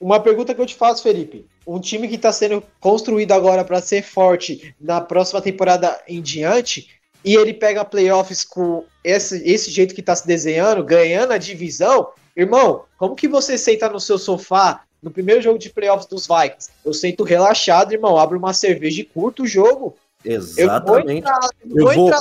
Uma 0.00 0.20
pergunta 0.20 0.54
que 0.54 0.60
eu 0.60 0.66
te 0.66 0.74
faço, 0.74 1.02
Felipe. 1.02 1.46
Um 1.66 1.80
time 1.80 2.06
que 2.08 2.14
está 2.14 2.32
sendo 2.32 2.62
construído 2.80 3.32
agora 3.32 3.64
para 3.64 3.80
ser 3.80 4.02
forte 4.02 4.74
na 4.80 5.00
próxima 5.00 5.40
temporada 5.42 6.00
em 6.06 6.20
diante, 6.22 6.88
e 7.24 7.34
ele 7.34 7.52
pega 7.52 7.84
playoffs 7.84 8.44
com 8.44 8.84
esse, 9.02 9.42
esse 9.48 9.70
jeito 9.70 9.94
que 9.94 10.00
está 10.00 10.14
se 10.14 10.26
desenhando, 10.26 10.84
ganhando 10.84 11.32
a 11.32 11.38
divisão, 11.38 12.08
irmão, 12.36 12.84
como 12.96 13.16
que 13.16 13.26
você 13.26 13.58
senta 13.58 13.88
no 13.88 13.98
seu 13.98 14.18
sofá 14.18 14.82
no 15.02 15.10
primeiro 15.10 15.42
jogo 15.42 15.58
de 15.58 15.68
playoffs 15.70 16.06
dos 16.06 16.26
Vikings? 16.28 16.70
Eu 16.84 16.92
sento 16.94 17.24
relaxado, 17.24 17.92
irmão, 17.92 18.16
abro 18.16 18.38
uma 18.38 18.52
cerveja 18.54 19.00
e 19.00 19.04
curto 19.04 19.42
o 19.42 19.46
jogo. 19.46 19.96
Eu 20.24 20.40
vou 20.40 20.48
Exatamente. 20.50 21.18
entrar, 21.18 21.48
eu 21.64 21.76
Eu 21.76 21.84
vou 21.86 21.94
vou- 21.94 22.06
entrar. 22.08 22.20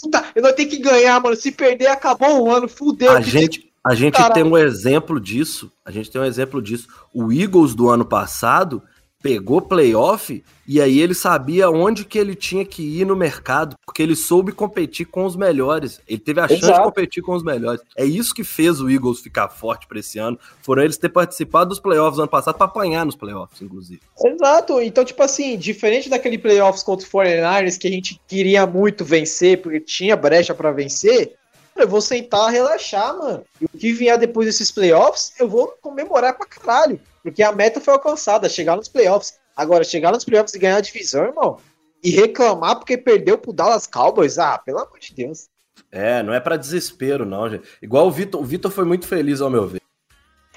Puta, 0.00 0.24
Eu 0.34 0.42
não 0.42 0.54
tenho 0.54 0.68
que 0.70 0.78
ganhar, 0.78 1.20
mano. 1.20 1.36
Se 1.36 1.52
perder, 1.52 1.88
acabou 1.88 2.42
o 2.42 2.50
ano, 2.50 2.66
fudeu. 2.68 3.10
A 3.12 3.20
gente, 3.20 3.69
a 3.84 3.94
gente 3.94 4.18
tem 4.32 4.42
um 4.42 4.56
exemplo 4.56 5.20
disso. 5.20 5.72
A 5.84 5.90
gente 5.90 6.10
tem 6.10 6.20
um 6.20 6.24
exemplo 6.24 6.60
disso. 6.60 6.88
O 7.14 7.32
Eagles 7.32 7.74
do 7.74 7.88
ano 7.88 8.04
passado 8.04 8.82
pegou 9.22 9.60
playoff 9.60 10.42
e 10.66 10.80
aí 10.80 10.98
ele 10.98 11.14
sabia 11.14 11.68
onde 11.68 12.04
que 12.04 12.18
ele 12.18 12.34
tinha 12.34 12.64
que 12.64 12.82
ir 12.82 13.04
no 13.04 13.16
mercado, 13.16 13.76
porque 13.84 14.02
ele 14.02 14.16
soube 14.16 14.52
competir 14.52 15.06
com 15.06 15.24
os 15.24 15.36
melhores. 15.36 16.00
Ele 16.08 16.18
teve 16.18 16.40
a 16.40 16.48
chance 16.48 16.60
de 16.60 16.66
Exato. 16.66 16.84
competir 16.84 17.22
com 17.22 17.34
os 17.34 17.42
melhores. 17.42 17.82
É 17.96 18.04
isso 18.04 18.34
que 18.34 18.44
fez 18.44 18.80
o 18.80 18.88
Eagles 18.88 19.20
ficar 19.20 19.48
forte 19.48 19.86
para 19.86 19.98
esse 19.98 20.18
ano. 20.18 20.38
Foram 20.62 20.82
eles 20.82 20.96
ter 20.96 21.08
participado 21.08 21.70
dos 21.70 21.80
playoffs 21.80 22.18
ano 22.18 22.28
passado 22.28 22.56
para 22.56 22.66
apanhar 22.66 23.04
nos 23.04 23.16
playoffs, 23.16 23.60
inclusive. 23.60 24.00
Exato, 24.24 24.80
então, 24.80 25.04
tipo 25.04 25.22
assim, 25.22 25.58
diferente 25.58 26.08
daquele 26.08 26.38
playoffs 26.38 26.82
contra 26.82 27.06
o 27.06 27.10
49ers 27.10 27.78
que 27.78 27.88
a 27.88 27.90
gente 27.90 28.20
queria 28.26 28.66
muito 28.66 29.04
vencer, 29.04 29.60
porque 29.60 29.80
tinha 29.80 30.16
brecha 30.16 30.54
pra 30.54 30.72
vencer, 30.72 31.34
eu 31.82 31.88
vou 31.88 32.00
sentar, 32.00 32.50
relaxar, 32.50 33.16
mano. 33.16 33.44
E 33.60 33.64
o 33.64 33.68
que 33.68 33.92
vier 33.92 34.18
depois 34.18 34.46
desses 34.46 34.70
playoffs, 34.70 35.32
eu 35.38 35.48
vou 35.48 35.74
comemorar 35.80 36.36
pra 36.36 36.46
caralho, 36.46 37.00
porque 37.22 37.42
a 37.42 37.52
meta 37.52 37.80
foi 37.80 37.94
alcançada, 37.94 38.48
chegar 38.48 38.76
nos 38.76 38.88
playoffs. 38.88 39.38
Agora, 39.56 39.84
chegar 39.84 40.12
nos 40.12 40.24
playoffs 40.24 40.54
e 40.54 40.58
ganhar 40.58 40.76
a 40.76 40.80
divisão, 40.80 41.24
irmão, 41.24 41.58
e 42.02 42.10
reclamar 42.10 42.76
porque 42.76 42.96
perdeu 42.96 43.36
pro 43.36 43.52
Dallas 43.52 43.86
Cowboys, 43.86 44.38
ah, 44.38 44.58
pelo 44.58 44.78
amor 44.78 44.98
de 44.98 45.14
Deus. 45.14 45.48
É, 45.92 46.22
não 46.22 46.32
é 46.32 46.40
para 46.40 46.56
desespero, 46.56 47.26
não, 47.26 47.48
gente. 47.48 47.64
Igual 47.82 48.06
o 48.06 48.10
Vitor, 48.10 48.40
o 48.40 48.44
Vitor 48.44 48.70
foi 48.70 48.84
muito 48.84 49.06
feliz, 49.06 49.40
ao 49.40 49.50
meu 49.50 49.66
ver. 49.66 49.80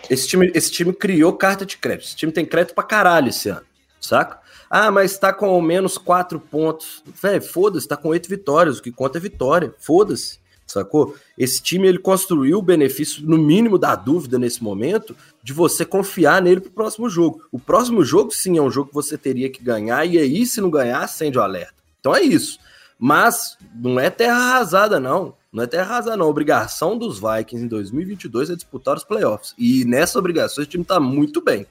Esse 0.10 0.28
time, 0.28 0.52
esse 0.54 0.72
time 0.72 0.94
criou 0.94 1.34
carta 1.34 1.66
de 1.66 1.78
crédito. 1.78 2.08
Esse 2.08 2.16
time 2.16 2.32
tem 2.32 2.46
crédito 2.46 2.76
pra 2.76 2.84
caralho 2.84 3.30
esse 3.30 3.50
ano, 3.50 3.66
saca? 4.00 4.40
Ah, 4.70 4.92
mas 4.92 5.18
tá 5.18 5.32
com 5.32 5.60
menos 5.62 5.98
quatro 5.98 6.40
pontos. 6.40 7.04
Véi, 7.22 7.40
foda-se, 7.40 7.88
tá 7.88 7.96
com 7.96 8.10
oito 8.10 8.28
vitórias. 8.28 8.80
O 8.80 8.82
que 8.82 8.92
conta 8.92 9.18
é 9.18 9.22
vitória. 9.22 9.74
Foda-se, 9.80 10.40
sacou? 10.74 11.16
Esse 11.38 11.62
time 11.62 11.88
ele 11.88 12.00
construiu 12.00 12.60
o 12.60 12.62
benefício, 12.62 13.26
no 13.26 13.38
mínimo 13.38 13.78
da 13.78 13.96
dúvida 13.96 14.38
nesse 14.38 14.64
momento, 14.64 15.16
de 15.42 15.54
você 15.54 15.86
confiar 15.86 16.42
nele 16.42 16.62
pro 16.62 16.72
próximo 16.72 17.10
jogo. 17.10 17.44
O 17.52 17.60
próximo 17.60 18.04
jogo, 18.04 18.32
sim, 18.32 18.58
é 18.58 18.62
um 18.62 18.72
jogo 18.72 18.90
que 18.90 18.96
você 18.96 19.18
teria 19.18 19.50
que 19.50 19.64
ganhar, 19.64 20.06
e 20.06 20.18
aí, 20.18 20.46
se 20.46 20.60
não 20.60 20.70
ganhar, 20.70 21.02
acende 21.02 21.38
o 21.38 21.42
alerta. 21.42 21.76
Então 22.00 22.16
é 22.16 22.22
isso. 22.22 22.60
Mas 23.00 23.58
não 23.76 24.00
é 24.00 24.10
terra 24.10 24.36
arrasada, 24.36 25.00
não. 25.00 25.36
Não 25.52 25.64
é 25.64 25.68
terra 25.68 25.94
arrasada, 25.94 26.18
não. 26.18 26.26
A 26.26 26.30
obrigação 26.30 26.98
dos 26.98 27.20
Vikings 27.20 27.66
em 27.66 27.68
2022 27.68 28.50
é 28.50 28.56
disputar 28.56 28.98
os 28.98 29.04
playoffs. 29.04 29.54
E 29.58 29.86
nessa 29.86 30.18
obrigação, 30.18 30.62
esse 30.62 30.72
time 30.72 30.84
tá 30.84 31.00
muito 31.00 31.42
bem. 31.42 31.68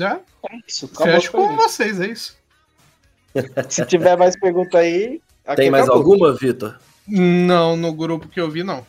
É, 0.00 0.20
isso, 0.66 0.88
Fecho 0.88 1.32
com 1.32 1.56
vocês, 1.56 2.00
é 2.00 2.06
isso. 2.08 2.36
Se 3.68 3.84
tiver 3.84 4.16
mais 4.16 4.38
pergunta 4.38 4.78
aí. 4.78 5.20
Tem 5.56 5.70
mais 5.70 5.84
acabou. 5.84 6.02
alguma, 6.02 6.34
Vitor? 6.34 6.78
Não, 7.08 7.76
no 7.76 7.92
grupo 7.92 8.28
que 8.28 8.40
eu 8.40 8.50
vi, 8.50 8.62
não. 8.62 8.86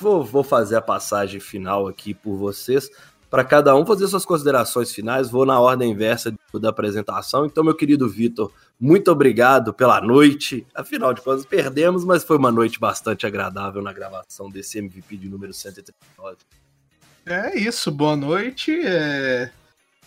Vou, 0.00 0.24
vou 0.24 0.44
fazer 0.44 0.76
a 0.76 0.82
passagem 0.82 1.40
final 1.40 1.86
aqui 1.88 2.14
por 2.14 2.36
vocês, 2.36 2.90
para 3.30 3.44
cada 3.44 3.74
um 3.76 3.84
fazer 3.84 4.06
suas 4.08 4.24
considerações 4.24 4.92
finais. 4.92 5.30
Vou 5.30 5.44
na 5.44 5.58
ordem 5.60 5.90
inversa 5.90 6.34
da 6.54 6.70
apresentação. 6.70 7.44
Então, 7.44 7.64
meu 7.64 7.74
querido 7.74 8.08
Vitor, 8.08 8.52
muito 8.78 9.10
obrigado 9.10 9.72
pela 9.74 10.00
noite. 10.00 10.66
Afinal 10.74 11.12
de 11.12 11.20
contas, 11.20 11.44
perdemos, 11.44 12.04
mas 12.04 12.24
foi 12.24 12.36
uma 12.36 12.52
noite 12.52 12.78
bastante 12.78 13.26
agradável 13.26 13.82
na 13.82 13.92
gravação 13.92 14.48
desse 14.48 14.78
MVP 14.78 15.16
de 15.16 15.28
número 15.28 15.52
139. 15.52 16.36
É 17.26 17.58
isso, 17.58 17.90
boa 17.90 18.16
noite. 18.16 18.72
É... 18.84 19.50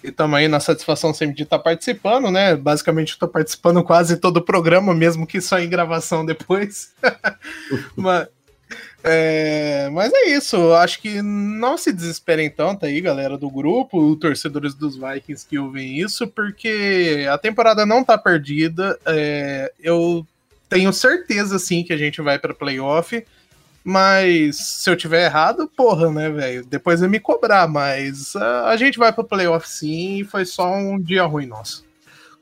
E 0.04 0.10
estamos 0.10 0.38
aí 0.38 0.48
na 0.48 0.60
satisfação 0.60 1.14
sempre 1.14 1.36
de 1.36 1.44
estar 1.44 1.58
tá 1.58 1.64
participando, 1.64 2.30
né? 2.30 2.56
Basicamente 2.56 3.10
estou 3.10 3.28
participando 3.28 3.84
quase 3.84 4.18
todo 4.18 4.38
o 4.38 4.42
programa, 4.42 4.94
mesmo 4.94 5.26
que 5.26 5.42
só 5.42 5.60
em 5.60 5.70
gravação 5.70 6.26
depois. 6.26 6.94
mas, 7.96 8.28
é, 9.04 9.90
mas 9.92 10.12
é 10.14 10.30
isso, 10.30 10.74
acho 10.74 11.02
que 11.02 11.22
não 11.22 11.78
se 11.78 11.92
desesperem 11.94 12.50
tanto 12.50 12.86
aí, 12.86 13.00
galera 13.02 13.38
do 13.38 13.50
grupo, 13.50 14.16
torcedores 14.18 14.74
dos 14.74 14.96
Vikings 14.96 15.46
que 15.48 15.58
ouvem 15.58 16.00
isso, 16.00 16.28
porque 16.28 17.26
a 17.32 17.38
temporada 17.38 17.86
não 17.86 18.04
tá 18.04 18.18
perdida. 18.18 18.98
É, 19.06 19.72
eu 19.80 20.26
tenho 20.70 20.92
certeza 20.92 21.58
sim 21.58 21.84
que 21.84 21.94
a 21.94 21.98
gente 21.98 22.22
vai 22.22 22.38
para 22.38 22.54
playoff. 22.54 23.26
Mas 23.90 24.58
se 24.58 24.90
eu 24.90 24.98
tiver 24.98 25.24
errado, 25.24 25.72
porra, 25.74 26.12
né, 26.12 26.30
velho? 26.30 26.66
Depois 26.66 27.02
é 27.02 27.08
me 27.08 27.22
cobrar, 27.22 27.70
mas 27.70 28.36
uh, 28.36 28.66
a 28.66 28.76
gente 28.76 29.00
vai 29.00 29.14
pro 29.14 29.24
playoff 29.24 29.66
sim 29.66 30.18
e 30.18 30.24
foi 30.26 30.44
só 30.44 30.76
um 30.76 31.00
dia 31.00 31.24
ruim 31.24 31.46
nosso. 31.46 31.86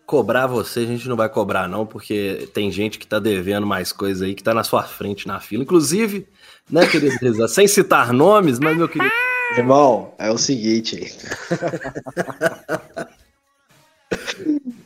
Cobrar 0.08 0.48
você 0.48 0.80
a 0.80 0.86
gente 0.88 1.08
não 1.08 1.16
vai 1.16 1.30
cobrar, 1.30 1.70
não, 1.70 1.86
porque 1.86 2.50
tem 2.52 2.72
gente 2.72 2.98
que 2.98 3.06
tá 3.06 3.20
devendo 3.20 3.68
mais 3.68 3.92
coisa 3.92 4.26
aí, 4.26 4.34
que 4.34 4.42
tá 4.42 4.56
na 4.56 4.64
sua 4.64 4.82
frente 4.82 5.28
na 5.28 5.40
fila. 5.40 5.62
Inclusive, 5.62 6.28
né, 6.68 6.88
querido 6.88 7.16
Reza? 7.22 7.48
Sem 7.48 7.68
citar 7.68 8.12
nomes, 8.12 8.58
mas 8.58 8.76
meu 8.76 8.90
querido. 8.90 9.14
Irmão, 9.56 10.16
é 10.18 10.32
o 10.32 10.40
seguinte. 10.40 11.16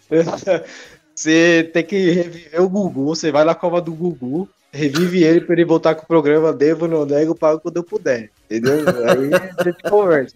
você 1.15 1.69
tem 1.71 1.85
que 1.85 2.11
reviver 2.11 2.61
o 2.61 2.67
Gugu, 2.67 3.05
você 3.05 3.31
vai 3.31 3.45
na 3.45 3.55
cova 3.55 3.79
do 3.79 3.93
Gugu, 3.93 4.49
revive 4.71 5.23
ele 5.23 5.41
para 5.41 5.55
ele 5.55 5.65
voltar 5.65 5.95
com 5.95 6.03
o 6.03 6.07
programa 6.07 6.53
Devo, 6.53 6.87
não 6.87 7.05
nego, 7.05 7.35
pago 7.35 7.59
quando 7.59 7.77
eu 7.77 7.83
puder. 7.83 8.29
Entendeu? 8.45 8.79
Aí 8.79 9.29
a 9.57 9.63
gente 9.63 9.89
conversa. 9.89 10.35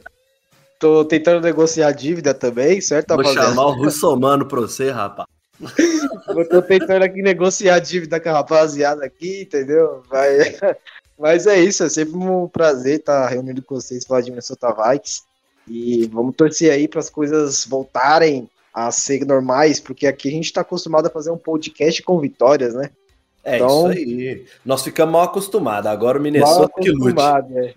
Tô 0.80 1.06
tentando 1.06 1.42
negociar 1.42 1.92
dívida 1.92 2.34
também, 2.34 2.82
certo, 2.82 3.10
Vou 3.10 3.18
rapaziada? 3.18 3.50
chamar 3.50 3.68
o 3.68 3.72
Russomano 3.72 4.46
pra 4.46 4.62
você, 4.62 4.90
rapaz. 4.92 5.28
eu 6.28 6.50
tô 6.50 6.62
tentando 6.62 7.04
aqui 7.04 7.22
negociar 7.22 7.80
dívida 7.80 8.20
com 8.20 8.30
a 8.30 8.34
rapaziada 8.34 9.06
aqui, 9.06 9.44
entendeu? 9.44 10.04
Vai... 10.10 10.38
Mas 11.18 11.48
é 11.48 11.60
isso, 11.60 11.84
é 11.84 11.90
sempre 11.90 12.18
um 12.18 12.48
prazer 12.48 13.00
estar 13.00 13.28
reunindo 13.28 13.62
com 13.62 13.76
vocês 13.76 14.04
falar 14.04 14.22
de 14.22 14.32
Minnesota 14.32 14.74
Vikings. 14.74 15.22
E 15.68 16.06
vamos 16.08 16.36
torcer 16.36 16.72
aí 16.72 16.88
para 16.88 17.00
as 17.00 17.10
coisas 17.10 17.66
voltarem 17.66 18.50
a 18.74 18.92
ser 18.92 19.26
normais, 19.26 19.80
porque 19.80 20.08
aqui 20.08 20.28
a 20.28 20.32
gente 20.32 20.46
está 20.46 20.62
acostumado 20.62 21.06
a 21.06 21.12
fazer 21.12 21.32
um 21.32 21.38
podcast 21.38 22.02
com 22.02 22.20
vitórias, 22.20 22.74
né? 22.74 22.90
É 23.44 23.58
então, 23.58 23.92
isso 23.92 24.00
aí. 24.00 24.46
Nós 24.66 24.84
ficamos 24.84 25.12
mal 25.12 25.24
acostumados. 25.24 25.90
Agora 25.90 26.18
o 26.18 26.22
Minnesota 26.22 26.74
que 26.82 26.90
lute. 26.90 27.20
É. 27.56 27.74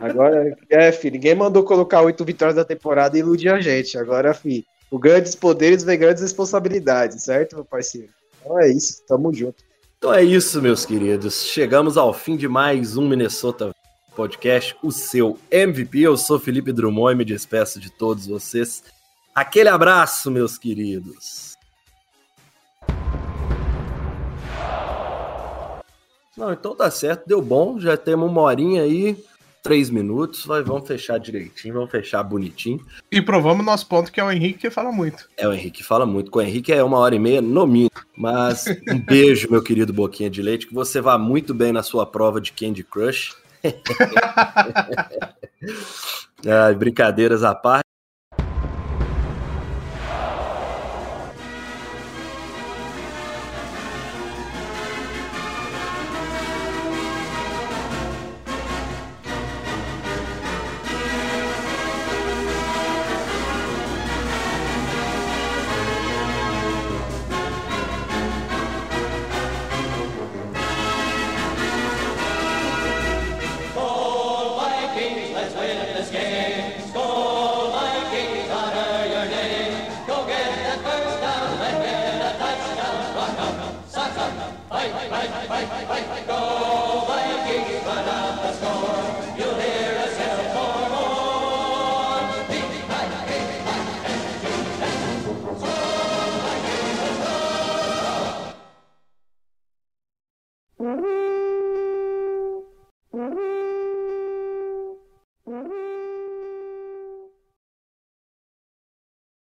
Agora, 0.00 0.56
é, 0.70 0.90
filho, 0.90 1.14
ninguém 1.14 1.34
mandou 1.34 1.62
colocar 1.62 2.02
oito 2.02 2.24
vitórias 2.24 2.56
da 2.56 2.64
temporada 2.64 3.16
e 3.16 3.20
iludir 3.20 3.48
a 3.48 3.60
gente. 3.60 3.96
Agora, 3.98 4.34
filho, 4.34 4.64
o 4.90 4.98
grandes 4.98 5.34
poderes 5.34 5.84
vem 5.84 5.98
grandes 5.98 6.22
responsabilidades, 6.22 7.22
certo, 7.22 7.56
meu 7.56 7.64
parceiro? 7.64 8.08
Então 8.40 8.58
é 8.60 8.70
isso, 8.70 9.02
tamo 9.06 9.32
junto. 9.32 9.62
Então 9.98 10.12
é 10.12 10.24
isso, 10.24 10.60
meus 10.60 10.84
queridos. 10.84 11.44
Chegamos 11.44 11.96
ao 11.96 12.12
fim 12.12 12.36
de 12.36 12.48
mais 12.48 12.96
um 12.96 13.08
Minnesota 13.08 13.70
Podcast, 14.16 14.76
o 14.82 14.90
seu 14.90 15.38
MVP. 15.50 16.00
Eu 16.00 16.16
sou 16.16 16.40
Felipe 16.40 16.72
Drummond 16.72 17.14
e 17.14 17.16
me 17.18 17.24
despeço 17.24 17.78
de 17.78 17.90
todos 17.90 18.26
vocês. 18.26 18.82
Aquele 19.34 19.68
abraço, 19.68 20.30
meus 20.30 20.58
queridos. 20.58 21.51
Não, 26.36 26.52
então 26.52 26.74
tá 26.74 26.90
certo, 26.90 27.26
deu 27.26 27.42
bom, 27.42 27.78
já 27.78 27.96
temos 27.96 28.30
uma 28.30 28.40
horinha 28.40 28.82
aí, 28.82 29.16
três 29.62 29.90
minutos, 29.90 30.46
vai, 30.46 30.62
vamos 30.62 30.88
fechar 30.88 31.18
direitinho, 31.18 31.74
vamos 31.74 31.90
fechar 31.90 32.22
bonitinho. 32.22 32.80
E 33.10 33.20
provamos 33.20 33.64
nosso 33.64 33.86
ponto 33.86 34.10
que 34.10 34.18
é 34.18 34.24
o 34.24 34.32
Henrique 34.32 34.60
que 34.60 34.70
fala 34.70 34.90
muito. 34.90 35.28
É, 35.36 35.46
o 35.46 35.52
Henrique 35.52 35.84
fala 35.84 36.06
muito, 36.06 36.30
com 36.30 36.38
o 36.38 36.42
Henrique 36.42 36.72
é 36.72 36.82
uma 36.82 36.98
hora 36.98 37.14
e 37.14 37.18
meia 37.18 37.42
no 37.42 37.66
mínimo, 37.66 37.90
mas 38.16 38.64
um 38.88 38.98
beijo, 39.04 39.50
meu 39.50 39.62
querido 39.62 39.92
Boquinha 39.92 40.30
de 40.30 40.40
Leite, 40.40 40.66
que 40.66 40.74
você 40.74 41.00
vá 41.00 41.18
muito 41.18 41.52
bem 41.52 41.72
na 41.72 41.82
sua 41.82 42.06
prova 42.06 42.40
de 42.40 42.52
Candy 42.52 42.82
Crush. 42.82 43.36
ah, 46.46 46.72
brincadeiras 46.74 47.44
à 47.44 47.54
parte. 47.54 47.91